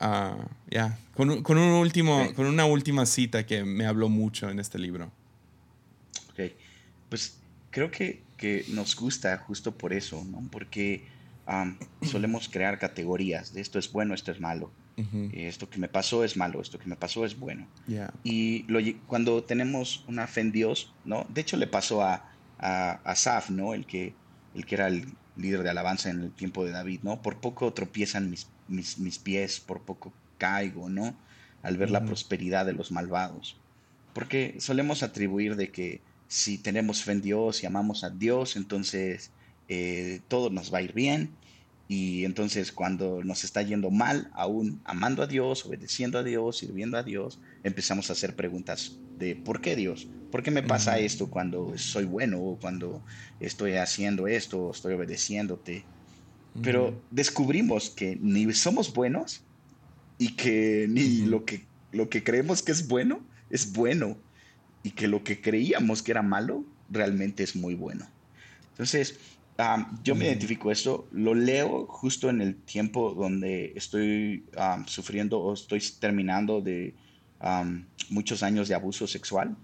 uh, 0.00 0.44
ya 0.70 0.98
con, 1.14 1.42
con, 1.42 1.58
un 1.58 1.72
último, 1.72 2.32
con 2.34 2.46
una 2.46 2.64
última 2.64 3.06
cita 3.06 3.44
que 3.44 3.64
me 3.64 3.86
habló 3.86 4.08
mucho 4.08 4.48
en 4.50 4.58
este 4.58 4.78
libro. 4.78 5.10
Ok, 6.30 6.52
pues 7.08 7.38
creo 7.70 7.90
que, 7.90 8.22
que 8.36 8.64
nos 8.68 8.96
gusta 8.96 9.36
justo 9.38 9.72
por 9.72 9.92
eso, 9.92 10.24
¿no? 10.24 10.46
Porque 10.50 11.04
solemos 12.02 12.48
crear 12.48 12.78
categorías 12.78 13.52
de 13.52 13.60
esto 13.60 13.78
es 13.78 13.90
bueno, 13.92 14.14
esto 14.14 14.30
es 14.32 14.40
malo. 14.40 14.70
Esto 15.32 15.70
que 15.70 15.78
me 15.78 15.88
pasó 15.88 16.22
es 16.24 16.36
malo, 16.36 16.60
esto 16.60 16.78
que 16.78 16.86
me 16.86 16.96
pasó 16.96 17.24
es 17.24 17.38
bueno. 17.38 17.66
Y 18.24 18.64
cuando 19.06 19.42
tenemos 19.42 20.04
una 20.06 20.26
fe 20.26 20.42
en 20.42 20.52
Dios, 20.52 20.92
¿no? 21.04 21.26
De 21.28 21.40
hecho 21.40 21.56
le 21.56 21.66
pasó 21.66 22.02
a, 22.02 22.30
a, 22.58 23.14
Saf, 23.14 23.50
¿no? 23.50 23.74
El 23.74 23.86
que, 23.86 24.14
el 24.54 24.66
que 24.66 24.74
era 24.74 24.88
el 24.88 25.06
líder 25.36 25.62
de 25.62 25.70
alabanza 25.70 26.10
en 26.10 26.20
el 26.20 26.32
tiempo 26.32 26.64
de 26.64 26.72
David, 26.72 27.00
¿no? 27.02 27.22
Por 27.22 27.40
poco 27.40 27.72
tropiezan 27.72 28.30
mis, 28.30 28.48
mis, 28.68 28.98
mis 28.98 29.18
pies, 29.18 29.60
por 29.60 29.82
poco 29.82 30.12
caigo, 30.38 30.88
¿no? 30.88 31.16
Al 31.62 31.76
ver 31.78 31.90
la 31.90 32.04
prosperidad 32.04 32.66
de 32.66 32.72
los 32.72 32.92
malvados. 32.92 33.56
Porque 34.12 34.56
solemos 34.58 35.02
atribuir 35.02 35.56
de 35.56 35.70
que 35.70 36.00
si 36.28 36.58
tenemos 36.58 37.02
fe 37.02 37.12
en 37.12 37.22
Dios 37.22 37.62
y 37.62 37.66
amamos 37.66 38.04
a 38.04 38.10
Dios, 38.10 38.56
entonces 38.56 39.30
eh, 39.68 40.20
todo 40.28 40.50
nos 40.50 40.72
va 40.72 40.78
a 40.78 40.82
ir 40.82 40.92
bien 40.92 41.30
y 41.92 42.24
entonces 42.24 42.72
cuando 42.72 43.22
nos 43.22 43.44
está 43.44 43.60
yendo 43.60 43.90
mal, 43.90 44.30
aún 44.32 44.80
amando 44.82 45.22
a 45.22 45.26
Dios, 45.26 45.66
obedeciendo 45.66 46.18
a 46.18 46.22
Dios, 46.22 46.56
sirviendo 46.56 46.96
a 46.96 47.02
Dios, 47.02 47.38
empezamos 47.64 48.08
a 48.08 48.14
hacer 48.14 48.34
preguntas 48.34 48.96
de 49.18 49.36
¿por 49.36 49.60
qué 49.60 49.76
Dios? 49.76 50.08
¿Por 50.30 50.42
qué 50.42 50.50
me 50.50 50.62
pasa 50.62 50.98
esto 50.98 51.28
cuando 51.28 51.76
soy 51.76 52.06
bueno 52.06 52.40
o 52.40 52.58
cuando 52.58 53.04
estoy 53.40 53.74
haciendo 53.74 54.26
esto 54.26 54.58
o 54.58 54.70
estoy 54.70 54.94
obedeciéndote? 54.94 55.84
Pero 56.62 56.98
descubrimos 57.10 57.90
que 57.90 58.16
ni 58.22 58.50
somos 58.54 58.94
buenos 58.94 59.42
y 60.16 60.34
que 60.34 60.86
ni 60.88 61.26
lo, 61.26 61.44
que, 61.44 61.66
lo 61.92 62.08
que 62.08 62.24
creemos 62.24 62.62
que 62.62 62.72
es 62.72 62.88
bueno 62.88 63.20
es 63.50 63.70
bueno 63.70 64.16
y 64.82 64.92
que 64.92 65.08
lo 65.08 65.22
que 65.24 65.42
creíamos 65.42 66.02
que 66.02 66.12
era 66.12 66.22
malo 66.22 66.64
realmente 66.88 67.42
es 67.42 67.54
muy 67.54 67.74
bueno. 67.74 68.08
Entonces, 68.70 69.18
yo 70.02 70.14
me 70.14 70.26
identifico 70.26 70.70
esto, 70.70 71.06
lo 71.12 71.34
leo 71.34 71.86
justo 71.86 72.30
en 72.30 72.40
el 72.40 72.56
tiempo 72.56 73.14
donde 73.14 73.72
estoy 73.76 74.44
sufriendo 74.86 75.40
o 75.40 75.54
estoy 75.54 75.80
terminando 76.00 76.60
de 76.60 76.94
muchos 78.10 78.42
años 78.42 78.68
de 78.68 78.74
abuso 78.74 79.06
sexual. 79.06 79.56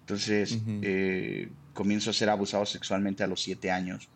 Entonces, 0.00 0.58
eh, 0.82 1.48
comienzo 1.72 2.10
a 2.10 2.12
ser 2.12 2.28
abusado 2.30 2.66
sexualmente 2.66 3.22
a 3.22 3.26
los 3.26 3.40
siete 3.40 3.70
años 3.70 4.08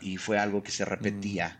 y 0.00 0.16
fue 0.16 0.38
algo 0.38 0.62
que 0.62 0.70
se 0.70 0.84
repetía 0.84 1.58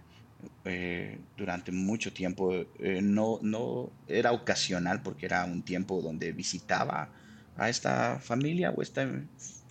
eh, 0.64 1.18
durante 1.36 1.72
mucho 1.72 2.12
tiempo. 2.12 2.52
Eh, 2.78 3.00
no, 3.02 3.38
no 3.42 3.90
era 4.08 4.32
ocasional 4.32 5.02
porque 5.02 5.26
era 5.26 5.44
un 5.44 5.62
tiempo 5.62 6.00
donde 6.00 6.32
visitaba 6.32 7.10
a 7.56 7.68
esta 7.68 8.18
familia 8.20 8.70
o 8.70 8.82
este 8.82 9.06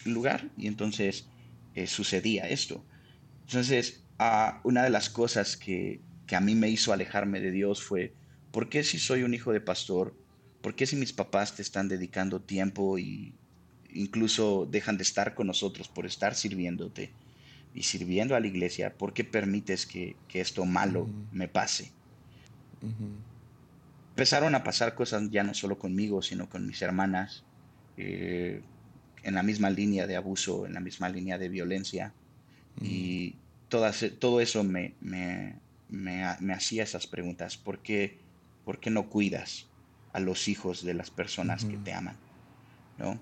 lugar 0.06 0.48
y 0.58 0.68
entonces 0.68 1.28
eh, 1.76 1.88
sucedía 1.88 2.48
esto. 2.48 2.84
Entonces, 3.46 4.04
una 4.64 4.84
de 4.84 4.90
las 4.90 5.10
cosas 5.10 5.58
que, 5.58 6.02
a 6.32 6.40
mí 6.40 6.56
me 6.56 6.70
hizo 6.70 6.94
alejarme 6.94 7.40
de 7.42 7.52
Dios 7.52 7.84
fue, 7.84 8.14
¿por 8.52 8.70
qué 8.70 8.84
si 8.84 8.98
soy 8.98 9.24
un 9.24 9.34
hijo 9.34 9.52
de 9.52 9.62
pastor? 9.62 10.16
¿Por 10.62 10.76
qué 10.76 10.86
si 10.86 10.96
mis 10.96 11.14
papás 11.14 11.56
te 11.56 11.62
están 11.62 11.88
dedicando 11.88 12.42
tiempo 12.42 12.98
y 12.98 13.36
incluso 13.94 14.68
dejan 14.70 14.98
de 14.98 15.04
estar 15.04 15.36
con 15.36 15.48
nosotros 15.48 15.88
por 15.88 16.06
estar 16.06 16.34
sirviéndote 16.34 17.12
y 17.74 17.84
sirviendo 17.84 18.36
a 18.36 18.40
la 18.40 18.48
iglesia? 18.48 18.94
¿Por 18.98 19.14
qué 19.14 19.24
permites 19.24 19.86
que, 19.86 20.16
esto 20.34 20.66
malo 20.66 21.08
me 21.32 21.48
pase? 21.48 21.92
empezaron 24.12 24.56
a 24.56 24.64
pasar 24.64 24.96
cosas 24.96 25.30
ya 25.30 25.44
no 25.44 25.54
solo 25.54 25.78
conmigo, 25.78 26.22
sino 26.22 26.48
con 26.48 26.66
mis 26.66 26.82
hermanas, 26.82 27.44
eh, 27.98 28.62
en 29.26 29.34
la 29.34 29.44
misma 29.44 29.70
línea 29.70 30.08
de 30.08 30.16
abuso, 30.16 30.66
en 30.66 30.74
la 30.74 30.80
misma 30.80 31.10
línea 31.10 31.38
de 31.38 31.50
violencia. 31.50 32.14
Y 32.82 33.36
todo 33.68 34.40
eso 34.40 34.64
me, 34.64 34.94
me, 35.02 35.56
me, 35.90 36.54
hacía 36.54 36.84
esas 36.84 37.08
preguntas. 37.08 37.58
¿Por 37.58 37.80
qué, 37.80 38.20
¿Por 38.64 38.80
qué, 38.80 38.92
no 38.92 39.10
cuidas 39.10 39.66
a 40.14 40.20
los 40.20 40.48
hijos 40.48 40.84
de 40.84 40.94
las 40.94 41.10
personas 41.10 41.66
que 41.66 41.78
te 41.78 41.94
aman? 41.94 42.16
¿No? 43.00 43.20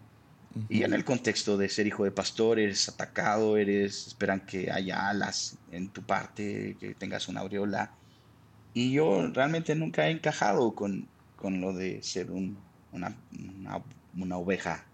Y 0.69 0.83
en 0.83 0.93
el 0.93 1.03
contexto 1.03 1.57
de 1.57 1.69
ser 1.69 1.87
hijo 1.87 2.03
de 2.03 2.11
pastor, 2.11 2.59
eres 2.59 2.87
atacado, 2.89 3.57
eres, 3.57 4.07
esperan 4.07 4.41
que 4.41 4.71
haya 4.71 5.09
alas 5.09 5.57
en 5.71 5.89
tu 5.89 6.03
parte, 6.03 6.75
que 6.79 6.93
tengas 6.93 7.27
una 7.27 7.41
aureola. 7.41 7.91
Y 8.73 8.91
yo 8.91 9.27
realmente 9.33 9.73
nunca 9.73 10.07
he 10.07 10.11
encajado 10.11 10.75
con, 10.75 11.07
con 11.37 11.61
lo 11.61 11.73
de 11.73 12.03
ser 12.03 12.29
un, 12.29 12.57
una, 12.91 13.15
una, 14.15 14.37
oveja 14.37 14.85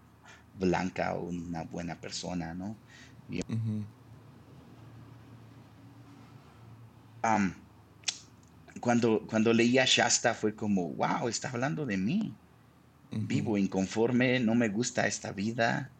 blanca 0.60 1.14
o 1.14 1.28
una 1.28 1.64
buena 1.64 1.96
persona, 1.96 2.54
¿no? 2.54 2.76
cuando, 8.80 9.26
cuando 9.26 9.52
leía 9.52 9.84
Shasta 9.86 10.34
fue 10.34 10.54
como, 10.54 10.90
wow, 10.90 11.28
está 11.28 11.50
hablando 11.50 11.86
de 11.86 11.96
mí. 11.96 12.32
Vivo 13.12 13.58
inconforme, 13.58 14.38
no 14.38 14.54
me 14.54 14.68
gusta 14.68 15.08
esta 15.08 15.32
vida. 15.32 15.90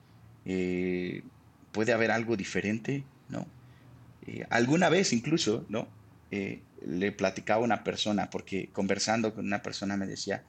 Eh, 0.45 1.25
puede 1.73 1.93
haber 1.93 2.13
algo 2.13 2.37
diferente, 2.37 3.03
¿no? 3.29 3.47
Eh, 4.27 4.47
alguna 4.49 4.89
vez 4.89 5.13
incluso, 5.13 5.67
¿no? 5.69 5.89
Eh, 6.31 6.61
le 6.87 7.11
platicaba 7.11 7.63
a 7.63 7.65
una 7.65 7.83
persona, 7.83 8.31
porque 8.31 8.69
conversando 8.73 9.35
con 9.35 9.45
una 9.45 9.61
persona 9.61 9.97
me 9.97 10.07
decía 10.07 10.45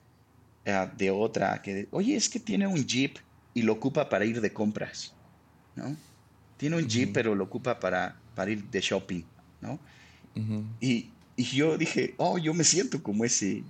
de 0.95 1.09
otra 1.09 1.59
que, 1.63 1.87
oye, 1.89 2.15
es 2.15 2.29
que 2.29 2.39
tiene 2.39 2.67
un 2.67 2.85
jeep 2.85 3.17
y 3.53 3.61
lo 3.63 3.73
ocupa 3.73 4.09
para 4.09 4.25
ir 4.25 4.41
de 4.41 4.53
compras, 4.53 5.13
¿no? 5.75 5.95
Tiene 6.57 6.77
un 6.77 6.87
jeep, 6.87 7.11
pero 7.13 7.33
lo 7.35 7.45
ocupa 7.45 7.79
para, 7.79 8.19
para 8.35 8.51
ir 8.51 8.63
de 8.65 8.81
shopping, 8.81 9.23
¿no? 9.61 9.79
y, 10.79 11.09
y 11.35 11.43
yo 11.43 11.77
dije, 11.77 12.13
oh, 12.17 12.37
yo 12.37 12.53
me 12.53 12.63
siento 12.63 13.03
como 13.03 13.25
ese, 13.25 13.63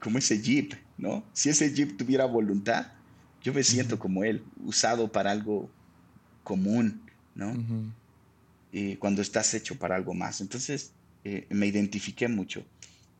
como 0.00 0.18
ese 0.18 0.40
jeep, 0.40 0.74
¿no? 0.96 1.24
Si 1.32 1.48
ese 1.48 1.72
jeep 1.72 1.96
tuviera 1.96 2.24
voluntad, 2.24 2.92
yo 3.42 3.52
me 3.52 3.62
siento 3.62 3.98
como 3.98 4.24
él, 4.24 4.42
usado 4.64 5.10
para 5.10 5.30
algo 5.30 5.70
común, 6.42 7.02
¿no? 7.34 7.54
Y 8.72 8.96
cuando 8.96 9.22
estás 9.22 9.52
hecho 9.54 9.78
para 9.78 9.96
algo 9.96 10.14
más. 10.14 10.40
Entonces, 10.40 10.92
eh, 11.24 11.46
me 11.50 11.66
identifiqué 11.66 12.28
mucho. 12.28 12.64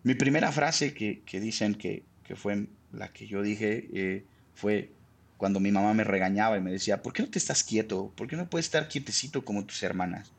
Mi 0.02 0.14
primera 0.14 0.52
frase 0.52 0.94
que, 0.94 1.22
que 1.26 1.40
dicen 1.40 1.74
que, 1.74 2.04
que, 2.24 2.36
fue 2.36 2.66
la 2.92 3.12
que 3.12 3.26
yo 3.26 3.42
dije 3.42 3.88
eh, 3.92 4.24
fue 4.54 4.92
cuando 5.36 5.60
mi 5.60 5.70
mamá 5.70 5.92
me 5.94 6.04
regañaba 6.04 6.56
y 6.56 6.60
me 6.60 6.72
decía, 6.72 7.02
¿por 7.02 7.12
qué 7.12 7.22
no 7.22 7.28
te 7.28 7.38
estás 7.38 7.62
quieto? 7.62 8.12
¿Por 8.16 8.26
qué 8.26 8.36
no 8.36 8.48
puedes 8.48 8.66
estar 8.66 8.88
quietecito 8.88 9.44
como 9.44 9.64
tus 9.64 9.82
hermanas? 9.82 10.32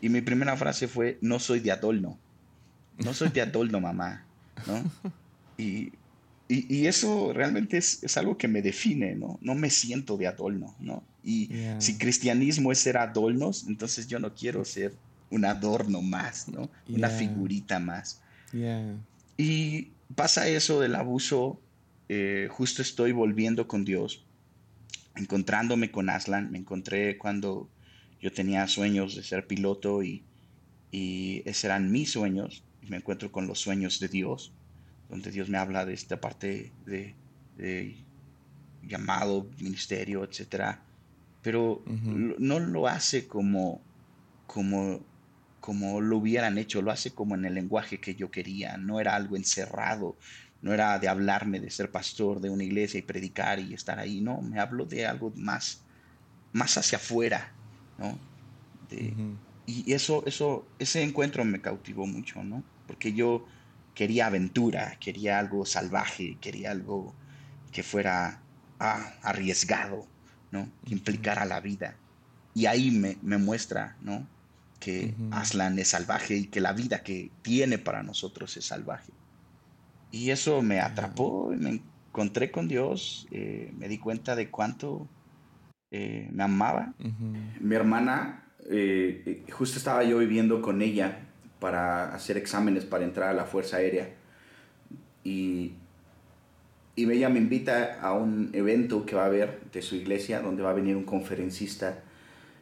Y 0.00 0.08
mi 0.08 0.20
primera 0.20 0.56
frase 0.56 0.88
fue, 0.88 1.18
no 1.20 1.38
soy 1.38 1.60
de 1.60 1.70
adorno. 1.70 2.18
No 2.98 3.14
soy 3.14 3.28
de 3.28 3.42
adorno, 3.42 3.80
mamá. 3.80 4.24
¿no? 4.66 4.82
Y, 5.56 5.92
y, 6.48 6.86
eso 6.86 7.32
realmente 7.32 7.76
es, 7.76 8.02
es, 8.02 8.16
algo 8.16 8.36
que 8.36 8.48
me 8.48 8.60
define, 8.62 9.14
¿no? 9.14 9.38
No 9.40 9.54
me 9.54 9.70
siento 9.70 10.16
de 10.16 10.26
adorno, 10.26 10.74
¿no? 10.80 11.04
Y 11.22 11.50
si 11.78 11.98
cristianismo 11.98 12.72
es 12.72 12.78
ser 12.78 12.96
adornos, 12.96 13.66
entonces 13.68 14.08
yo 14.08 14.18
no 14.18 14.34
quiero 14.34 14.64
ser 14.64 14.94
un 15.30 15.44
adorno 15.44 16.02
más, 16.02 16.48
¿no? 16.48 16.70
Una 16.88 17.08
figurita 17.08 17.78
más. 17.78 18.20
Y 19.36 19.88
pasa 20.14 20.48
eso 20.48 20.80
del 20.80 20.94
abuso, 20.94 21.60
eh, 22.08 22.48
justo 22.50 22.82
estoy 22.82 23.12
volviendo 23.12 23.68
con 23.68 23.84
Dios, 23.84 24.24
encontrándome 25.16 25.90
con 25.90 26.08
Aslan, 26.10 26.50
me 26.50 26.58
encontré 26.58 27.18
cuando 27.18 27.68
yo 28.20 28.32
tenía 28.32 28.66
sueños 28.68 29.16
de 29.16 29.22
ser 29.22 29.46
piloto 29.46 30.02
y, 30.02 30.22
y 30.90 31.42
esos 31.44 31.64
eran 31.64 31.90
mis 31.90 32.12
sueños, 32.12 32.62
me 32.88 32.96
encuentro 32.98 33.30
con 33.32 33.46
los 33.46 33.58
sueños 33.58 34.00
de 34.00 34.08
Dios 34.08 34.52
donde 35.10 35.32
Dios 35.32 35.48
me 35.48 35.58
habla 35.58 35.84
de 35.84 35.92
esta 35.92 36.20
parte 36.20 36.72
de, 36.86 37.14
llamado, 38.82 39.50
ministerio, 39.58 40.24
etc. 40.24 40.76
Pero 41.42 41.82
no 41.84 42.60
lo 42.60 42.86
hace 42.86 43.26
como, 43.26 43.82
como, 44.46 45.00
como 45.58 46.00
lo 46.00 46.18
hubieran 46.18 46.58
hecho, 46.58 46.80
lo 46.80 46.92
hace 46.92 47.10
como 47.10 47.34
en 47.34 47.44
el 47.44 47.54
lenguaje 47.54 47.98
que 47.98 48.14
yo 48.14 48.30
quería, 48.30 48.76
no 48.76 49.00
era 49.00 49.16
algo 49.16 49.36
encerrado, 49.36 50.16
no 50.62 50.74
era 50.74 50.98
de 50.98 51.08
hablarme 51.08 51.60
de 51.60 51.70
ser 51.70 51.90
pastor 51.90 52.40
de 52.40 52.50
una 52.50 52.64
iglesia 52.64 52.98
y 52.98 53.02
predicar 53.02 53.58
y 53.58 53.74
estar 53.74 53.98
ahí, 53.98 54.20
no, 54.20 54.40
me 54.42 54.60
hablo 54.60 54.84
de 54.84 55.06
algo 55.06 55.32
más, 55.36 55.82
más 56.52 56.76
hacia 56.76 56.98
afuera, 56.98 57.52
¿no? 57.98 58.18
Y 59.66 59.92
eso, 59.92 60.24
eso, 60.26 60.66
ese 60.78 61.02
encuentro 61.02 61.44
me 61.44 61.60
cautivó 61.60 62.06
mucho, 62.06 62.42
¿no? 62.42 62.64
Porque 62.86 63.12
yo 63.12 63.46
quería 63.94 64.26
aventura, 64.26 64.96
quería 64.98 65.38
algo 65.38 65.64
salvaje, 65.64 66.36
quería 66.40 66.72
algo 66.72 67.14
que 67.70 67.82
fuera 67.82 68.42
ah, 68.80 69.14
arriesgado, 69.22 70.06
¿no? 70.50 70.68
Que 70.84 70.94
implicara 70.94 71.44
la 71.44 71.60
vida. 71.60 71.96
Y 72.52 72.66
ahí 72.66 72.90
me, 72.90 73.38
muestra, 73.38 73.96
¿no? 74.00 74.26
Que 74.80 75.14
Aslan 75.30 75.78
es 75.78 75.88
salvaje 75.88 76.36
y 76.36 76.46
que 76.46 76.60
la 76.60 76.72
vida 76.72 77.02
que 77.02 77.30
tiene 77.42 77.78
para 77.78 78.02
nosotros 78.02 78.56
es 78.56 78.64
salvaje. 78.64 79.12
Y 80.10 80.30
eso 80.30 80.62
me 80.62 80.80
atrapó, 80.80 81.52
me 81.56 81.80
encontré 82.08 82.50
con 82.50 82.68
Dios, 82.68 83.28
eh, 83.30 83.72
me 83.78 83.88
di 83.88 83.98
cuenta 83.98 84.34
de 84.34 84.50
cuánto 84.50 85.08
eh, 85.90 86.28
me 86.32 86.42
amaba. 86.42 86.94
Mi 87.60 87.74
hermana, 87.74 88.44
eh, 88.68 89.44
justo 89.50 89.78
estaba 89.78 90.02
yo 90.04 90.18
viviendo 90.18 90.60
con 90.62 90.82
ella 90.82 91.18
para 91.60 92.14
hacer 92.14 92.36
exámenes 92.36 92.84
para 92.84 93.04
entrar 93.04 93.28
a 93.28 93.34
la 93.34 93.44
Fuerza 93.44 93.76
Aérea. 93.76 94.08
Y, 95.22 95.72
y 96.96 97.10
ella 97.10 97.28
me 97.28 97.38
invita 97.38 98.00
a 98.00 98.12
un 98.14 98.50
evento 98.52 99.06
que 99.06 99.14
va 99.14 99.24
a 99.24 99.26
haber 99.26 99.60
de 99.72 99.82
su 99.82 99.94
iglesia, 99.94 100.40
donde 100.40 100.62
va 100.62 100.70
a 100.70 100.74
venir 100.74 100.96
un 100.96 101.04
conferencista 101.04 102.02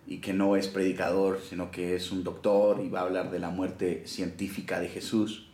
y 0.06 0.18
que 0.18 0.32
no 0.32 0.56
es 0.56 0.68
predicador, 0.68 1.40
sino 1.40 1.70
que 1.70 1.94
es 1.94 2.10
un 2.10 2.24
doctor 2.24 2.80
y 2.82 2.88
va 2.88 3.00
a 3.00 3.02
hablar 3.02 3.30
de 3.30 3.38
la 3.38 3.50
muerte 3.50 4.02
científica 4.06 4.80
de 4.80 4.88
Jesús. 4.88 5.47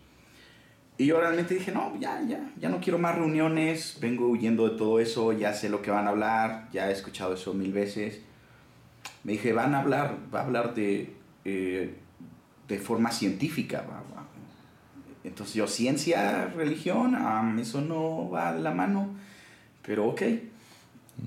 Y 0.96 1.06
yo 1.06 1.20
realmente 1.20 1.54
dije, 1.54 1.72
no, 1.72 1.98
ya, 1.98 2.22
ya, 2.22 2.52
ya 2.58 2.68
no 2.68 2.80
quiero 2.80 2.98
más 2.98 3.16
reuniones, 3.16 3.98
vengo 4.00 4.28
huyendo 4.28 4.68
de 4.68 4.76
todo 4.76 5.00
eso, 5.00 5.32
ya 5.32 5.52
sé 5.52 5.68
lo 5.68 5.82
que 5.82 5.90
van 5.90 6.06
a 6.06 6.10
hablar, 6.10 6.68
ya 6.72 6.88
he 6.88 6.92
escuchado 6.92 7.34
eso 7.34 7.52
mil 7.52 7.72
veces. 7.72 8.20
Me 9.24 9.32
dije, 9.32 9.52
van 9.52 9.74
a 9.74 9.80
hablar, 9.80 10.18
va 10.32 10.40
a 10.40 10.44
hablar 10.44 10.74
de 10.74 11.14
eh, 11.44 11.94
de 12.68 12.78
forma 12.78 13.10
científica. 13.10 13.84
Entonces 15.22 15.54
yo, 15.54 15.66
ciencia, 15.66 16.46
religión, 16.46 17.16
eso 17.58 17.80
no 17.80 18.30
va 18.30 18.54
de 18.54 18.60
la 18.60 18.72
mano, 18.72 19.08
pero 19.84 20.06
ok. 20.06 20.22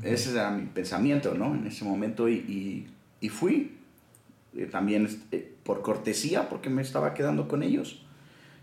Ese 0.03 0.32
era 0.32 0.51
mi 0.51 0.65
pensamiento, 0.65 1.34
¿no? 1.34 1.55
En 1.55 1.65
ese 1.68 1.86
momento 1.86 2.28
y, 2.28 2.88
y, 3.22 3.30
fui. 3.30 3.78
Eh, 4.55 4.65
también 4.65 5.07
eh, 5.32 5.55
por 5.63 5.82
cortesía, 5.82 6.49
porque 6.49 6.70
me 6.70 6.82
estaba 6.82 7.13
quedando 7.13 7.47
con 7.47 7.63
ellos. 7.63 8.03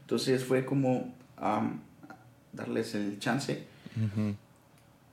Entonces 0.05 0.44
fue 0.44 0.66
como 0.66 1.14
darles 2.52 2.94
el 2.94 3.18
chance. 3.18 3.64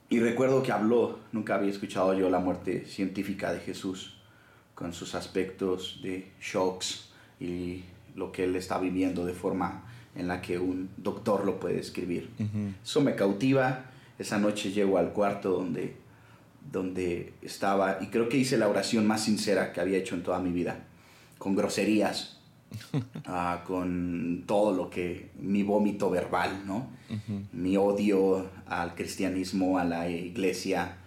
Y 0.09 0.19
recuerdo 0.19 0.61
que 0.61 0.73
habló, 0.73 1.19
nunca 1.31 1.55
había 1.55 1.71
escuchado 1.71 2.13
yo 2.13 2.29
la 2.29 2.39
muerte 2.39 2.85
científica 2.85 3.53
de 3.53 3.61
Jesús, 3.61 4.17
con 4.75 4.91
sus 4.91 5.15
aspectos 5.15 6.01
de 6.03 6.31
shocks, 6.41 7.09
y 7.39 7.85
lo 8.15 8.33
que 8.33 8.43
él 8.43 8.55
está 8.57 8.77
viviendo 8.77 9.25
de 9.25 9.33
forma 9.33 9.83
en 10.15 10.27
la 10.27 10.41
que 10.41 10.59
un 10.59 10.89
doctor 10.97 11.45
lo 11.45 11.61
puede 11.61 11.79
escribir. 11.79 12.29
Eso 12.83 12.99
me 12.99 13.15
cautiva. 13.15 13.85
Esa 14.19 14.37
noche 14.37 14.71
llego 14.71 14.97
al 14.97 15.13
cuarto 15.13 15.51
donde, 15.51 15.95
donde 16.71 17.33
estaba 17.41 17.99
y 18.01 18.07
creo 18.07 18.27
que 18.27 18.37
hice 18.37 18.57
la 18.57 18.67
oración 18.67 19.07
más 19.07 19.23
sincera 19.23 19.71
que 19.71 19.79
había 19.79 19.97
hecho 19.97 20.15
en 20.15 20.23
toda 20.23 20.39
mi 20.39 20.51
vida, 20.51 20.83
con 21.37 21.55
groserías, 21.55 22.40
ah, 23.25 23.63
con 23.65 24.43
todo 24.45 24.73
lo 24.73 24.89
que, 24.89 25.31
mi 25.39 25.63
vómito 25.63 26.09
verbal, 26.09 26.63
¿no? 26.65 26.89
Mi 27.51 27.75
odio 27.75 28.49
al 28.65 28.95
cristianismo, 28.95 29.77
a 29.77 29.83
la 29.83 30.09
iglesia, 30.09 30.97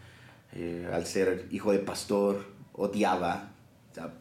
eh, 0.53 0.89
al 0.93 1.07
ser 1.07 1.49
hijo 1.51 1.73
de 1.73 1.79
pastor, 1.79 2.45
odiaba 2.75 3.51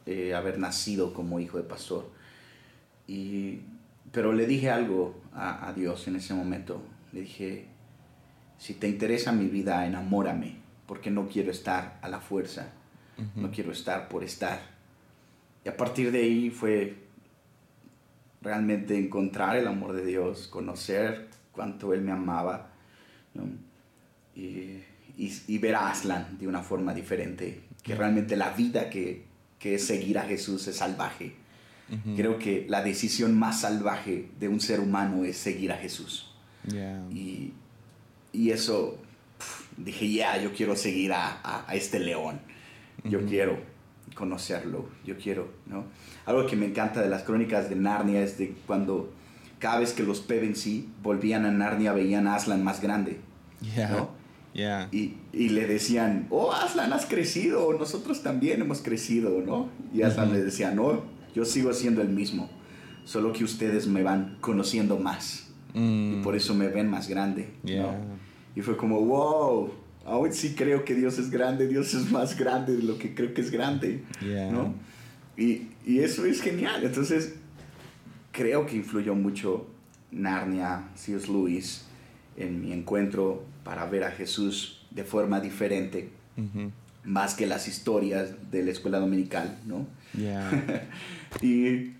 eh, 0.05 0.33
haber 0.33 0.59
nacido 0.59 1.13
como 1.13 1.39
hijo 1.39 1.57
de 1.57 1.63
pastor. 1.63 2.09
Y, 3.07 3.59
pero 4.11 4.31
le 4.31 4.45
dije 4.45 4.69
algo 4.69 5.21
a, 5.33 5.73
Dios 5.75 6.07
en 6.07 6.15
ese 6.15 6.33
momento. 6.33 6.81
Le 7.11 7.21
dije, 7.21 7.65
si 8.57 8.75
te 8.75 8.87
interesa 8.87 9.31
mi 9.31 9.47
vida, 9.47 9.85
enamórame, 9.85 10.57
porque 10.87 11.11
no 11.11 11.27
quiero 11.27 11.51
estar 11.51 11.99
a 12.01 12.07
la 12.07 12.19
fuerza, 12.19 12.71
no 13.35 13.51
quiero 13.51 13.71
estar 13.71 14.07
por 14.07 14.23
estar. 14.23 14.59
Y 15.65 15.69
a 15.69 15.77
partir 15.77 16.11
de 16.11 16.19
ahí 16.19 16.49
fue 16.49 17.02
realmente 18.43 18.97
encontrar 18.97 19.55
el 19.55 19.67
amor 19.67 19.93
de 19.93 20.05
Dios, 20.05 20.47
conocer 20.47 21.29
cuánto 21.51 21.93
él 21.93 22.01
me 22.01 22.11
amaba. 22.11 22.69
Y, 24.35 24.81
y, 25.17 25.57
ver 25.59 25.75
a 25.75 25.89
Aslan 25.89 26.37
de 26.37 26.47
una 26.47 26.61
forma 26.61 26.93
diferente, 26.93 27.63
que 27.81 27.95
realmente 27.95 28.35
la 28.35 28.49
vida 28.49 28.89
que, 28.89 29.25
que 29.59 29.75
es 29.75 29.85
seguir 29.85 30.17
a 30.17 30.23
Jesús 30.23 30.67
es 30.67 30.77
salvaje. 30.77 31.35
Creo 32.15 32.39
que 32.39 32.65
la 32.67 32.81
decisión 32.81 33.37
más 33.37 33.61
salvaje 33.61 34.29
de 34.39 34.47
un 34.47 34.59
ser 34.59 34.79
humano 34.79 35.25
es 35.25 35.37
seguir 35.37 35.71
a 35.71 35.77
Jesús. 35.77 36.33
Y, 37.11 37.53
y, 38.31 38.49
eso, 38.49 38.97
dije, 39.77 40.11
ya, 40.11 40.41
yo 40.41 40.53
quiero 40.53 40.75
seguir 40.75 41.13
a, 41.13 41.67
a, 41.69 41.75
este 41.75 41.99
león. 41.99 42.39
Yo 43.03 43.25
quiero 43.25 43.59
conocerlo, 44.13 44.85
yo 45.05 45.17
quiero, 45.17 45.49
¿no? 45.65 45.85
Algo 46.25 46.45
que 46.47 46.55
me 46.55 46.65
encanta 46.65 47.01
de 47.01 47.09
las 47.09 47.23
crónicas 47.23 47.69
de 47.69 47.75
Narnia 47.75 48.21
es 48.21 48.37
de 48.37 48.55
cuando 48.65 49.11
cada 49.59 49.79
vez 49.79 49.93
que 49.93 50.03
los 50.03 50.19
Pevensey 50.21 50.89
volvían 51.01 51.45
a 51.45 51.51
Narnia 51.51 51.93
veían 51.93 52.27
a 52.27 52.35
Aslan 52.35 52.63
más 52.63 52.81
grande, 52.81 53.19
¿no? 53.89 54.09
Y, 54.91 55.15
y, 55.33 55.49
le 55.49 55.65
decían, 55.65 56.27
oh 56.29 56.51
Aslan, 56.51 56.93
has 56.93 57.07
crecido, 57.07 57.73
nosotros 57.73 58.21
también 58.21 58.61
hemos 58.61 58.81
crecido, 58.81 59.41
¿no? 59.41 59.69
Y 59.93 60.03
Aslan 60.03 60.31
le 60.31 60.43
decía, 60.43 60.71
no, 60.71 61.01
yo 61.33 61.43
sigo 61.45 61.73
siendo 61.73 62.01
el 62.01 62.09
mismo, 62.09 62.49
solo 63.03 63.33
que 63.33 63.43
ustedes 63.43 63.87
me 63.87 64.03
van 64.03 64.37
conociendo 64.41 64.99
más. 64.99 65.47
Y 65.73 65.79
mm. 65.79 66.21
por 66.21 66.35
eso 66.35 66.53
me 66.53 66.67
ven 66.67 66.87
más 66.87 67.07
grande, 67.07 67.55
¿no? 67.63 67.95
Y 68.55 68.61
fue 68.61 68.77
como, 68.77 68.99
wow, 69.01 69.71
aún 70.05 70.33
sí 70.33 70.55
creo 70.55 70.83
que 70.83 70.95
Dios 70.95 71.17
es 71.19 71.29
grande, 71.29 71.67
Dios 71.67 71.93
es 71.93 72.11
más 72.11 72.37
grande 72.37 72.75
de 72.75 72.83
lo 72.83 72.97
que 72.97 73.13
creo 73.13 73.33
que 73.33 73.41
es 73.41 73.51
grande, 73.51 74.03
¿no? 74.51 74.73
Y, 75.37 75.69
y 75.85 75.99
eso 75.99 76.25
es 76.25 76.41
genial. 76.41 76.83
Entonces, 76.83 77.35
creo 78.31 78.65
que 78.65 78.75
influyó 78.75 79.15
mucho 79.15 79.67
Narnia, 80.11 80.89
C.S. 80.95 81.27
Lewis, 81.27 81.85
en 82.37 82.61
mi 82.61 82.73
encuentro 82.73 83.43
para 83.63 83.85
ver 83.85 84.03
a 84.03 84.11
Jesús 84.11 84.85
de 84.91 85.03
forma 85.03 85.39
diferente, 85.39 86.09
más 87.03 87.35
que 87.35 87.47
las 87.47 87.67
historias 87.67 88.51
de 88.51 88.63
la 88.63 88.71
escuela 88.71 88.99
dominical, 88.99 89.59
¿no? 89.65 89.87
y 91.41 91.93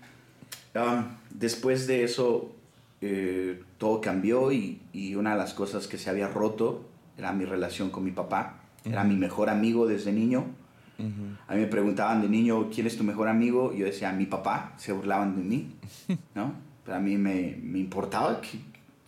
um, 0.74 1.04
después 1.30 1.86
de 1.86 2.04
eso, 2.04 2.54
eh, 3.00 3.60
todo 3.78 4.00
cambió 4.00 4.52
y, 4.52 4.80
y, 4.92 5.14
una 5.14 5.32
de 5.32 5.38
las 5.38 5.54
cosas 5.54 5.86
que 5.86 5.98
se 5.98 6.10
había 6.10 6.28
roto 6.28 6.88
era 7.16 7.32
mi 7.32 7.44
relación 7.44 7.90
con 7.90 8.04
mi 8.04 8.10
papá. 8.10 8.60
Era 8.84 9.02
mi 9.04 9.16
mejor 9.16 9.48
amigo 9.48 9.86
desde 9.86 10.12
niño. 10.12 10.44
A 11.48 11.54
mí 11.54 11.60
me 11.60 11.66
preguntaban 11.66 12.22
de 12.22 12.28
niño, 12.28 12.70
¿quién 12.72 12.86
es 12.86 12.96
tu 12.96 13.04
mejor 13.04 13.28
amigo? 13.28 13.72
Yo 13.74 13.86
decía, 13.86 14.12
mi 14.12 14.26
papá. 14.26 14.74
Se 14.76 14.92
burlaban 14.92 15.36
de 15.36 15.42
mí, 15.42 15.74
¿no? 16.34 16.54
Pero 16.84 16.96
a 16.96 17.00
mí 17.00 17.16
me, 17.16 17.58
me 17.62 17.78
importaba 17.78 18.40
que, 18.40 18.60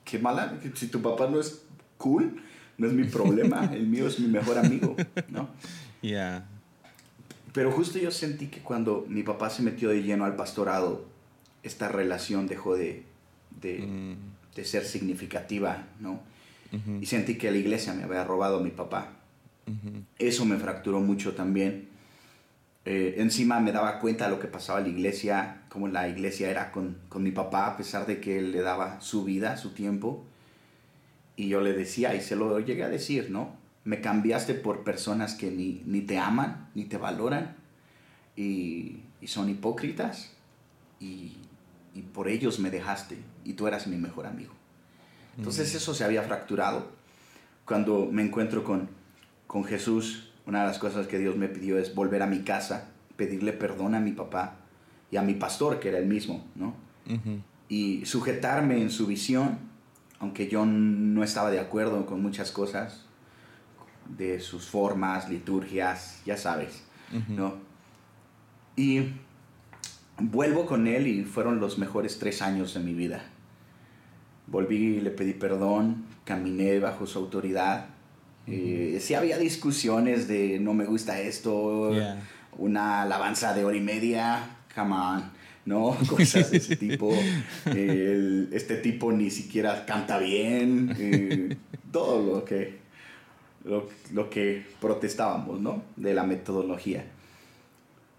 qué 0.04 0.18
mala, 0.18 0.59
si 0.74 0.88
tu 0.88 1.02
papá 1.02 1.28
no 1.28 1.38
es 1.38 1.62
cool, 1.98 2.40
no 2.78 2.86
es 2.86 2.92
mi 2.92 3.04
problema, 3.04 3.66
el 3.72 3.86
mío 3.86 4.07
es 4.07 4.18
mi 4.18 4.28
mejor 4.28 4.59
amigo, 4.59 4.96
¿no? 5.28 5.48
Yeah. 6.00 6.46
Pero 7.52 7.70
justo 7.72 7.98
yo 7.98 8.11
sentí 8.11 8.48
que 8.48 8.61
cuando 8.61 9.04
mi 9.09 9.22
papá 9.22 9.50
se 9.50 9.62
metió 9.62 9.90
de 9.90 10.02
lleno 10.02 10.24
al 10.24 10.36
pastorado, 10.36 11.07
esta 11.62 11.88
relación 11.88 12.46
dejó 12.46 12.76
de, 12.76 13.04
de, 13.61 13.78
mm. 13.78 14.16
de 14.54 14.64
ser 14.64 14.84
significativa, 14.84 15.86
¿no? 16.00 16.20
Y 17.01 17.07
sentí 17.07 17.39
que 17.39 17.51
la 17.51 17.57
iglesia 17.57 17.95
me 17.95 18.05
había 18.05 18.24
robado 18.24 18.59
a 18.59 18.62
mi 18.62 18.70
papá. 18.70 19.12
Eso 20.18 20.45
me 20.45 20.57
fracturó 20.57 21.01
mucho 21.01 21.35
también. 21.35 21.89
Eh, 22.85 23.16
encima 23.18 23.59
me 23.59 23.72
daba 23.72 23.99
cuenta 23.99 24.27
de 24.27 24.31
lo 24.31 24.39
que 24.39 24.47
pasaba 24.47 24.79
en 24.79 24.85
la 24.85 24.91
iglesia, 24.91 25.62
como 25.68 25.89
la 25.89 26.09
iglesia 26.09 26.49
era 26.49 26.70
con, 26.70 26.97
con, 27.09 27.24
mi 27.24 27.33
papá, 27.33 27.66
a 27.66 27.77
pesar 27.77 28.07
de 28.07 28.20
que 28.20 28.39
él 28.39 28.53
le 28.53 28.61
daba 28.61 29.01
su 29.01 29.24
vida, 29.24 29.57
su 29.57 29.70
tiempo. 29.70 30.24
Y 31.35 31.49
yo 31.49 31.61
le 31.61 31.72
decía, 31.72 32.14
y 32.14 32.20
se 32.20 32.37
lo 32.37 32.61
llegué 32.61 32.85
a 32.85 32.89
decir, 32.89 33.29
¿no? 33.31 33.57
Me 33.85 34.01
cambiaste 34.01 34.55
por 34.55 34.85
personas 34.85 35.35
que 35.35 35.51
ni, 35.51 35.83
ni 35.85 36.01
te 36.01 36.18
aman, 36.18 36.68
ni 36.77 36.85
te 36.85 36.97
valoran, 36.97 37.57
y, 38.37 39.01
y 39.20 39.27
son 39.27 39.51
hipócritas, 39.51 40.33
y, 41.01 41.33
y, 41.93 42.03
por 42.03 42.29
ellos 42.29 42.61
me 42.61 42.70
dejaste, 42.70 43.18
y 43.45 43.55
tú 43.55 43.66
eras 43.66 43.89
mi 43.89 43.97
mejor 43.97 44.27
amigo. 44.27 44.53
Entonces 45.37 45.72
mm. 45.72 45.76
eso 45.76 45.95
se 45.95 46.05
había 46.05 46.22
fracturado. 46.22 46.89
Cuando 47.64 48.09
me 48.11 48.22
encuentro 48.22 48.64
con, 48.64 48.89
con 49.47 49.64
Jesús, 49.64 50.30
una 50.47 50.61
de 50.61 50.66
las 50.66 50.78
cosas 50.78 51.07
que 51.07 51.18
Dios 51.18 51.37
me 51.37 51.49
pidió 51.49 51.78
es 51.78 51.95
volver 51.95 52.22
a 52.22 52.26
mi 52.26 52.41
casa, 52.41 52.91
pedirle 53.16 53.53
perdón 53.53 53.95
a 53.95 54.01
mi 54.01 54.12
papá 54.12 54.57
y 55.11 55.16
a 55.16 55.22
mi 55.22 55.34
pastor, 55.34 55.80
que 55.80 55.89
era 55.89 55.99
el 55.99 56.07
mismo, 56.07 56.45
¿no? 56.55 56.74
Y 57.68 58.05
sujetarme 58.07 58.80
en 58.80 58.91
su 58.91 59.07
visión, 59.07 59.59
aunque 60.18 60.49
yo 60.49 60.64
no 60.66 61.22
estaba 61.24 61.51
de 61.51 61.61
acuerdo 61.61 62.07
con 62.07 62.22
muchas 62.22 62.51
cosas, 62.53 63.05
de 64.09 64.41
sus 64.41 64.66
formas, 64.66 65.28
liturgias, 65.28 66.22
ya 66.24 66.37
sabes, 66.37 66.84
¿no? 67.28 67.55
Y 68.76 69.14
vuelvo 70.18 70.66
con 70.66 70.87
él 70.87 71.07
y 71.07 71.24
fueron 71.24 71.61
los 71.61 71.78
mejores 71.78 72.18
tres 72.18 72.43
años 72.43 72.74
de 72.74 72.80
mi 72.80 72.95
vida. 72.95 73.24
Volví, 74.47 75.01
le 75.01 75.11
pedí 75.11 75.32
perdón, 75.32 76.05
caminé 76.24 76.78
bajo 76.78 77.07
su 77.07 77.18
autoridad 77.18 77.97
eh, 78.47 78.99
sí 79.01 79.14
había 79.14 79.38
discusiones 79.38 80.28
de 80.28 80.61
no 80.61 80.72
me 80.72 80.84
gusta 80.84 81.20
esto, 81.20 81.92
una 82.59 83.03
alabanza 83.03 83.55
de 83.55 83.64
hora 83.64 83.76
y 83.76 83.80
media, 83.80 84.59
come 84.74 84.94
on, 84.94 85.24
¿no? 85.64 85.97
Cosas 86.09 86.51
de 86.51 86.59
ese 86.59 86.76
tipo. 86.76 87.12
este 87.64 88.76
tipo 88.76 89.11
ni 89.12 89.30
siquiera 89.30 89.84
canta 89.84 90.18
bien, 90.18 90.94
eh, 90.97 91.57
todo 91.92 92.34
lo 92.36 92.44
que, 92.44 92.78
lo, 93.64 93.88
lo, 94.12 94.30
que 94.30 94.64
protestábamos, 94.80 95.61
¿no? 95.61 95.82
De 95.97 96.14
la 96.14 96.22
metodología. 96.22 97.05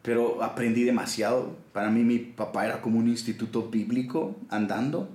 Pero 0.02 0.44
aprendí 0.44 0.84
demasiado. 0.84 1.56
Para 1.72 1.90
mí 1.90 2.04
mi 2.04 2.20
papá 2.20 2.66
era 2.66 2.82
como 2.82 3.00
un 3.00 3.08
instituto 3.08 3.70
bíblico 3.70 4.36
andando. 4.50 5.10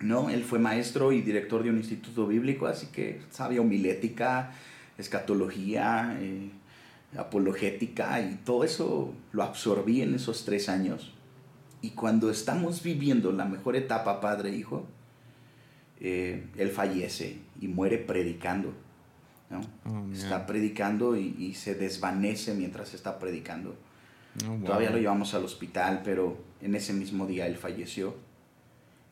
¿No? 0.00 0.30
Él 0.30 0.44
fue 0.44 0.58
maestro 0.58 1.12
y 1.12 1.22
director 1.22 1.62
de 1.62 1.70
un 1.70 1.78
instituto 1.78 2.26
bíblico, 2.26 2.66
así 2.66 2.86
que 2.86 3.20
sabía 3.30 3.60
homilética, 3.60 4.52
escatología, 4.98 6.16
eh, 6.20 6.50
apologética 7.16 8.20
y 8.20 8.40
todo 8.44 8.64
eso 8.64 9.14
lo 9.32 9.42
absorbí 9.42 10.02
en 10.02 10.14
esos 10.14 10.44
tres 10.44 10.68
años. 10.68 11.12
Y 11.80 11.90
cuando 11.90 12.30
estamos 12.30 12.82
viviendo 12.82 13.30
la 13.32 13.44
mejor 13.44 13.76
etapa 13.76 14.20
padre-hijo, 14.20 14.86
eh, 16.00 16.46
él 16.56 16.70
fallece 16.70 17.38
y 17.60 17.68
muere 17.68 17.98
predicando. 17.98 18.72
Oh, 19.50 20.12
está 20.12 20.46
predicando 20.46 21.16
y, 21.16 21.54
se 21.54 21.74
desvanece 21.74 22.54
mientras 22.54 22.94
está 22.94 23.18
predicando. 23.18 23.76
Oh, 24.48 24.64
Todavía 24.64 24.90
lo 24.90 24.98
llevamos 24.98 25.34
al 25.34 25.44
hospital, 25.44 26.00
pero 26.04 26.38
en 26.60 26.74
ese 26.74 26.92
mismo 26.92 27.26
día 27.26 27.46
él 27.46 27.56
falleció. 27.56 28.16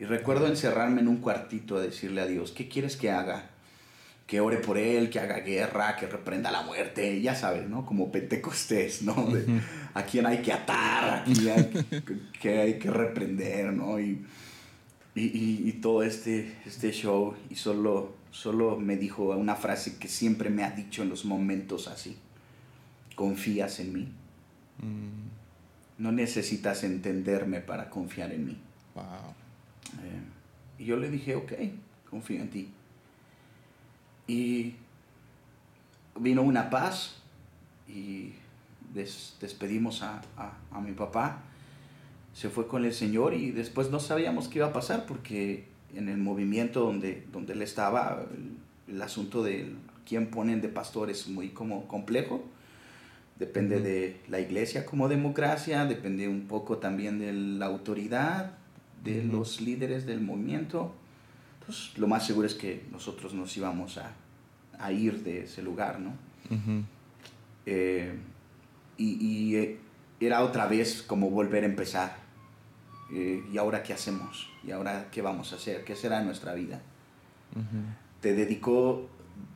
Y 0.03 0.05
recuerdo 0.05 0.49
encerrarme 0.49 1.01
en 1.01 1.07
un 1.07 1.19
cuartito 1.19 1.77
a 1.77 1.81
decirle 1.81 2.23
a 2.23 2.27
Dios, 2.27 2.51
¿qué 2.51 2.67
quieres 2.67 2.97
que 2.97 3.13
haga? 3.13 3.51
Que 4.27 4.41
ore 4.41 4.57
por 4.57 4.77
él, 4.77 5.11
que 5.11 5.21
haga 5.21 5.39
guerra, 5.39 5.95
que 5.95 6.09
reprenda 6.09 6.51
la 6.51 6.63
muerte, 6.63 7.23
ya 7.23 7.37
sabes, 7.37 7.69
¿no? 7.69 7.87
Como 7.87 8.11
Pentecostés, 8.11 9.03
¿no? 9.03 9.29
a 9.95 10.03
quién 10.03 10.27
hay 10.27 10.39
que 10.39 10.53
atar, 10.53 11.21
a 11.21 11.23
quién 11.25 11.49
hay 11.51 11.85
que, 12.41 12.59
hay 12.59 12.79
que 12.81 12.91
reprender, 12.91 13.73
¿no? 13.73 14.01
Y, 14.01 14.27
y, 15.15 15.69
y, 15.69 15.73
todo 15.75 16.03
este, 16.03 16.53
este 16.67 16.91
show, 16.91 17.37
y 17.49 17.55
solo, 17.55 18.17
solo 18.33 18.77
me 18.77 18.97
dijo 18.97 19.31
una 19.37 19.55
frase 19.55 19.99
que 19.99 20.09
siempre 20.09 20.51
me 20.51 20.65
ha 20.65 20.73
dicho 20.73 21.05
en 21.05 21.11
los 21.11 21.25
momentos 21.25 21.87
así, 21.87 22.17
confías 23.15 23.79
en 23.79 23.93
mí. 23.93 24.09
Mm. 24.79 26.03
No 26.03 26.11
necesitas 26.11 26.83
entenderme 26.83 27.61
para 27.61 27.89
confiar 27.89 28.33
en 28.33 28.47
mí. 28.47 28.59
Wow. 28.97 29.42
Eh, 29.95 30.83
y 30.83 30.85
yo 30.85 30.97
le 30.97 31.11
dije, 31.11 31.35
ok, 31.35 31.53
confío 32.09 32.41
en 32.41 32.51
ti. 32.51 32.69
Y 34.27 34.77
vino 36.19 36.43
una 36.43 36.71
paz 36.71 37.17
y 37.89 38.35
despedimos 38.95 40.03
a, 40.03 40.23
a, 40.71 40.81
mi 40.81 40.93
papá. 40.93 41.43
Se 42.35 42.49
fue 42.49 42.67
con 42.67 42.85
el 42.85 42.95
Señor 42.95 43.35
y 43.35 43.51
después 43.51 43.91
no 43.91 44.01
sabíamos 44.01 44.49
qué 44.49 44.59
iba 44.59 44.69
a 44.69 44.73
pasar 44.73 45.07
porque 45.07 45.67
en 45.95 46.09
el 46.09 46.19
movimiento 46.19 46.81
donde, 46.81 47.25
donde 47.33 47.53
él 47.53 47.63
estaba, 47.63 48.25
el, 48.89 49.03
asunto 49.03 49.43
de 49.43 49.73
quién 50.07 50.29
ponen 50.29 50.61
de 50.61 50.69
pastor 50.69 51.11
es 51.11 51.29
muy 51.29 51.51
como 51.51 51.87
complejo. 51.89 52.43
Depende 53.39 53.81
de 53.81 54.21
la 54.29 54.41
iglesia 54.41 54.87
como 54.87 55.09
democracia, 55.09 55.85
depende 55.87 56.29
un 56.29 56.47
poco 56.47 56.79
también 56.79 57.19
de 57.19 57.33
la 57.33 57.67
autoridad, 57.67 58.53
de 59.03 59.25
los 59.25 59.61
líderes 59.61 60.07
del 60.07 60.21
movimiento, 60.21 60.95
pues 61.65 61.93
lo 61.97 62.07
más 62.07 62.27
seguro 62.27 62.47
es 62.47 62.55
que 62.55 62.85
nosotros 62.91 63.35
nos 63.35 63.57
íbamos 63.57 63.99
a, 63.99 64.13
a 64.79 64.93
ir 64.93 65.23
de 65.23 65.45
ese 65.45 65.63
lugar, 65.63 66.01
¿no? 66.01 66.13
Eh, 67.67 68.19
y, 68.97 69.27
y 69.27 69.57
eh, 69.57 69.79
era 70.21 70.43
otra 70.43 70.67
vez 70.67 71.03
como 71.03 71.31
volver 71.31 71.65
a 71.65 71.67
empezar. 71.67 72.17
Eh, 73.13 73.45
¿Y 73.53 73.59
ahora 73.59 73.83
qué 73.83 73.93
hacemos? 73.93 74.49
¿Y 74.65 74.71
ahora 74.71 75.09
qué 75.11 75.23
vamos 75.23 75.53
a 75.53 75.57
hacer? 75.57 75.85
¿Qué 75.85 75.95
será 75.97 76.23
nuestra 76.23 76.55
vida? 76.55 76.81
Te 78.21 78.33
dedicó 78.33 79.09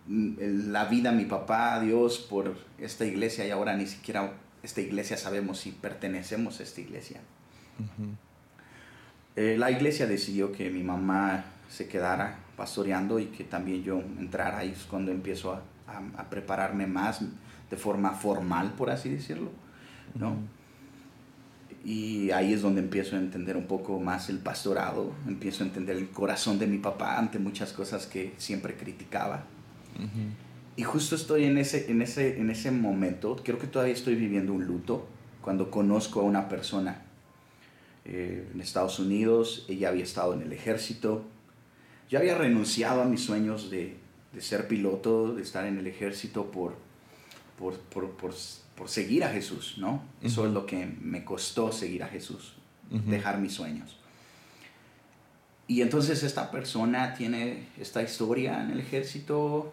mm, 0.06 0.70
la 0.70 0.84
vida 0.84 1.12
mi 1.12 1.24
papá, 1.24 1.74
a 1.74 1.80
Dios, 1.80 2.18
por 2.18 2.56
esta 2.78 3.04
iglesia 3.04 3.46
y 3.46 3.50
ahora 3.50 3.76
ni 3.76 3.86
siquiera 3.86 4.34
esta 4.62 4.80
iglesia 4.80 5.16
sabemos 5.16 5.58
si 5.58 5.70
pertenecemos 5.70 6.60
a 6.60 6.64
esta 6.64 6.80
iglesia. 6.80 7.20
Eh, 9.36 9.56
la 9.58 9.70
iglesia 9.70 10.06
decidió 10.06 10.50
que 10.50 10.70
mi 10.70 10.82
mamá 10.82 11.44
se 11.68 11.86
quedara 11.86 12.38
pastoreando 12.56 13.18
y 13.18 13.26
que 13.26 13.44
también 13.44 13.82
yo 13.82 14.00
entrara 14.18 14.58
ahí 14.58 14.70
es 14.70 14.84
cuando 14.84 15.12
empiezo 15.12 15.52
a, 15.52 15.62
prepararme 16.30 16.86
más 16.86 17.20
de 17.70 17.76
forma 17.76 18.12
formal, 18.12 18.72
por 18.72 18.90
así 18.90 19.08
decirlo, 19.08 19.50
¿no? 20.14 20.36
Y 21.84 22.30
ahí 22.32 22.52
es 22.52 22.62
donde 22.62 22.80
empiezo 22.80 23.14
a 23.14 23.20
entender 23.20 23.56
un 23.56 23.66
poco 23.66 24.00
más 24.00 24.28
el 24.28 24.38
pastorado, 24.38 25.12
empiezo 25.28 25.62
a 25.62 25.68
entender 25.68 25.96
el 25.96 26.10
corazón 26.10 26.58
de 26.58 26.66
mi 26.66 26.78
papá 26.78 27.18
ante 27.18 27.38
muchas 27.38 27.72
cosas 27.72 28.06
que 28.06 28.34
siempre 28.38 28.74
criticaba. 28.74 29.44
Y 30.74 30.82
justo 30.82 31.14
estoy 31.14 31.44
en 31.44 31.58
ese, 31.58 31.90
en, 31.90 32.02
ese, 32.02 32.40
en 32.40 32.50
ese 32.50 32.70
momento, 32.70 33.36
creo 33.44 33.58
que 33.58 33.68
todavía 33.68 33.94
estoy 33.94 34.16
viviendo 34.16 34.52
un 34.52 34.66
luto, 34.66 35.06
cuando 35.40 35.70
conozco 35.70 36.20
a 36.20 36.24
una 36.24 36.48
persona 36.48 37.05
eh, 38.06 38.48
en 38.54 38.60
Estados 38.60 38.98
Unidos, 38.98 39.66
ella 39.68 39.90
había 39.90 40.04
estado 40.04 40.32
en 40.32 40.42
el 40.42 40.52
ejército, 40.52 41.24
yo 42.08 42.18
había 42.18 42.38
renunciado 42.38 43.02
a 43.02 43.04
mis 43.04 43.22
sueños 43.22 43.70
de, 43.70 43.96
de 44.32 44.40
ser 44.40 44.68
piloto, 44.68 45.34
de 45.34 45.42
estar 45.42 45.66
en 45.66 45.78
el 45.78 45.86
ejército 45.86 46.50
por, 46.50 46.74
por, 47.58 47.78
por, 47.78 48.10
por 48.12 48.32
por 48.76 48.88
seguir 48.88 49.24
a 49.24 49.30
Jesús, 49.30 49.74
¿no? 49.78 50.02
Eso 50.22 50.46
es 50.46 50.52
lo 50.52 50.66
que 50.66 50.86
me 50.86 51.24
costó 51.24 51.72
seguir 51.72 52.04
a 52.04 52.08
Jesús, 52.08 52.52
dejar 52.90 53.38
mis 53.38 53.54
sueños. 53.54 53.96
Y 55.66 55.80
entonces 55.80 56.22
esta 56.22 56.50
persona 56.50 57.14
tiene 57.14 57.68
esta 57.78 58.02
historia 58.02 58.62
en 58.62 58.70
el 58.70 58.80
ejército, 58.80 59.72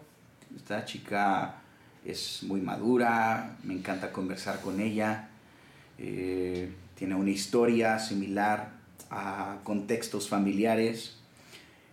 esta 0.56 0.84
chica 0.84 1.56
es 2.04 2.42
muy 2.42 2.60
madura, 2.60 3.56
me 3.62 3.74
encanta 3.74 4.10
conversar 4.10 4.60
con 4.60 4.80
ella, 4.80 5.28
eh, 5.98 6.72
tiene 6.94 7.14
una 7.14 7.30
historia 7.30 7.98
similar 7.98 8.72
a 9.10 9.58
contextos 9.64 10.28
familiares. 10.28 11.16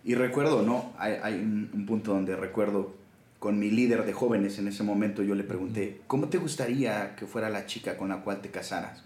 Y 0.04 0.14
recuerdo, 0.14 0.62
¿no? 0.62 0.92
Hay, 0.98 1.34
un, 1.34 1.86
punto 1.86 2.12
donde 2.12 2.36
recuerdo 2.36 2.94
con 3.38 3.58
mi 3.58 3.70
líder 3.70 4.04
de 4.04 4.12
jóvenes 4.12 4.58
en 4.58 4.68
ese 4.68 4.82
momento, 4.82 5.22
yo 5.22 5.34
le 5.34 5.44
pregunté, 5.44 6.00
¿cómo 6.06 6.28
te 6.28 6.38
gustaría 6.38 7.14
que 7.16 7.26
fuera 7.26 7.50
la 7.50 7.66
chica 7.66 7.96
con 7.96 8.08
la 8.08 8.22
cual 8.22 8.40
te 8.40 8.50
casaras? 8.50 9.02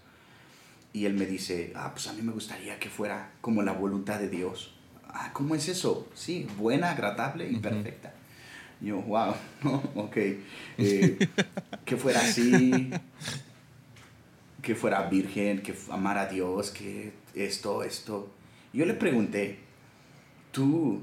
Y 0.93 1.05
él 1.05 1.13
me 1.13 1.25
dice, 1.25 1.73
ah, 1.75 1.91
pues 1.93 2.07
a 2.07 2.13
mí 2.13 2.21
me 2.21 2.31
gustaría 2.31 2.79
que 2.79 2.89
fuera 2.89 3.31
como 3.41 3.61
la 3.61 3.73
voluntad 3.73 4.19
de 4.19 4.29
Dios. 4.29 4.73
Ah, 5.09 5.31
¿cómo 5.33 5.55
es 5.55 5.67
eso? 5.67 6.07
Sí, 6.13 6.47
buena, 6.57 6.91
agradable 6.91 7.49
y 7.49 7.57
perfecta. 7.57 8.13
yo, 8.81 9.01
wow, 9.01 9.33
no, 9.63 9.83
ok. 9.95 10.17
Eh, 10.79 11.17
que 11.85 11.97
fuera 11.97 12.19
así, 12.19 12.91
que 14.67 14.75
fuera 14.75 15.03
virgen, 15.03 15.61
que 15.61 15.73
amara 15.89 16.23
a 16.23 16.25
Dios, 16.25 16.71
que 16.71 17.13
esto, 17.33 17.83
esto. 17.83 18.29
Yo 18.73 18.85
le 18.85 18.95
pregunté, 18.95 19.59
¿tú 20.51 21.01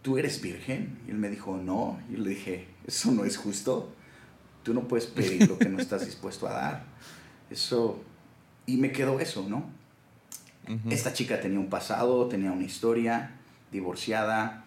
¿tú 0.00 0.16
eres 0.16 0.40
virgen? 0.40 0.98
Y 1.06 1.10
él 1.10 1.18
me 1.18 1.28
dijo, 1.28 1.58
no. 1.58 1.98
Y 2.08 2.16
yo 2.16 2.22
le 2.24 2.30
dije, 2.30 2.68
eso 2.86 3.10
no 3.12 3.26
es 3.26 3.36
justo. 3.36 3.92
Tú 4.62 4.72
no 4.72 4.88
puedes 4.88 5.06
pedir 5.06 5.46
lo 5.46 5.58
que 5.58 5.68
no 5.68 5.78
estás 5.78 6.06
dispuesto 6.06 6.46
a 6.46 6.52
dar. 6.52 6.84
Eso... 7.50 8.02
Y 8.64 8.78
me 8.78 8.92
quedó 8.92 9.20
eso, 9.20 9.46
¿no? 9.46 9.70
Esta 10.88 11.12
chica 11.12 11.38
tenía 11.38 11.58
un 11.58 11.68
pasado, 11.68 12.28
tenía 12.28 12.50
una 12.50 12.64
historia, 12.64 13.32
divorciada, 13.70 14.64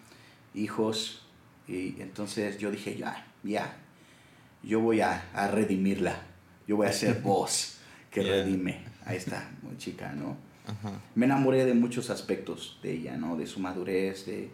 hijos. 0.54 1.26
Y 1.66 2.00
entonces 2.00 2.58
yo 2.58 2.70
dije, 2.70 2.96
ya, 2.96 3.26
ya, 3.42 3.76
yo 4.62 4.78
voy 4.78 5.00
a, 5.00 5.24
redimirla. 5.52 6.22
Yo 6.68 6.76
voy 6.76 6.86
a 6.86 6.92
ser 6.92 7.20
vos 7.22 7.77
que 8.10 8.22
redime 8.22 8.80
a 9.04 9.14
esta 9.14 9.48
chica, 9.78 10.12
¿no? 10.12 10.36
Me 11.14 11.24
enamoré 11.24 11.64
de 11.64 11.72
muchos 11.72 12.10
aspectos 12.10 12.78
de 12.82 12.92
ella, 12.92 13.16
¿no? 13.16 13.36
De 13.36 13.46
su 13.46 13.58
madurez, 13.58 14.26
de, 14.26 14.50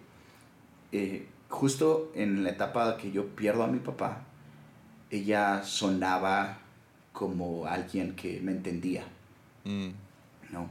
eh, 0.92 1.26
justo 1.48 2.12
en 2.14 2.44
la 2.44 2.50
etapa 2.50 2.96
que 2.96 3.10
yo 3.10 3.26
pierdo 3.34 3.64
a 3.64 3.66
mi 3.66 3.80
papá, 3.80 4.22
ella 5.10 5.62
sonaba 5.64 6.58
como 7.12 7.66
alguien 7.66 8.14
que 8.14 8.40
me 8.40 8.52
entendía, 8.52 9.04
mm. 9.64 9.88
¿no? 10.52 10.70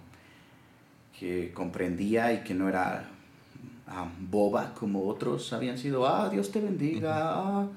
Que 1.18 1.52
comprendía 1.54 2.34
y 2.34 2.44
que 2.44 2.54
no 2.54 2.70
era 2.70 3.10
ah, 3.88 4.10
boba 4.20 4.74
como 4.74 5.08
otros 5.08 5.52
habían 5.54 5.78
sido, 5.78 6.08
ah, 6.08 6.30
Dios 6.30 6.52
te 6.52 6.60
bendiga, 6.60 7.34
ah, 7.36 7.68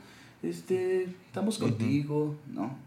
este, 0.42 1.04
estamos 1.04 1.59
contigo, 1.59 2.36
¿no? 2.46 2.86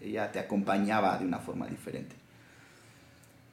Ella 0.00 0.32
te 0.32 0.38
acompañaba 0.38 1.18
de 1.18 1.26
una 1.26 1.38
forma 1.38 1.66
diferente. 1.66 2.16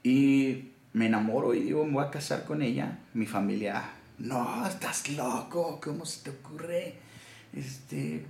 Y 0.02 0.70
me 0.94 1.08
enamoro 1.08 1.54
y 1.54 1.62
digo, 1.62 1.86
me 1.86 1.94
voy 1.94 2.06
a 2.06 2.12
casar 2.12 2.46
con 2.46 2.62
ella. 2.62 3.00
Mi 3.14 3.26
familia 3.26 3.84
no, 4.18 4.66
estás 4.66 5.10
loco, 5.10 5.80
¿cómo 5.84 6.06
se 6.06 6.24
te 6.24 6.30
ocurre? 6.30 6.96
Este, 7.54 8.26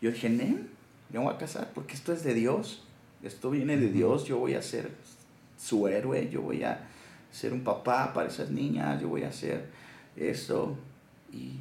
yo 0.00 0.10
dije, 0.10 0.30
no, 0.30 0.58
me 1.10 1.18
voy 1.18 1.34
a 1.34 1.38
casar 1.38 1.70
porque 1.74 1.94
esto 1.94 2.12
es 2.12 2.24
de 2.24 2.34
Dios, 2.34 2.84
esto 3.22 3.50
viene 3.50 3.76
de 3.76 3.90
Dios, 3.90 4.24
yo 4.24 4.38
voy 4.38 4.54
a 4.54 4.62
ser 4.62 4.90
su 5.58 5.88
héroe, 5.88 6.28
yo 6.30 6.42
voy 6.42 6.62
a 6.64 6.86
ser 7.30 7.52
un 7.52 7.62
papá 7.64 8.12
para 8.14 8.28
esas 8.28 8.50
niñas, 8.50 9.00
yo 9.00 9.08
voy 9.08 9.24
a 9.24 9.28
hacer 9.28 9.70
eso. 10.16 10.76
Y, 11.32 11.58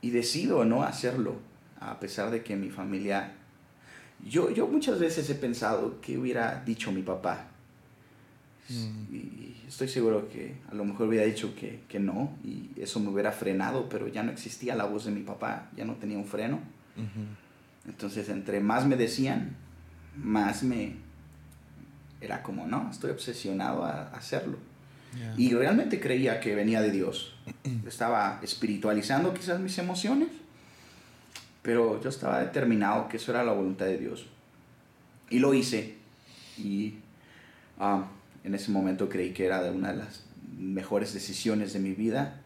y 0.00 0.10
decido 0.10 0.64
no 0.64 0.82
hacerlo, 0.82 1.36
a 1.78 2.00
pesar 2.00 2.30
de 2.30 2.42
que 2.42 2.56
mi 2.56 2.70
familia... 2.70 3.32
Yo, 4.24 4.50
yo 4.50 4.66
muchas 4.66 4.98
veces 4.98 5.28
he 5.30 5.34
pensado 5.34 6.00
que 6.00 6.16
hubiera 6.18 6.62
dicho 6.64 6.90
mi 6.92 7.02
papá. 7.02 7.48
Mm. 8.68 9.14
Y, 9.14 9.50
estoy 9.68 9.88
seguro 9.88 10.28
que 10.28 10.56
a 10.70 10.74
lo 10.74 10.84
mejor 10.84 11.08
hubiera 11.08 11.26
dicho 11.26 11.54
que, 11.54 11.80
que, 11.88 11.98
no 11.98 12.36
y 12.44 12.70
eso 12.76 13.00
me 13.00 13.08
hubiera 13.08 13.32
frenado, 13.32 13.88
pero 13.88 14.06
ya 14.08 14.22
no 14.22 14.30
existía 14.30 14.76
la 14.76 14.84
voz 14.84 15.06
de 15.06 15.10
mi 15.10 15.22
papá, 15.22 15.70
ya 15.76 15.84
no 15.84 15.94
tenía 15.94 16.16
un 16.16 16.26
freno. 16.26 16.60
Entonces, 17.86 18.28
entre 18.28 18.60
más 18.60 18.86
me 18.86 18.96
decían, 18.96 19.56
más 20.16 20.62
me... 20.62 20.96
Era 22.20 22.42
como, 22.42 22.66
no, 22.66 22.88
estoy 22.90 23.10
obsesionado 23.10 23.84
a 23.84 24.04
hacerlo. 24.10 24.58
Y 25.36 25.54
realmente 25.54 26.00
creía 26.00 26.40
que 26.40 26.54
venía 26.54 26.80
de 26.80 26.90
Dios. 26.90 27.36
Estaba 27.86 28.40
espiritualizando 28.42 29.34
quizás 29.34 29.60
mis 29.60 29.76
emociones, 29.78 30.28
pero 31.64 31.98
yo 32.02 32.10
estaba 32.10 32.40
determinado 32.40 33.08
que 33.08 33.16
eso 33.16 33.32
era 33.32 33.42
la 33.42 33.52
voluntad 33.52 33.86
de 33.86 33.96
Dios. 33.96 34.26
Y 35.30 35.38
lo 35.38 35.54
hice. 35.54 35.94
Y 36.58 36.96
ah, 37.80 38.04
en 38.44 38.54
ese 38.54 38.70
momento 38.70 39.08
creí 39.08 39.32
que 39.32 39.46
era 39.46 39.62
una 39.72 39.92
de 39.92 39.96
las 39.96 40.26
mejores 40.58 41.14
decisiones 41.14 41.72
de 41.72 41.78
mi 41.78 41.94
vida, 41.94 42.42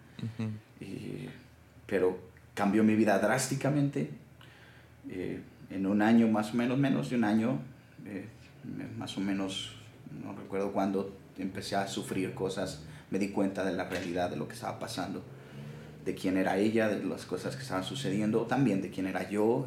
pero 1.86 2.16
cambió 2.54 2.84
mi 2.84 2.94
vida 2.94 3.18
drásticamente. 3.18 4.08
Eh, 5.10 5.40
en 5.70 5.86
un 5.86 6.00
año, 6.00 6.28
más 6.28 6.54
o 6.54 6.56
menos, 6.56 6.78
menos 6.78 7.10
de 7.10 7.16
un 7.16 7.24
año, 7.24 7.58
eh, 8.06 8.28
más 8.96 9.18
o 9.18 9.20
menos, 9.20 9.74
no 10.22 10.32
recuerdo 10.32 10.70
cuándo, 10.70 11.12
empecé 11.38 11.74
a 11.74 11.88
sufrir 11.88 12.34
cosas, 12.34 12.82
me 13.10 13.18
di 13.18 13.30
cuenta 13.30 13.64
de 13.64 13.72
la 13.72 13.88
realidad 13.88 14.30
de 14.30 14.36
lo 14.36 14.46
que 14.46 14.54
estaba 14.54 14.78
pasando, 14.78 15.24
de 16.08 16.14
quién 16.14 16.38
era 16.38 16.56
ella, 16.56 16.88
de 16.88 17.04
las 17.04 17.26
cosas 17.26 17.54
que 17.54 17.62
estaban 17.62 17.84
sucediendo, 17.84 18.46
también 18.46 18.80
de 18.80 18.88
quién 18.88 19.06
era 19.06 19.28
yo. 19.28 19.66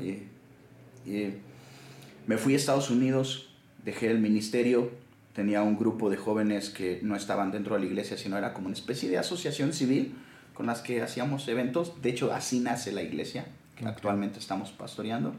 me 2.25 2.37
fui 2.37 2.53
a 2.53 2.57
Estados 2.57 2.89
Unidos, 2.89 3.53
dejé 3.85 4.09
el 4.09 4.17
ministerio, 4.17 4.89
tenía 5.33 5.61
un 5.61 5.77
grupo 5.77 6.09
de 6.09 6.17
jóvenes 6.17 6.71
que 6.71 6.99
no 7.03 7.15
estaban 7.15 7.51
dentro 7.51 7.75
de 7.75 7.81
la 7.81 7.85
iglesia, 7.85 8.17
sino 8.17 8.39
era 8.39 8.55
como 8.55 8.65
una 8.65 8.75
especie 8.75 9.07
de 9.07 9.19
asociación 9.19 9.71
civil 9.71 10.15
con 10.55 10.65
las 10.65 10.81
que 10.81 11.03
hacíamos 11.03 11.47
eventos. 11.47 12.01
De 12.01 12.09
hecho, 12.09 12.33
así 12.33 12.59
nace 12.59 12.91
la 12.91 13.03
iglesia 13.03 13.45
que 13.75 13.85
actualmente 13.85 14.39
estamos 14.39 14.71
pastoreando. 14.71 15.35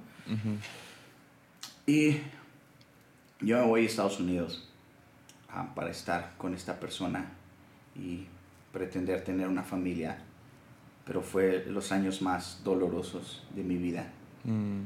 Y 1.84 2.18
yo 3.40 3.58
me 3.58 3.66
voy 3.66 3.82
a 3.82 3.86
Estados 3.86 4.20
Unidos 4.20 4.68
ah, 5.50 5.72
para 5.74 5.90
estar 5.90 6.34
con 6.38 6.54
esta 6.54 6.78
persona 6.78 7.32
y 7.96 8.26
pretender 8.72 9.24
tener 9.24 9.48
una 9.48 9.64
familia, 9.64 10.18
pero 11.04 11.22
fue 11.22 11.64
los 11.66 11.92
años 11.92 12.22
más 12.22 12.62
dolorosos 12.64 13.44
de 13.54 13.62
mi 13.62 13.76
vida. 13.76 14.12
Mm. 14.44 14.82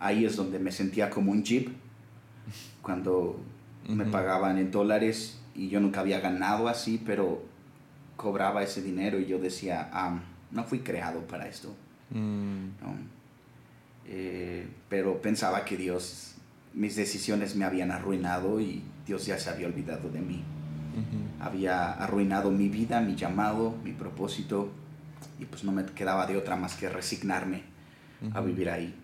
ahí 0.00 0.24
es 0.24 0.36
donde 0.36 0.58
me 0.58 0.72
sentía 0.72 1.08
como 1.08 1.30
un 1.30 1.44
jeep 1.44 1.68
cuando 2.82 3.40
me 3.88 4.04
pagaban 4.04 4.58
en 4.58 4.70
dólares 4.70 5.40
y 5.54 5.68
yo 5.68 5.80
nunca 5.80 6.00
había 6.00 6.20
ganado 6.20 6.68
así, 6.68 7.00
pero 7.04 7.42
cobraba 8.16 8.62
ese 8.62 8.82
dinero 8.82 9.18
y 9.18 9.26
yo 9.26 9.38
decía, 9.38 9.88
ah, 9.92 10.18
no 10.50 10.64
fui 10.64 10.80
creado 10.80 11.20
para 11.26 11.48
esto. 11.48 11.74
Mm. 12.10 12.68
Eh, 14.06 14.66
pero 14.88 15.20
pensaba 15.22 15.64
que 15.64 15.76
Dios, 15.76 16.34
mis 16.72 16.96
decisiones 16.96 17.56
me 17.56 17.64
habían 17.64 17.90
arruinado 17.90 18.60
y 18.60 18.82
Dios 19.06 19.26
ya 19.26 19.38
se 19.38 19.50
había 19.50 19.66
olvidado 19.66 20.10
de 20.10 20.20
mí. 20.20 20.42
Había 21.40 21.92
arruinado 21.92 22.50
mi 22.50 22.68
vida, 22.68 23.00
mi 23.00 23.14
llamado, 23.14 23.74
mi 23.82 23.92
propósito, 23.92 24.70
y 25.38 25.44
pues 25.44 25.64
no 25.64 25.72
me 25.72 25.84
quedaba 25.86 26.26
de 26.26 26.36
otra 26.36 26.56
más 26.56 26.74
que 26.74 26.88
resignarme 26.88 27.62
a 28.32 28.40
vivir 28.40 28.70
ahí. 28.70 28.94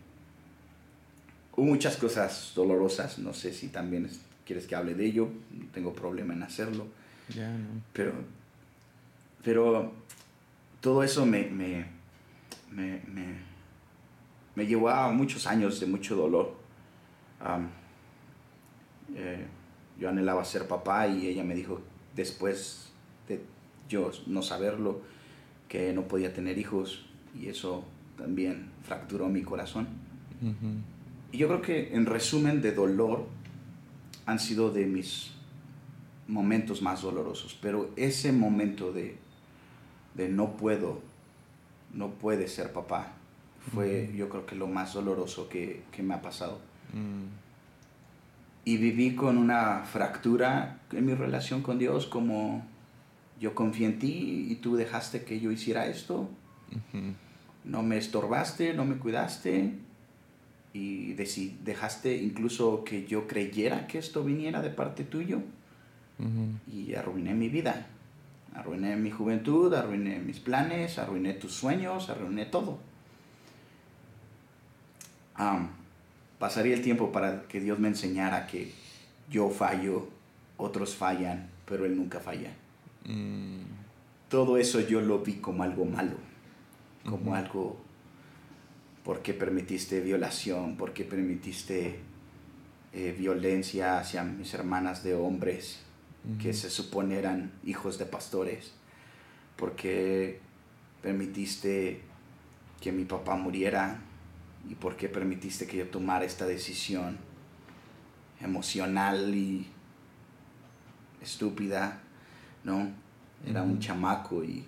Hubo 1.56 1.66
muchas 1.66 1.96
cosas 1.96 2.52
dolorosas, 2.54 3.18
no 3.18 3.34
sé 3.34 3.52
si 3.52 3.68
también 3.68 4.08
quieres 4.46 4.66
que 4.66 4.74
hable 4.74 4.94
de 4.94 5.06
ello, 5.06 5.28
no 5.50 5.66
tengo 5.72 5.92
problema 5.92 6.34
en 6.34 6.42
hacerlo. 6.42 6.86
Pero, 7.92 8.12
pero 9.44 9.92
todo 10.80 11.02
eso 11.02 11.26
me, 11.26 11.44
me, 11.44 11.86
me, 12.70 13.00
me, 14.54 14.66
llevó 14.66 14.90
a 14.90 15.10
muchos 15.12 15.46
años 15.46 15.78
de 15.80 15.86
mucho 15.86 16.16
dolor. 16.16 16.56
Eh, 19.14 19.46
yo 20.00 20.08
anhelaba 20.08 20.44
ser 20.44 20.66
papá 20.66 21.06
y 21.06 21.26
ella 21.26 21.44
me 21.44 21.54
dijo 21.54 21.80
después 22.16 22.90
de 23.28 23.40
yo 23.88 24.10
no 24.26 24.42
saberlo 24.42 25.02
que 25.68 25.92
no 25.92 26.08
podía 26.08 26.32
tener 26.32 26.58
hijos 26.58 27.06
y 27.38 27.48
eso 27.48 27.84
también 28.16 28.70
fracturó 28.82 29.28
mi 29.28 29.42
corazón. 29.42 29.86
Y 31.32 31.38
yo 31.38 31.48
creo 31.48 31.62
que 31.62 31.94
en 31.94 32.06
resumen 32.06 32.62
de 32.62 32.72
dolor 32.72 33.26
han 34.26 34.38
sido 34.38 34.70
de 34.70 34.86
mis 34.86 35.32
momentos 36.26 36.82
más 36.82 37.02
dolorosos, 37.02 37.58
pero 37.60 37.90
ese 37.96 38.32
momento 38.32 38.92
de, 38.92 39.16
de 40.14 40.28
no 40.28 40.56
puedo, 40.56 41.00
no 41.92 42.10
puede 42.10 42.48
ser 42.48 42.72
papá, 42.72 43.12
fue 43.74 44.12
yo 44.16 44.28
creo 44.28 44.46
que 44.46 44.56
lo 44.56 44.66
más 44.66 44.94
doloroso 44.94 45.48
que, 45.48 45.82
que 45.92 46.02
me 46.02 46.14
ha 46.14 46.22
pasado. 46.22 46.58
Mm. 46.92 47.39
Y 48.64 48.76
viví 48.76 49.14
con 49.14 49.38
una 49.38 49.84
fractura 49.84 50.80
en 50.92 51.06
mi 51.06 51.14
relación 51.14 51.62
con 51.62 51.78
Dios, 51.78 52.06
como 52.06 52.62
yo 53.40 53.54
confié 53.54 53.86
en 53.86 53.98
ti 53.98 54.46
y 54.50 54.56
tú 54.56 54.76
dejaste 54.76 55.24
que 55.24 55.40
yo 55.40 55.50
hiciera 55.50 55.86
esto. 55.86 56.28
No 57.64 57.82
me 57.82 57.96
estorbaste, 57.96 58.74
no 58.74 58.84
me 58.84 58.96
cuidaste 58.96 59.72
y 60.72 61.14
dejaste 61.14 62.16
incluso 62.16 62.84
que 62.84 63.06
yo 63.06 63.26
creyera 63.26 63.86
que 63.86 63.98
esto 63.98 64.22
viniera 64.22 64.62
de 64.62 64.70
parte 64.70 65.04
tuyo 65.04 65.40
y 66.70 66.94
arruiné 66.94 67.34
mi 67.34 67.48
vida. 67.48 67.86
Arruiné 68.54 68.96
mi 68.96 69.10
juventud, 69.10 69.72
arruiné 69.72 70.18
mis 70.18 70.38
planes, 70.38 70.98
arruiné 70.98 71.34
tus 71.34 71.52
sueños, 71.52 72.10
arruiné 72.10 72.46
todo. 72.46 72.78
Pasaría 76.40 76.74
el 76.74 76.82
tiempo 76.82 77.12
para 77.12 77.42
que 77.42 77.60
Dios 77.60 77.78
me 77.78 77.86
enseñara 77.86 78.48
que 78.48 78.72
yo 79.30 79.50
fallo, 79.50 80.08
otros 80.56 80.96
fallan, 80.96 81.50
pero 81.66 81.84
Él 81.84 81.96
nunca 81.96 82.18
falla. 82.18 82.50
Mm. 83.04 83.60
Todo 84.28 84.56
eso 84.56 84.80
yo 84.80 85.00
lo 85.02 85.20
vi 85.20 85.34
como 85.34 85.62
algo 85.62 85.84
malo, 85.84 86.16
como 87.04 87.34
algo, 87.34 87.78
porque 89.04 89.34
permitiste 89.34 90.00
violación? 90.00 90.76
porque 90.76 91.04
permitiste 91.04 91.98
eh, 92.92 93.14
violencia 93.16 93.98
hacia 93.98 94.24
mis 94.24 94.52
hermanas 94.54 95.04
de 95.04 95.14
hombres? 95.14 95.84
que 96.38 96.52
se 96.52 96.68
supone 96.68 97.16
eran 97.16 97.50
hijos 97.64 97.98
de 97.98 98.04
pastores, 98.04 98.74
porque 99.56 100.38
permitiste 101.00 102.02
que 102.82 102.92
mi 102.92 103.06
papá 103.06 103.36
muriera 103.36 104.02
y 104.68 104.74
porque 104.74 105.08
permitiste 105.08 105.66
que 105.66 105.78
yo 105.78 105.88
tomara 105.88 106.24
esta 106.24 106.46
decisión 106.46 107.18
emocional 108.40 109.34
y 109.34 109.66
estúpida, 111.22 112.00
¿no? 112.64 112.90
Era 113.46 113.62
un 113.62 113.78
chamaco 113.78 114.44
y... 114.44 114.66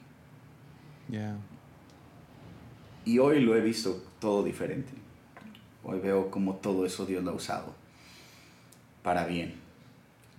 Y 3.04 3.18
hoy 3.18 3.40
lo 3.40 3.56
he 3.56 3.60
visto 3.60 4.02
todo 4.18 4.42
diferente. 4.42 4.92
Hoy 5.84 5.98
veo 5.98 6.30
como 6.30 6.54
todo 6.56 6.86
eso 6.86 7.04
Dios 7.04 7.24
lo 7.24 7.32
ha 7.32 7.34
usado 7.34 7.74
para 9.02 9.26
bien. 9.26 9.54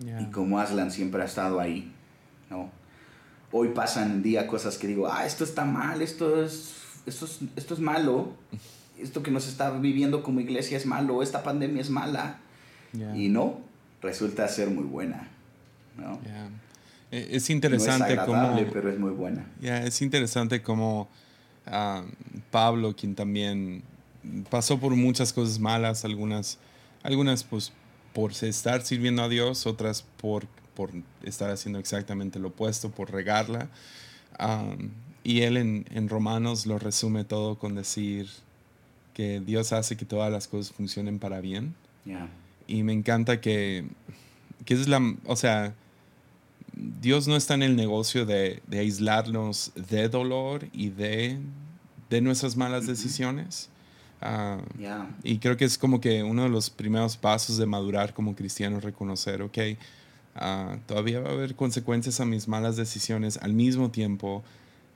Y 0.00 0.24
como 0.32 0.58
Aslan 0.58 0.90
siempre 0.90 1.22
ha 1.22 1.24
estado 1.24 1.60
ahí, 1.60 1.92
¿no? 2.50 2.70
Hoy 3.52 3.68
pasan 3.68 4.22
día 4.22 4.46
cosas 4.46 4.76
que 4.76 4.86
digo, 4.86 5.10
ah, 5.10 5.24
esto 5.24 5.44
está 5.44 5.64
mal, 5.64 6.02
esto 6.02 6.42
es, 6.42 6.74
esto 7.06 7.24
es, 7.26 7.38
esto 7.54 7.74
es 7.74 7.80
malo, 7.80 8.32
esto 8.98 9.22
que 9.22 9.30
nos 9.30 9.48
está 9.48 9.70
viviendo 9.70 10.22
como 10.22 10.40
iglesia 10.40 10.76
es 10.76 10.86
malo, 10.86 11.22
esta 11.22 11.42
pandemia 11.42 11.80
es 11.80 11.90
mala. 11.90 12.38
Y 13.14 13.28
no, 13.28 13.58
resulta 14.02 14.46
ser 14.46 14.70
muy 14.70 14.84
buena, 14.84 15.28
¿no? 15.96 16.20
E, 17.10 17.36
es 17.36 17.50
interesante 17.50 18.14
no 18.14 18.58
es 18.58 18.72
pero 18.72 18.90
es 18.90 18.98
muy 18.98 19.10
buena. 19.10 19.46
es 19.60 20.00
interesante 20.00 20.62
como 20.62 21.08
ah, 21.66 22.04
Pablo, 22.52 22.94
quien 22.94 23.14
también 23.16 23.82
pasó 24.48 24.78
por 24.78 24.94
muchas 24.94 25.32
cosas 25.32 25.58
malas, 25.58 26.04
algunas, 26.04 26.58
algunas 27.02 27.42
pues 27.44 27.72
por 28.12 28.30
estar 28.30 28.82
sirviendo 28.82 29.22
a 29.22 29.28
Dios, 29.28 29.66
otras 29.66 30.02
por, 30.02 30.46
por 30.74 30.90
estar 31.24 31.50
haciendo 31.50 31.78
exactamente 31.78 32.38
lo 32.38 32.48
opuesto, 32.48 32.90
por 32.90 33.10
regarla. 33.10 33.68
y 35.24 35.40
él 35.40 35.56
en, 35.56 35.84
en, 35.90 36.08
Romanos 36.08 36.66
lo 36.66 36.78
resume 36.78 37.24
todo 37.24 37.58
con 37.58 37.74
decir 37.74 38.28
que 39.14 39.40
Dios 39.40 39.72
hace 39.72 39.96
que 39.96 40.04
todas 40.04 40.30
las 40.30 40.48
cosas 40.48 40.74
funcionen 40.74 41.18
para 41.18 41.40
bien. 41.40 41.74
Y 42.66 42.82
me 42.82 42.92
encanta 42.92 43.40
que, 43.40 43.86
que 44.64 44.74
es 44.74 44.88
la, 44.88 45.00
o 45.24 45.36
sea, 45.36 45.74
Dios 47.00 47.28
no 47.28 47.36
está 47.36 47.54
en 47.54 47.62
el 47.62 47.76
negocio 47.76 48.26
de, 48.26 48.62
de 48.66 48.80
aislarnos 48.80 49.72
de 49.74 50.08
dolor 50.08 50.68
y 50.72 50.90
de, 50.90 51.38
de 52.10 52.20
nuestras 52.20 52.56
malas 52.56 52.86
decisiones. 52.86 53.70
Ah, 54.20 54.58
y 55.22 55.38
creo 55.38 55.56
que 55.56 55.66
es 55.66 55.76
como 55.76 56.00
que 56.00 56.22
uno 56.22 56.44
de 56.44 56.48
los 56.48 56.70
primeros 56.70 57.16
pasos 57.16 57.58
de 57.58 57.66
madurar 57.66 58.14
como 58.14 58.34
cristiano, 58.34 58.80
reconocer, 58.80 59.42
ok, 59.42 59.58
uh, 60.36 60.78
todavía 60.86 61.20
va 61.20 61.28
a 61.28 61.32
haber 61.32 61.54
consecuencias 61.54 62.20
a 62.20 62.24
mis 62.24 62.48
malas 62.48 62.76
decisiones. 62.76 63.36
Al 63.42 63.52
mismo 63.52 63.90
tiempo, 63.90 64.42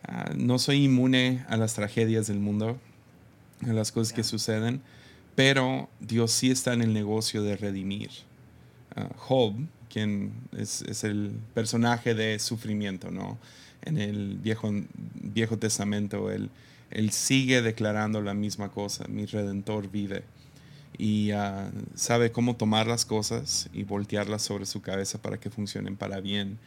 uh, 0.09 0.35
no 0.35 0.59
soy 0.59 0.85
inmune 0.85 1.45
a 1.49 1.59
las 1.59 1.75
tragedias 1.75 2.27
del 2.27 2.41
mundo, 2.41 2.79
a 3.67 3.73
las 3.73 3.93
cosas 3.93 4.13
que 4.13 4.25
suceden, 4.25 4.81
pero 5.35 5.89
Dios 6.01 6.33
sí 6.33 6.51
está 6.51 6.73
en 6.73 6.83
el 6.83 6.93
negocio 6.93 7.43
de 7.43 7.57
redimir. 7.57 8.11
Job, 9.17 9.55
quien 9.89 10.33
es, 10.57 10.83
es, 10.83 11.05
el 11.05 11.33
personaje 11.55 12.15
de 12.15 12.39
sufrimiento, 12.41 13.11
¿no? 13.13 13.39
En 13.83 13.97
el 13.99 14.39
Viejo, 14.39 14.73
viejo 15.15 15.57
Testamento, 15.57 16.33
él 16.33 16.51
él 16.91 17.11
sigue 17.11 17.63
declarando 17.63 18.23
la 18.23 18.35
misma 18.35 18.71
cosa, 18.71 19.07
mi 19.09 19.27
redentor 19.27 19.91
vive. 19.91 20.25
Y 20.97 21.31
ah, 21.33 21.71
sabe 21.95 22.33
cómo 22.33 22.57
tomar 22.57 22.87
las 22.87 23.05
cosas 23.05 23.69
y 23.73 23.85
voltearlas 23.85 24.43
sobre 24.43 24.67
su 24.67 24.81
cabeza 24.81 25.21
para 25.21 25.39
que 25.39 25.51
funcionen 25.51 25.97
para 25.97 26.21
bien. 26.21 26.59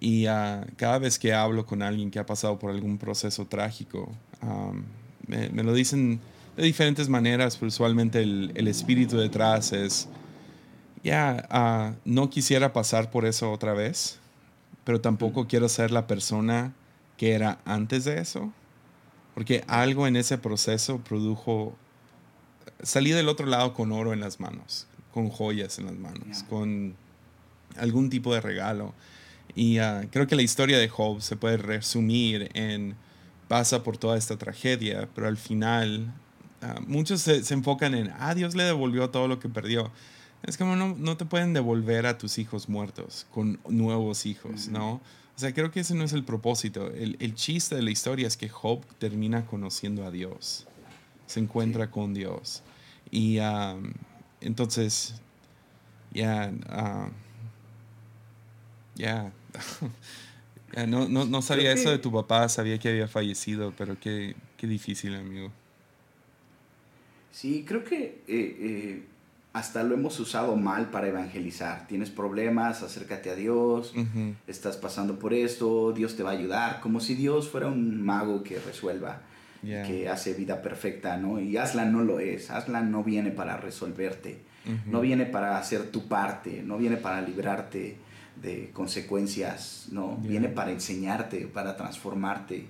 Y 0.00 0.26
ah, 0.26 0.66
cada 0.76 0.98
vez 0.98 1.18
que 1.18 1.34
hablo 1.34 1.66
con 1.66 1.82
alguien 1.82 2.10
que 2.10 2.18
ha 2.18 2.26
pasado 2.26 2.58
por 2.58 2.70
algún 2.70 2.98
proceso 2.98 3.46
trágico, 3.46 4.12
me, 5.28 5.62
lo 5.62 5.72
dicen 5.72 6.20
de 6.56 6.64
diferentes 6.64 7.08
maneras, 7.08 7.56
pero 7.56 7.68
usualmente 7.68 8.22
el, 8.22 8.68
espíritu 8.68 9.16
detrás 9.16 9.72
es, 9.72 10.08
ya, 11.04 11.46
ah, 11.50 11.94
no 12.04 12.30
quisiera 12.30 12.72
pasar 12.72 13.10
por 13.10 13.24
eso 13.26 13.52
otra 13.52 13.74
vez, 13.74 14.18
pero 14.84 15.00
tampoco 15.00 15.46
quiero 15.46 15.68
ser 15.68 15.90
la 15.90 16.06
persona 16.06 16.74
que 17.16 17.32
era 17.32 17.60
antes 17.64 18.04
de 18.04 18.20
eso. 18.20 18.52
Porque 19.34 19.62
algo 19.68 20.08
en 20.08 20.16
ese 20.16 20.36
proceso 20.36 20.98
produjo, 20.98 21.76
salí 22.82 23.12
del 23.12 23.28
otro 23.28 23.46
lado 23.46 23.72
con 23.72 23.92
oro 23.92 24.12
en 24.12 24.18
las 24.18 24.40
manos, 24.40 24.88
con 25.12 25.28
joyas 25.28 25.78
en 25.78 25.86
las 25.86 25.94
manos, 25.94 26.42
con 26.48 26.96
algún 27.76 28.10
tipo 28.10 28.34
de 28.34 28.40
regalo. 28.40 28.94
Y 29.54 29.78
ah, 29.78 30.08
creo 30.10 30.26
que 30.26 30.34
la 30.34 30.42
historia 30.42 30.78
de 30.78 30.88
Job 30.88 31.20
se 31.20 31.36
puede 31.36 31.56
resumir 31.56 32.50
en 32.54 32.96
pasa 33.48 33.82
por 33.82 33.96
toda 33.96 34.16
esta 34.16 34.36
tragedia, 34.36 35.08
pero 35.14 35.26
al 35.26 35.36
final 35.36 36.14
ah, 36.62 36.80
muchos 36.86 37.22
se, 37.22 37.42
enfocan 37.52 37.94
en, 37.94 38.12
ah, 38.18 38.34
Dios 38.34 38.54
le 38.54 38.64
devolvió 38.64 39.10
todo 39.10 39.26
lo 39.26 39.40
que 39.40 39.48
perdió. 39.48 39.90
Es 40.44 40.56
como 40.56 40.76
no, 40.76 40.94
no 40.96 41.16
te 41.16 41.24
pueden 41.24 41.52
devolver 41.52 42.06
a 42.06 42.16
tus 42.16 42.38
hijos 42.38 42.68
muertos 42.68 43.26
con 43.32 43.58
nuevos 43.68 44.24
hijos, 44.26 44.68
¿no? 44.68 45.00
O 45.38 45.40
sea, 45.40 45.52
creo 45.52 45.70
que 45.70 45.80
ese 45.80 45.94
no 45.94 46.04
es 46.04 46.12
el 46.12 46.24
propósito. 46.24 46.88
El, 46.92 47.16
el 47.20 47.34
chiste 47.34 47.74
de 47.74 47.82
la 47.82 47.90
historia 47.90 48.26
es 48.26 48.36
que 48.36 48.48
Job 48.48 48.84
termina 48.98 49.46
conociendo 49.46 50.04
a 50.04 50.10
Dios, 50.10 50.66
se 51.26 51.40
encuentra 51.40 51.90
con 51.90 52.14
Dios. 52.14 52.62
Y 53.10 53.38
um, 53.38 53.92
entonces, 54.40 55.14
ya, 56.12 56.52
uh, 56.70 57.10
ya, 58.94 59.32
no, 60.86 61.08
no, 61.08 61.24
no, 61.24 61.42
sabía 61.42 61.72
eso 61.72 61.90
de 61.90 61.98
tu 61.98 62.12
papá, 62.12 62.48
sabía 62.48 62.78
que 62.78 62.88
había 62.88 63.08
fallecido, 63.08 63.72
pero 63.76 63.98
qué, 63.98 64.36
qué 64.56 64.66
difícil, 64.66 65.14
amigo. 65.14 65.50
Sí, 67.32 67.64
creo 67.66 67.84
que 67.84 68.22
eh, 68.26 68.56
eh, 68.60 69.02
hasta 69.52 69.82
lo 69.82 69.94
hemos 69.94 70.18
usado 70.20 70.56
mal 70.56 70.90
para 70.90 71.08
evangelizar. 71.08 71.86
Tienes 71.86 72.10
problemas, 72.10 72.82
acércate 72.82 73.30
a 73.30 73.34
Dios, 73.34 73.94
estás 74.46 74.76
pasando 74.76 75.18
por 75.18 75.32
esto, 75.32 75.92
Dios 75.92 76.16
te 76.16 76.22
va 76.22 76.30
a 76.30 76.32
ayudar, 76.34 76.80
como 76.80 77.00
si 77.00 77.14
Dios 77.14 77.48
fuera 77.48 77.68
un 77.68 78.04
mago 78.04 78.42
que 78.42 78.58
resuelva, 78.58 79.22
que 79.62 80.08
hace 80.08 80.34
vida 80.34 80.62
perfecta, 80.62 81.16
¿no? 81.16 81.40
Y 81.40 81.56
Aslan 81.56 81.92
no 81.92 82.02
lo 82.02 82.20
es, 82.20 82.50
Aslan 82.50 82.90
no 82.90 83.02
viene 83.02 83.30
para 83.30 83.56
resolverte, 83.56 84.38
no 84.86 85.00
viene 85.00 85.24
para 85.24 85.58
hacer 85.58 85.90
tu 85.90 86.08
parte, 86.08 86.62
no 86.62 86.76
viene 86.76 86.96
para 86.96 87.22
librarte 87.22 87.96
de 88.40 88.70
consecuencias, 88.72 89.88
no, 89.90 90.16
viene 90.16 90.48
para 90.48 90.70
enseñarte, 90.70 91.46
para 91.46 91.76
transformarte, 91.76 92.66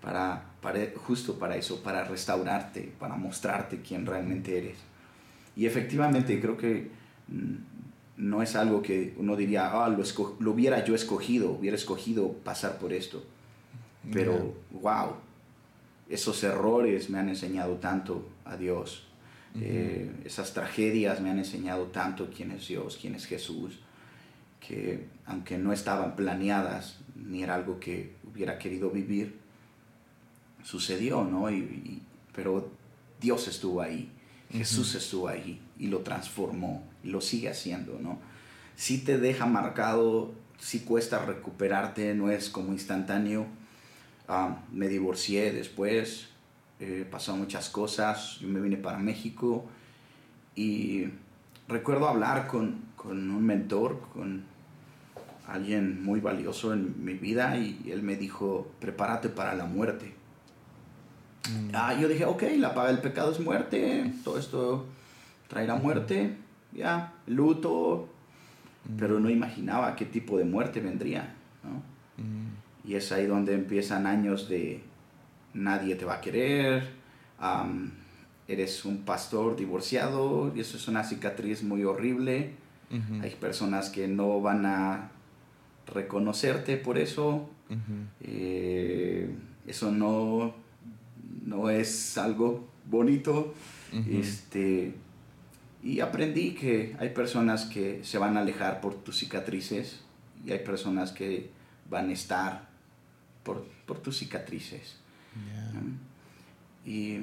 para, 0.00 0.44
para, 0.60 0.80
justo 0.96 1.38
para 1.38 1.56
eso, 1.56 1.82
para 1.82 2.04
restaurarte, 2.04 2.92
para 2.98 3.16
mostrarte 3.16 3.80
quién 3.80 4.04
realmente 4.04 4.58
eres. 4.58 4.78
Y 5.56 5.66
efectivamente 5.66 6.40
creo 6.40 6.56
que 6.56 6.90
mm, 7.28 7.54
no 8.16 8.42
es 8.42 8.56
algo 8.56 8.82
que 8.82 9.14
uno 9.16 9.36
diría, 9.36 9.70
ah, 9.72 9.88
lo, 9.88 10.02
lo, 10.40 10.50
hubiera 10.50 10.84
yo 10.84 10.94
escogido, 10.94 11.52
hubiera 11.52 11.76
escogido 11.76 12.32
pasar 12.32 12.78
por 12.78 12.92
esto. 12.92 13.24
Pero, 14.12 14.54
wow, 14.72 15.14
esos 16.08 16.42
errores 16.42 17.08
me 17.08 17.18
han 17.18 17.28
enseñado 17.28 17.76
tanto 17.76 18.28
a 18.44 18.56
Dios. 18.56 19.06
Eh, 19.60 20.10
esas 20.24 20.54
tragedias 20.54 21.20
me 21.20 21.30
han 21.30 21.38
enseñado 21.38 21.84
tanto 21.84 22.30
quién 22.34 22.50
es 22.50 22.66
Dios, 22.68 22.98
quién 23.00 23.14
es 23.14 23.26
Jesús, 23.26 23.80
que 24.72 25.06
aunque 25.26 25.58
no 25.58 25.72
estaban 25.72 26.16
planeadas, 26.16 26.98
ni 27.14 27.42
era 27.42 27.54
algo 27.54 27.78
que 27.78 28.16
hubiera 28.24 28.58
querido 28.58 28.90
vivir, 28.90 29.38
sucedió, 30.62 31.24
¿no? 31.24 31.48
pero 32.32 32.70
Dios 33.20 33.48
estuvo 33.48 33.82
ahí 33.82 34.10
Jesús 34.52 34.94
estuvo 34.94 35.28
ahí 35.28 35.60
y 35.78 35.86
lo 35.86 36.00
transformó 36.00 36.84
y 37.02 37.08
lo 37.08 37.20
sigue 37.20 37.48
haciendo, 37.48 37.98
¿no? 38.00 38.18
Si 38.76 38.98
te 38.98 39.18
deja 39.18 39.46
marcado, 39.46 40.32
si 40.58 40.80
cuesta 40.80 41.24
recuperarte, 41.24 42.14
no 42.14 42.30
es 42.30 42.50
como 42.50 42.72
instantáneo. 42.72 43.46
Ah, 44.28 44.58
me 44.70 44.88
divorcié 44.88 45.52
después, 45.52 46.28
eh, 46.80 47.06
pasaron 47.10 47.40
muchas 47.40 47.70
cosas, 47.70 48.38
yo 48.40 48.48
me 48.48 48.60
vine 48.60 48.76
para 48.76 48.98
México 48.98 49.64
y 50.54 51.06
recuerdo 51.66 52.08
hablar 52.08 52.46
con, 52.46 52.82
con 52.96 53.30
un 53.30 53.44
mentor, 53.44 54.00
con 54.12 54.44
alguien 55.52 56.02
muy 56.02 56.20
valioso 56.20 56.72
en 56.72 57.04
mi 57.04 57.14
vida 57.14 57.56
y 57.58 57.90
él 57.90 58.02
me 58.02 58.16
dijo, 58.16 58.72
prepárate 58.80 59.28
para 59.28 59.54
la 59.54 59.66
muerte. 59.66 60.14
Mm. 61.48 61.70
Ah, 61.74 61.94
yo 61.98 62.08
dije, 62.08 62.24
ok, 62.24 62.42
la 62.56 62.74
paga 62.74 62.88
del 62.88 63.00
pecado 63.00 63.32
es 63.32 63.40
muerte, 63.40 64.12
todo 64.24 64.38
esto 64.38 64.86
traerá 65.48 65.74
muerte, 65.74 66.36
ya, 66.72 67.12
luto, 67.26 68.08
mm. 68.88 68.96
pero 68.96 69.20
no 69.20 69.28
imaginaba 69.28 69.94
qué 69.94 70.06
tipo 70.06 70.38
de 70.38 70.44
muerte 70.44 70.80
vendría, 70.80 71.34
¿no? 71.62 71.82
Mm. 72.22 72.88
Y 72.88 72.94
es 72.94 73.12
ahí 73.12 73.26
donde 73.26 73.54
empiezan 73.54 74.06
años 74.06 74.48
de 74.48 74.82
nadie 75.52 75.96
te 75.96 76.04
va 76.04 76.14
a 76.14 76.20
querer, 76.20 76.88
eres 78.48 78.84
un 78.84 79.02
pastor 79.02 79.56
divorciado, 79.56 80.52
y 80.54 80.60
eso 80.60 80.76
es 80.76 80.88
una 80.88 81.04
cicatriz 81.04 81.62
muy 81.62 81.84
horrible. 81.84 82.54
Hay 83.22 83.30
personas 83.36 83.88
que 83.88 84.06
no 84.06 84.42
van 84.42 84.66
a 84.66 85.10
reconocerte 85.86 86.76
por 86.76 86.98
eso. 86.98 87.48
Eh, 88.20 89.34
eso 89.66 89.90
no 89.90 90.54
no 91.44 91.70
es 91.70 92.16
algo 92.18 92.68
bonito. 92.86 93.54
este, 94.10 94.94
y 95.82 96.00
aprendí 96.00 96.54
que 96.54 96.96
hay 96.98 97.10
personas 97.10 97.66
que 97.66 98.02
se 98.04 98.18
van 98.18 98.36
a 98.36 98.40
alejar 98.40 98.80
por 98.80 98.94
tus 98.94 99.18
cicatrices 99.18 100.00
y 100.46 100.52
hay 100.52 100.60
personas 100.60 101.12
que 101.12 101.50
van 101.90 102.08
a 102.08 102.12
estar 102.12 102.68
por, 103.42 103.66
tus 104.02 104.18
cicatrices. 104.18 104.96
Y 106.86 107.18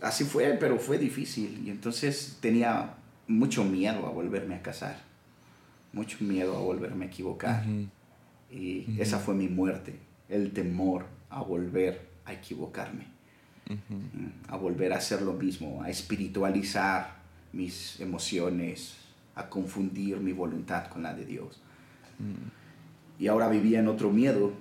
así 0.00 0.24
fue, 0.24 0.56
pero 0.58 0.78
fue 0.78 0.98
difícil. 0.98 1.62
Y 1.66 1.70
entonces 1.70 2.38
tenía 2.40 2.94
mucho 3.26 3.64
miedo 3.64 4.06
a 4.06 4.10
volverme 4.10 4.54
a 4.54 4.62
casar, 4.62 5.02
mucho 5.94 6.18
miedo 6.20 6.56
a 6.56 6.60
volverme 6.60 7.06
a 7.06 7.08
equivocar. 7.08 7.64
Y 8.50 9.00
esa 9.00 9.18
fue 9.18 9.34
mi 9.34 9.48
muerte, 9.48 9.98
el 10.28 10.52
temor 10.52 11.06
a 11.30 11.42
volver 11.42 12.08
a 12.24 12.32
equivocarme, 12.32 13.06
mm, 13.68 14.48
a 14.48 14.56
volver 14.56 14.92
a 14.92 14.98
hacer 14.98 15.22
lo 15.22 15.32
mismo, 15.32 15.82
a 15.82 15.90
espiritualizar 15.90 17.16
mis 17.52 18.00
emociones, 18.00 18.96
a 19.34 19.48
confundir 19.48 20.18
mi 20.18 20.32
voluntad 20.32 20.88
con 20.88 21.02
la 21.02 21.14
de 21.14 21.24
Dios. 21.24 21.60
Mm. 22.18 23.22
Y 23.22 23.28
ahora 23.28 23.48
vivía 23.48 23.80
en 23.80 23.88
otro 23.88 24.10
miedo, 24.10 24.52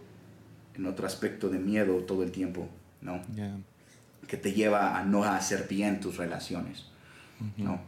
en 0.75 0.85
otro 0.85 1.05
aspecto 1.05 1.49
de 1.49 1.59
miedo 1.59 1.97
todo 2.03 2.23
el 2.23 2.31
tiempo, 2.31 2.67
¿no? 3.01 3.21
Que 4.27 4.37
te 4.37 4.53
lleva 4.53 4.97
a 4.97 5.03
no 5.03 5.23
hacer 5.23 5.67
bien 5.67 5.99
tus 5.99 6.17
relaciones, 6.17 6.85
¿no? 7.57 7.81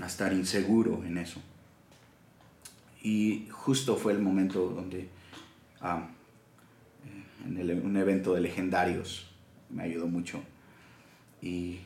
A 0.00 0.06
estar 0.06 0.32
inseguro 0.32 1.02
en 1.04 1.18
eso. 1.18 1.40
Y 3.08 3.48
justo 3.50 3.96
fue 3.96 4.12
el 4.12 4.18
momento 4.18 4.68
donde 4.68 5.08
ah, 5.80 6.10
en 7.42 7.86
un 7.86 7.96
evento 7.96 8.34
de 8.34 8.42
legendarios. 8.42 9.30
Me 9.70 9.84
ayudó 9.84 10.06
mucho. 10.06 10.42
Y 11.40 11.78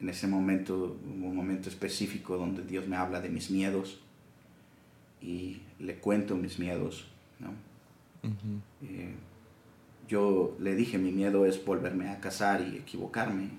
en 0.00 0.08
ese 0.08 0.26
momento, 0.26 0.98
un 1.04 1.36
momento 1.36 1.68
específico 1.68 2.38
donde 2.38 2.62
Dios 2.62 2.88
me 2.88 2.96
habla 2.96 3.20
de 3.20 3.28
mis 3.28 3.50
miedos 3.50 4.00
y 5.20 5.60
le 5.78 5.96
cuento 5.96 6.36
mis 6.36 6.58
miedos. 6.58 7.06
¿no? 7.38 7.50
Eh, 8.82 9.14
yo 10.08 10.56
le 10.58 10.74
dije, 10.74 10.96
mi 10.96 11.12
miedo 11.12 11.44
es 11.44 11.62
volverme 11.62 12.08
a 12.08 12.18
casar 12.18 12.62
y 12.62 12.78
equivocarme. 12.78 13.50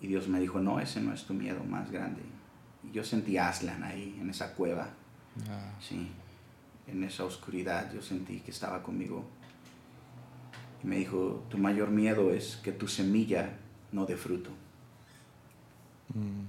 Y 0.00 0.06
Dios 0.06 0.26
me 0.26 0.40
dijo, 0.40 0.58
no, 0.58 0.80
ese 0.80 1.02
no 1.02 1.12
es 1.12 1.24
tu 1.26 1.34
miedo 1.34 1.62
más 1.64 1.90
grande. 1.90 2.22
Y 2.82 2.92
yo 2.92 3.04
sentí 3.04 3.36
Aslan 3.36 3.84
ahí, 3.84 4.16
en 4.18 4.30
esa 4.30 4.54
cueva. 4.54 4.88
Ah. 5.48 5.72
Sí, 5.80 6.10
en 6.86 7.04
esa 7.04 7.24
oscuridad 7.24 7.92
yo 7.92 8.02
sentí 8.02 8.40
que 8.40 8.50
estaba 8.50 8.82
conmigo 8.82 9.24
y 10.82 10.86
me 10.86 10.96
dijo, 10.96 11.44
tu 11.48 11.58
mayor 11.58 11.90
miedo 11.90 12.32
es 12.32 12.56
que 12.56 12.72
tu 12.72 12.88
semilla 12.88 13.58
no 13.92 14.06
dé 14.06 14.16
fruto. 14.16 14.50
Mm. 16.14 16.46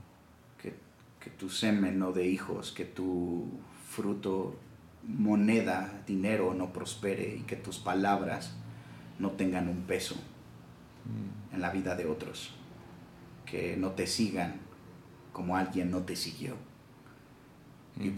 Que, 0.61 0.75
que, 1.19 1.29
tu 1.31 1.49
semen 1.49 1.97
no 1.97 2.11
dé 2.11 2.27
hijos, 2.27 2.71
que 2.71 2.85
tu 2.85 3.49
fruto, 3.89 4.55
moneda, 5.03 6.03
dinero 6.05 6.53
no 6.53 6.73
prospere 6.73 7.37
y 7.37 7.41
que 7.41 7.55
tus 7.55 7.79
palabras 7.79 8.55
no 9.19 9.31
tengan 9.31 9.67
un 9.69 9.83
peso 9.83 10.15
mm. 11.05 11.55
en 11.55 11.61
la 11.61 11.71
vida 11.71 11.95
de 11.95 12.05
otros. 12.05 12.53
Que 13.45 13.77
no 13.77 13.91
te 13.91 14.07
sigan 14.07 14.59
como 15.31 15.55
alguien 15.55 15.91
no 15.91 16.01
te 16.01 16.15
siguió. 16.15 16.55
Y 17.99 18.09
mm. 18.09 18.15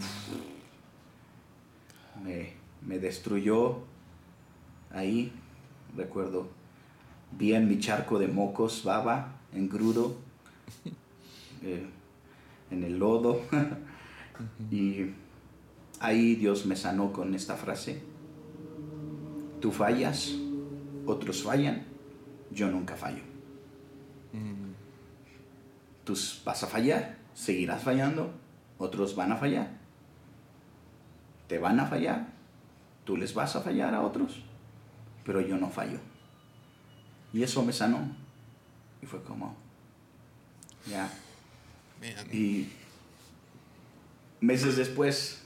Me, 2.22 2.52
me 2.86 2.98
destruyó 2.98 3.78
ahí 4.90 5.32
recuerdo 5.96 6.48
bien 7.32 7.68
mi 7.68 7.78
charco 7.78 8.18
de 8.18 8.28
mocos, 8.28 8.84
baba, 8.84 9.40
engrudo, 9.52 10.16
eh, 11.62 11.86
en 12.70 12.84
el 12.84 12.98
lodo. 12.98 13.40
y 14.70 15.10
ahí 16.00 16.34
Dios 16.36 16.66
me 16.66 16.76
sanó 16.76 17.12
con 17.12 17.34
esta 17.34 17.56
frase. 17.56 18.02
Tú 19.60 19.70
fallas, 19.70 20.34
otros 21.06 21.42
fallan, 21.42 21.84
yo 22.50 22.70
nunca 22.70 22.96
fallo. 22.96 23.22
Mm. 24.32 24.70
Tú 26.04 26.14
vas 26.44 26.62
a 26.62 26.66
fallar, 26.66 27.18
seguirás 27.34 27.82
fallando, 27.82 28.32
otros 28.78 29.14
van 29.14 29.32
a 29.32 29.36
fallar. 29.36 29.79
Te 31.50 31.58
van 31.58 31.80
a 31.80 31.86
fallar, 31.86 32.28
tú 33.04 33.18
les 33.18 33.34
vas 33.34 33.56
a 33.56 33.60
fallar 33.60 33.92
a 33.94 34.00
otros 34.00 34.40
pero 35.30 35.40
yo 35.40 35.56
no 35.56 35.70
fallo. 35.70 36.00
Y 37.32 37.44
eso 37.44 37.64
me 37.64 37.72
sanó. 37.72 38.00
Y 39.00 39.06
fue 39.06 39.22
como, 39.22 39.54
ya. 40.88 41.08
Y 42.32 42.68
meses 44.40 44.76
después 44.76 45.44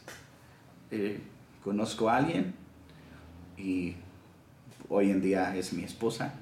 eh, 0.90 1.20
conozco 1.62 2.08
a 2.08 2.16
alguien 2.16 2.54
y 3.58 3.94
hoy 4.88 5.10
en 5.10 5.20
día 5.20 5.54
es 5.54 5.74
mi 5.74 5.84
esposa. 5.84 6.32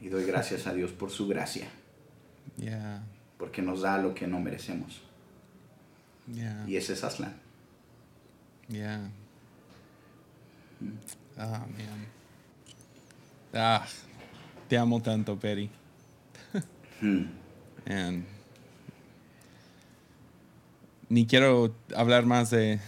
Y, 0.00 0.08
doy 0.08 0.24
gracias 0.24 0.66
a 0.66 0.74
Dios 0.74 0.90
por 0.90 1.12
su 1.12 1.28
gracia. 1.28 1.68
Porque 3.38 3.62
nos 3.62 3.82
da 3.82 3.98
lo 3.98 4.12
que 4.12 4.26
no 4.26 4.40
merecemos. 4.40 5.03
Y 6.66 6.76
ese 6.76 6.94
es 6.94 7.04
Aslan. 7.04 7.34
Ah, 11.36 11.66
man. 11.66 12.06
Ah, 13.52 13.86
te 14.68 14.78
amo 14.78 15.00
tanto, 15.02 15.38
Perry. 15.38 15.70
ni 21.08 21.26
quiero 21.26 21.74
hablar 21.94 22.26
más 22.26 22.50
de, 22.50 22.80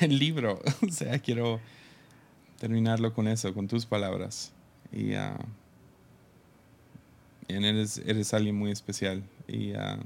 del 0.00 0.18
libro. 0.18 0.60
o 0.88 0.92
sea, 0.92 1.18
quiero 1.18 1.60
terminarlo 2.58 3.12
con 3.12 3.28
eso, 3.28 3.52
con 3.54 3.66
tus 3.68 3.86
palabras. 3.86 4.52
Y 4.92 5.14
uh, 5.14 5.36
eres, 7.48 7.98
eres 8.06 8.34
alguien 8.34 8.56
muy 8.56 8.70
especial 8.70 9.22
y 9.48 9.72
uh, 9.72 9.98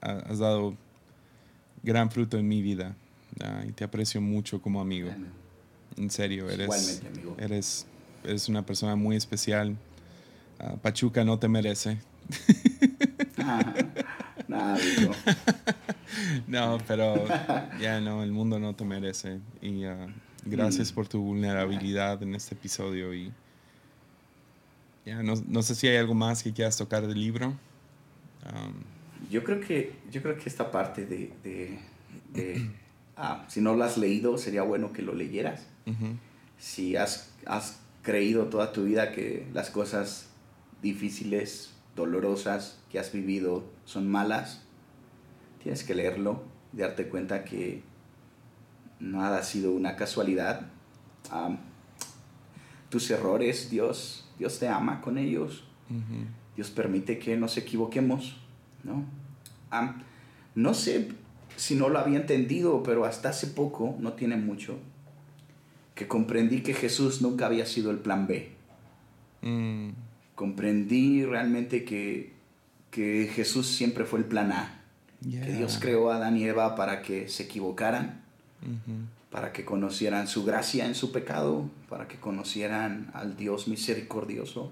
has 0.00 0.38
dado 0.38 0.76
gran 1.86 2.10
fruto 2.10 2.36
en 2.36 2.46
mi 2.46 2.60
vida. 2.60 2.94
Uh, 3.40 3.68
y 3.68 3.72
te 3.72 3.84
aprecio 3.84 4.20
mucho 4.20 4.60
como 4.60 4.80
amigo. 4.80 5.10
En 5.96 6.10
serio, 6.10 6.50
eres, 6.50 7.02
eres, 7.38 7.86
eres 8.24 8.48
una 8.48 8.66
persona 8.66 8.96
muy 8.96 9.16
especial. 9.16 9.76
Pachuca 10.82 11.24
no 11.24 11.38
te 11.38 11.48
merece. 11.48 11.98
no, 16.46 16.78
pero 16.86 17.26
ya 17.80 18.00
no, 18.00 18.22
el 18.22 18.32
mundo 18.32 18.58
no 18.58 18.74
te 18.74 18.84
merece. 18.84 19.40
Y 19.60 19.82
gracias 20.44 20.92
mm. 20.92 20.94
por 20.94 21.08
tu 21.08 21.20
vulnerabilidad 21.20 22.22
en 22.22 22.34
este 22.34 22.54
episodio. 22.54 23.14
Y 23.14 23.32
ya 25.04 25.22
no, 25.22 25.34
no, 25.46 25.62
sé 25.62 25.74
si 25.74 25.88
hay 25.88 25.96
algo 25.96 26.14
más 26.14 26.42
que 26.42 26.52
quieras 26.52 26.76
tocar 26.76 27.06
del 27.06 27.20
libro. 27.20 27.54
Yo 29.30 29.44
creo 29.44 29.60
que 29.60 29.92
yo 30.10 30.22
creo 30.22 30.36
que 30.36 30.48
esta 30.48 30.70
parte 30.70 31.06
de, 31.06 31.32
de, 32.32 32.70
ah, 33.16 33.44
si 33.48 33.60
no 33.60 33.74
lo 33.74 33.84
has 33.84 33.98
leído 33.98 34.38
sería 34.38 34.62
bueno 34.62 34.92
que 34.92 35.02
lo 35.02 35.14
leyeras. 35.14 35.66
Si 36.58 36.96
has, 36.96 37.32
has 37.44 37.80
creído 38.02 38.46
toda 38.46 38.72
tu 38.72 38.84
vida 38.84 39.12
que 39.12 39.46
las 39.52 39.70
cosas 39.70 40.28
difíciles, 40.82 41.74
dolorosas 41.94 42.78
que 42.90 42.98
has 42.98 43.12
vivido 43.12 43.64
son 43.84 44.08
malas, 44.08 44.62
tienes 45.62 45.84
que 45.84 45.94
leerlo 45.94 46.44
y 46.72 46.78
darte 46.78 47.08
cuenta 47.08 47.44
que 47.44 47.82
nada 49.00 49.38
ha 49.38 49.42
sido 49.42 49.72
una 49.72 49.96
casualidad. 49.96 50.68
tus 52.88 53.10
errores, 53.10 53.70
Dios, 53.70 54.28
Dios 54.38 54.58
te 54.58 54.68
ama 54.68 55.00
con 55.00 55.18
ellos. 55.18 55.64
Dios 56.54 56.70
permite 56.70 57.18
que 57.18 57.36
nos 57.36 57.56
equivoquemos, 57.56 58.40
¿no? 58.86 59.04
no 60.54 60.74
sé 60.74 61.08
si 61.56 61.74
no 61.74 61.88
lo 61.88 61.98
había 61.98 62.18
entendido, 62.18 62.82
pero 62.82 63.04
hasta 63.04 63.30
hace 63.30 63.48
poco, 63.48 63.96
no 63.98 64.12
tiene 64.12 64.36
mucho, 64.36 64.78
que 65.94 66.06
comprendí 66.06 66.60
que 66.60 66.74
Jesús 66.74 67.22
nunca 67.22 67.46
había 67.46 67.66
sido 67.66 67.90
el 67.90 67.98
plan 67.98 68.26
B. 68.26 68.50
Mm. 69.42 69.90
Comprendí 70.34 71.24
realmente 71.24 71.84
que, 71.84 72.34
que, 72.90 73.30
Jesús 73.34 73.66
siempre 73.68 74.04
fue 74.04 74.18
el 74.18 74.26
plan 74.26 74.52
A. 74.52 74.82
Que 75.22 75.52
Dios 75.52 75.78
creó 75.80 76.10
a 76.10 76.16
Adán 76.16 76.36
y 76.36 76.44
Eva 76.44 76.76
para 76.76 77.00
que 77.00 77.28
se 77.28 77.44
equivocaran, 77.44 78.20
para 79.30 79.52
que 79.52 79.64
conocieran 79.64 80.28
su 80.28 80.44
gracia 80.44 80.86
en 80.86 80.94
su 80.94 81.10
pecado, 81.10 81.70
para 81.88 82.06
que 82.06 82.18
conocieran 82.18 83.10
al 83.14 83.36
Dios 83.36 83.66
misericordioso, 83.66 84.70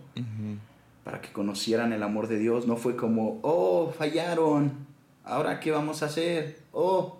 para 1.04 1.20
que 1.20 1.30
conocieran 1.32 1.92
el 1.92 2.02
amor 2.02 2.28
de 2.28 2.38
Dios. 2.38 2.66
No 2.66 2.76
fue 2.76 2.96
como, 2.96 3.38
oh, 3.42 3.92
fallaron, 3.96 4.72
ahora 5.22 5.60
qué 5.60 5.70
vamos 5.70 6.02
a 6.02 6.06
hacer, 6.06 6.58
oh, 6.72 7.18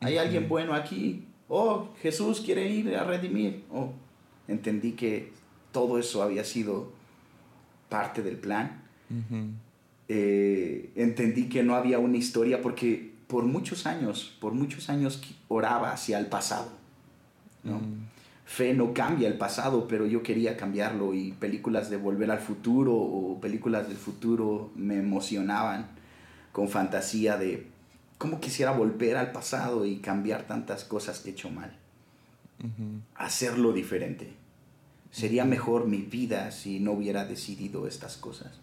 hay 0.00 0.16
alguien 0.16 0.48
bueno 0.48 0.74
aquí, 0.74 1.26
oh, 1.48 1.88
Jesús 2.00 2.40
quiere 2.40 2.68
ir 2.68 2.96
a 2.96 3.04
redimir. 3.04 3.64
Oh, 3.70 3.92
entendí 4.48 4.92
que 4.92 5.32
todo 5.72 5.98
eso 5.98 6.22
había 6.22 6.44
sido 6.44 6.92
parte 7.88 8.22
del 8.22 8.36
plan. 8.36 8.82
Eh, 10.08 10.90
entendí 10.94 11.48
que 11.48 11.62
no 11.62 11.74
había 11.74 11.98
una 11.98 12.16
historia 12.16 12.62
porque 12.62 13.12
por 13.26 13.44
muchos 13.44 13.86
años, 13.86 14.36
por 14.40 14.52
muchos 14.54 14.88
años 14.88 15.20
oraba 15.48 15.92
hacia 15.92 16.18
el 16.18 16.26
pasado. 16.26 16.70
¿no? 17.62 17.78
Mm. 17.78 18.08
Fe 18.50 18.74
no 18.74 18.92
cambia 18.92 19.28
el 19.28 19.38
pasado, 19.38 19.86
pero 19.86 20.06
yo 20.06 20.24
quería 20.24 20.56
cambiarlo 20.56 21.14
y 21.14 21.30
películas 21.30 21.88
de 21.88 21.96
Volver 21.96 22.32
al 22.32 22.40
Futuro 22.40 22.96
o 22.96 23.40
películas 23.40 23.86
del 23.86 23.96
futuro 23.96 24.72
me 24.74 24.98
emocionaban 24.98 25.86
con 26.50 26.68
fantasía 26.68 27.36
de 27.36 27.68
cómo 28.18 28.40
quisiera 28.40 28.72
volver 28.72 29.16
al 29.16 29.30
pasado 29.30 29.86
y 29.86 29.98
cambiar 29.98 30.48
tantas 30.48 30.82
cosas 30.82 31.20
que 31.20 31.30
he 31.30 31.32
hecho 31.32 31.48
mal. 31.48 31.76
Hacerlo 33.14 33.72
diferente. 33.72 34.32
Sería 35.12 35.44
mejor 35.44 35.86
mi 35.86 35.98
vida 35.98 36.50
si 36.50 36.80
no 36.80 36.90
hubiera 36.90 37.24
decidido 37.24 37.86
estas 37.86 38.16
cosas. 38.16 38.58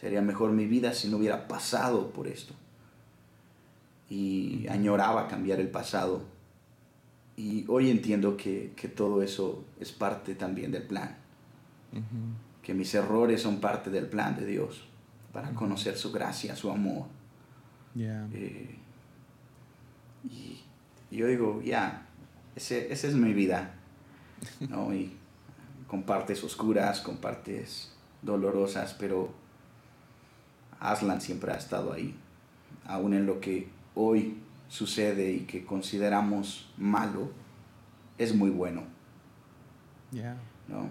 Sería 0.00 0.22
mejor 0.22 0.52
mi 0.52 0.64
vida 0.64 0.94
si 0.94 1.08
no 1.08 1.18
hubiera 1.18 1.46
pasado 1.46 2.08
por 2.08 2.26
esto. 2.26 2.54
Y 4.08 4.66
añoraba 4.70 5.28
cambiar 5.28 5.60
el 5.60 5.68
pasado. 5.68 6.22
Y 7.36 7.64
hoy 7.68 7.90
entiendo 7.90 8.36
que, 8.36 8.72
todo 8.94 9.22
eso 9.22 9.64
es 9.80 9.92
parte 9.92 10.34
también 10.34 10.70
del 10.70 10.84
plan. 10.84 11.16
Que 12.62 12.74
mis 12.74 12.94
errores 12.94 13.42
son 13.42 13.60
parte 13.60 13.90
del 13.90 14.06
plan 14.06 14.36
de 14.36 14.46
Dios 14.46 14.84
para 15.32 15.50
conocer 15.50 15.96
su 15.96 16.12
gracia, 16.12 16.54
su 16.56 16.70
amor 16.70 17.06
eh, 17.96 18.74
y, 20.24 20.60
yo 21.10 21.26
digo, 21.28 21.62
ya, 21.62 22.06
esa 22.56 22.76
es 22.76 23.14
mi 23.14 23.32
vida. 23.32 23.74
¿no? 24.68 24.92
Y 24.94 25.12
compartes 25.86 26.42
oscuras, 26.42 27.00
compartes 27.00 27.92
dolorosas, 28.22 28.94
pero 28.94 29.32
Aslan 30.80 31.20
siempre 31.20 31.52
ha 31.52 31.56
estado 31.56 31.92
ahí. 31.92 32.16
Aún 32.86 33.14
en 33.14 33.26
lo 33.26 33.40
que 33.40 33.68
hoy 33.94 34.38
sucede 34.74 35.30
y 35.32 35.40
que 35.40 35.64
consideramos 35.64 36.66
malo, 36.76 37.30
es 38.18 38.34
muy 38.34 38.50
bueno. 38.50 38.82
¿no? 40.66 40.90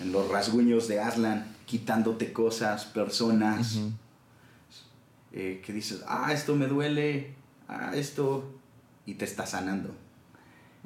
En 0.00 0.12
los 0.12 0.30
rasguños 0.30 0.88
de 0.88 0.98
Aslan, 0.98 1.44
quitándote 1.66 2.32
cosas, 2.32 2.86
personas. 2.86 3.80
Eh, 5.32 5.60
que 5.66 5.72
dices, 5.72 6.02
ah, 6.06 6.32
esto 6.32 6.54
me 6.54 6.66
duele, 6.66 7.34
ah, 7.68 7.90
esto, 7.94 8.54
y 9.04 9.14
te 9.14 9.24
está 9.24 9.46
sanando, 9.46 9.92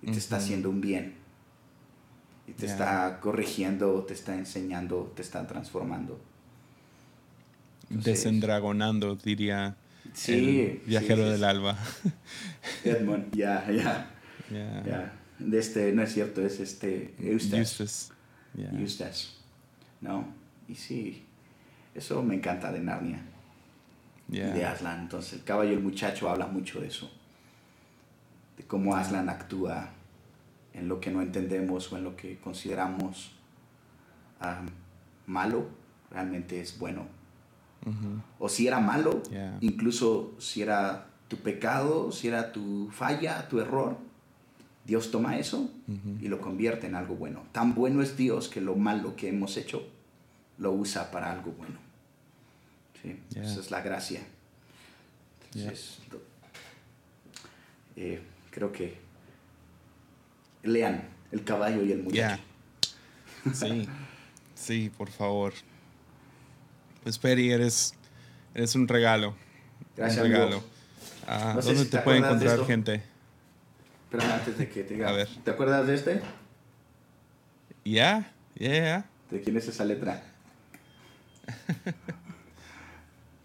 y 0.00 0.10
te 0.10 0.16
está 0.16 0.38
haciendo 0.38 0.70
un 0.70 0.80
bien, 0.80 1.16
y 2.46 2.52
te 2.52 2.64
está 2.64 3.20
corrigiendo, 3.20 4.04
te 4.04 4.14
está 4.14 4.34
enseñando, 4.34 5.12
te 5.14 5.20
está 5.20 5.46
transformando. 5.46 6.18
Desendragonando, 7.90 9.16
diría 9.16 9.76
el 10.28 10.82
viajero 10.86 11.30
del 11.30 11.44
alba. 11.44 11.76
Edmund, 12.84 13.34
ya, 13.34 13.70
ya. 13.70 14.10
Ya. 14.50 15.12
De 15.38 15.58
este, 15.58 15.92
no 15.92 16.02
es 16.02 16.12
cierto, 16.12 16.44
es 16.44 16.58
este 16.60 17.14
Eustace. 17.20 18.12
Eustace. 18.76 19.28
¿No? 20.00 20.26
Y 20.68 20.74
sí, 20.74 21.24
eso 21.94 22.22
me 22.22 22.34
encanta 22.34 22.72
de 22.72 22.80
Narnia 22.80 23.22
de 24.28 24.64
Aslan. 24.64 25.00
Entonces, 25.00 25.34
el 25.34 25.44
caballo 25.44 25.70
y 25.70 25.74
el 25.74 25.82
muchacho 25.82 26.28
habla 26.28 26.46
mucho 26.46 26.80
de 26.80 26.88
eso, 26.88 27.10
de 28.56 28.64
cómo 28.64 28.94
Aslan 28.94 29.28
actúa 29.28 29.90
en 30.74 30.88
lo 30.88 31.00
que 31.00 31.10
no 31.10 31.22
entendemos 31.22 31.92
o 31.92 31.96
en 31.96 32.04
lo 32.04 32.16
que 32.16 32.38
consideramos 32.38 33.32
malo, 35.26 35.68
realmente 36.10 36.60
es 36.60 36.78
bueno. 36.78 37.06
O 38.38 38.48
si 38.48 38.66
era 38.66 38.80
malo, 38.80 39.22
incluso 39.60 40.34
si 40.38 40.62
era 40.62 41.06
tu 41.28 41.36
pecado, 41.38 42.12
si 42.12 42.28
era 42.28 42.52
tu 42.52 42.90
falla, 42.90 43.48
tu 43.48 43.60
error, 43.60 43.96
Dios 44.84 45.10
toma 45.10 45.38
eso 45.38 45.70
y 46.20 46.28
lo 46.28 46.40
convierte 46.40 46.86
en 46.86 46.94
algo 46.94 47.14
bueno. 47.14 47.44
Tan 47.52 47.74
bueno 47.74 48.02
es 48.02 48.16
Dios 48.16 48.48
que 48.48 48.60
lo 48.60 48.74
malo 48.74 49.16
que 49.16 49.28
hemos 49.28 49.56
hecho 49.56 49.86
lo 50.58 50.72
usa 50.72 51.10
para 51.10 51.30
algo 51.30 51.52
bueno. 51.52 51.78
Esa 53.34 53.60
es 53.60 53.70
la 53.70 53.80
gracia. 53.80 54.20
Eh, 57.96 58.22
creo 58.50 58.70
que 58.70 58.96
lean 60.62 61.02
El 61.32 61.44
caballo 61.44 61.84
y 61.84 61.92
el 61.92 62.02
muchacho. 62.02 62.42
Sí, 63.52 63.88
sí, 64.54 64.90
por 64.96 65.10
favor. 65.10 65.52
Pues 67.02 67.18
Peri, 67.18 67.52
eres, 67.52 67.94
eres 68.54 68.74
un 68.74 68.88
regalo. 68.88 69.34
Gracias. 69.96 70.24
Un 70.24 70.30
regalo. 70.30 70.62
Ah, 71.26 71.58
¿Dónde 71.62 71.84
te, 71.84 71.98
puede 71.98 72.18
encontrar 72.18 72.64
gente? 72.66 73.02
Pero 74.10 74.22
antes 74.24 74.56
de 74.58 74.68
que 74.68 74.84
te 74.84 74.94
diga. 74.94 75.10
A 75.10 75.12
ver. 75.12 75.28
¿Te 75.44 75.50
acuerdas 75.50 75.86
de 75.86 75.94
este? 75.94 76.22
Ya, 77.84 78.32
ya, 78.54 79.06
¿De 79.30 79.40
quién 79.40 79.56
es 79.56 79.68
esa 79.68 79.84
letra? 79.84 80.22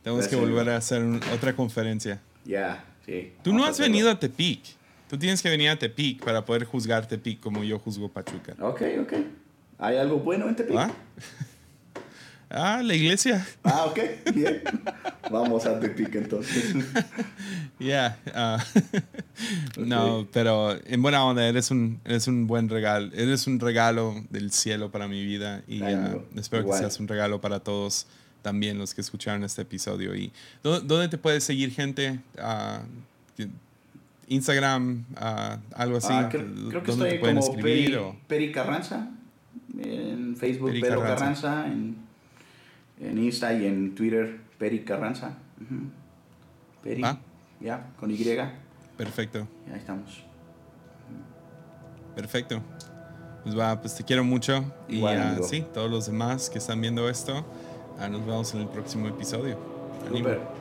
Tenemos 0.03 0.27
que 0.27 0.35
volver 0.35 0.69
a 0.69 0.77
hacer 0.77 1.01
otra 1.33 1.55
conferencia. 1.55 2.21
Ya, 2.45 2.83
sí. 3.05 3.33
Tú 3.41 3.53
no 3.53 3.65
has 3.65 3.79
venido 3.79 4.09
a 4.09 4.19
Tepic. 4.19 4.61
Tú 5.09 5.17
tienes 5.17 5.41
que 5.41 5.49
venir 5.49 5.69
a 5.69 5.77
Tepic 5.77 6.23
para 6.23 6.43
poder 6.43 6.65
juzgar 6.65 7.07
Tepic 7.07 7.39
como 7.39 7.63
yo 7.63 7.79
juzgo 7.79 8.09
Pachuca. 8.09 8.55
Ok, 8.59 8.81
ok. 9.01 9.13
¿Hay 9.79 9.97
algo 9.97 10.19
bueno 10.19 10.49
en 10.49 10.55
Tepic? 10.55 10.77
¿Ah? 10.77 10.91
Ah, 12.55 12.81
la 12.83 12.93
iglesia. 12.93 13.45
Ah, 13.63 13.85
ok, 13.85 13.99
bien. 14.33 14.61
Vamos 15.31 15.65
a 15.65 15.79
Tepic 15.79 16.13
entonces. 16.15 16.75
Ya. 17.79 18.17
Ah. 18.33 18.63
No, 19.77 20.27
pero 20.31 20.77
en 20.85 21.01
buena 21.01 21.25
onda, 21.25 21.45
eres 21.45 21.69
un, 21.71 21.99
eres 22.05 22.27
un 22.27 22.47
buen 22.47 22.69
regalo. 22.69 23.11
Eres 23.13 23.47
un 23.47 23.59
regalo 23.59 24.23
del 24.29 24.51
cielo 24.51 24.91
para 24.91 25.07
mi 25.07 25.25
vida 25.25 25.63
y 25.67 25.81
ah, 25.81 26.15
espero 26.37 26.65
que 26.65 26.77
seas 26.77 26.99
un 26.99 27.07
regalo 27.07 27.41
para 27.41 27.59
todos 27.59 28.05
también 28.41 28.77
los 28.77 28.93
que 28.93 29.01
escucharon 29.01 29.43
este 29.43 29.63
episodio. 29.63 30.15
¿Y 30.15 30.31
dónde, 30.61 31.09
te 31.09 31.17
puedes 31.17 31.43
seguir 31.43 31.71
gente? 31.71 32.19
Uh, 32.37 33.43
Instagram, 34.27 35.03
algo 35.75 35.97
así. 35.97 36.13
creo, 36.29 36.83
que 36.83 36.91
estoy 36.91 37.19
como 37.19 37.57
Peri, 38.27 38.51
Carranza 38.51 39.09
en 39.79 40.35
Facebook 40.37 40.71
Peri 40.71 40.81
Carranza, 40.81 41.65
en, 41.67 41.97
en, 43.03 43.17
Insta 43.17 43.53
y 43.53 43.65
en 43.65 43.95
Twitter 43.95 44.39
Peri 44.57 44.83
Carranza. 44.83 45.33
Peri, 46.83 47.01
ah. 47.03 47.17
ya, 47.59 47.91
con 47.99 48.11
Y. 48.11 48.17
Perfecto. 48.97 49.47
Ya 49.67 49.75
estamos. 49.75 50.23
Perfecto. 52.15 52.61
Pues 53.43 53.57
va, 53.57 53.79
pues 53.79 53.95
te 53.95 54.03
quiero 54.03 54.23
mucho. 54.23 54.63
y 54.87 55.03
sí, 55.43 55.65
todos 55.73 55.89
los 55.89 56.05
demás 56.05 56.49
que 56.49 56.59
están 56.59 56.79
viendo 56.79 57.09
esto, 57.09 57.45
ah, 57.99 58.07
nos 58.07 58.25
vemos 58.25 58.53
en 58.53 58.61
el 58.61 58.67
próximo 58.67 59.07
episodio. 59.07 59.57
Super. 60.07 60.52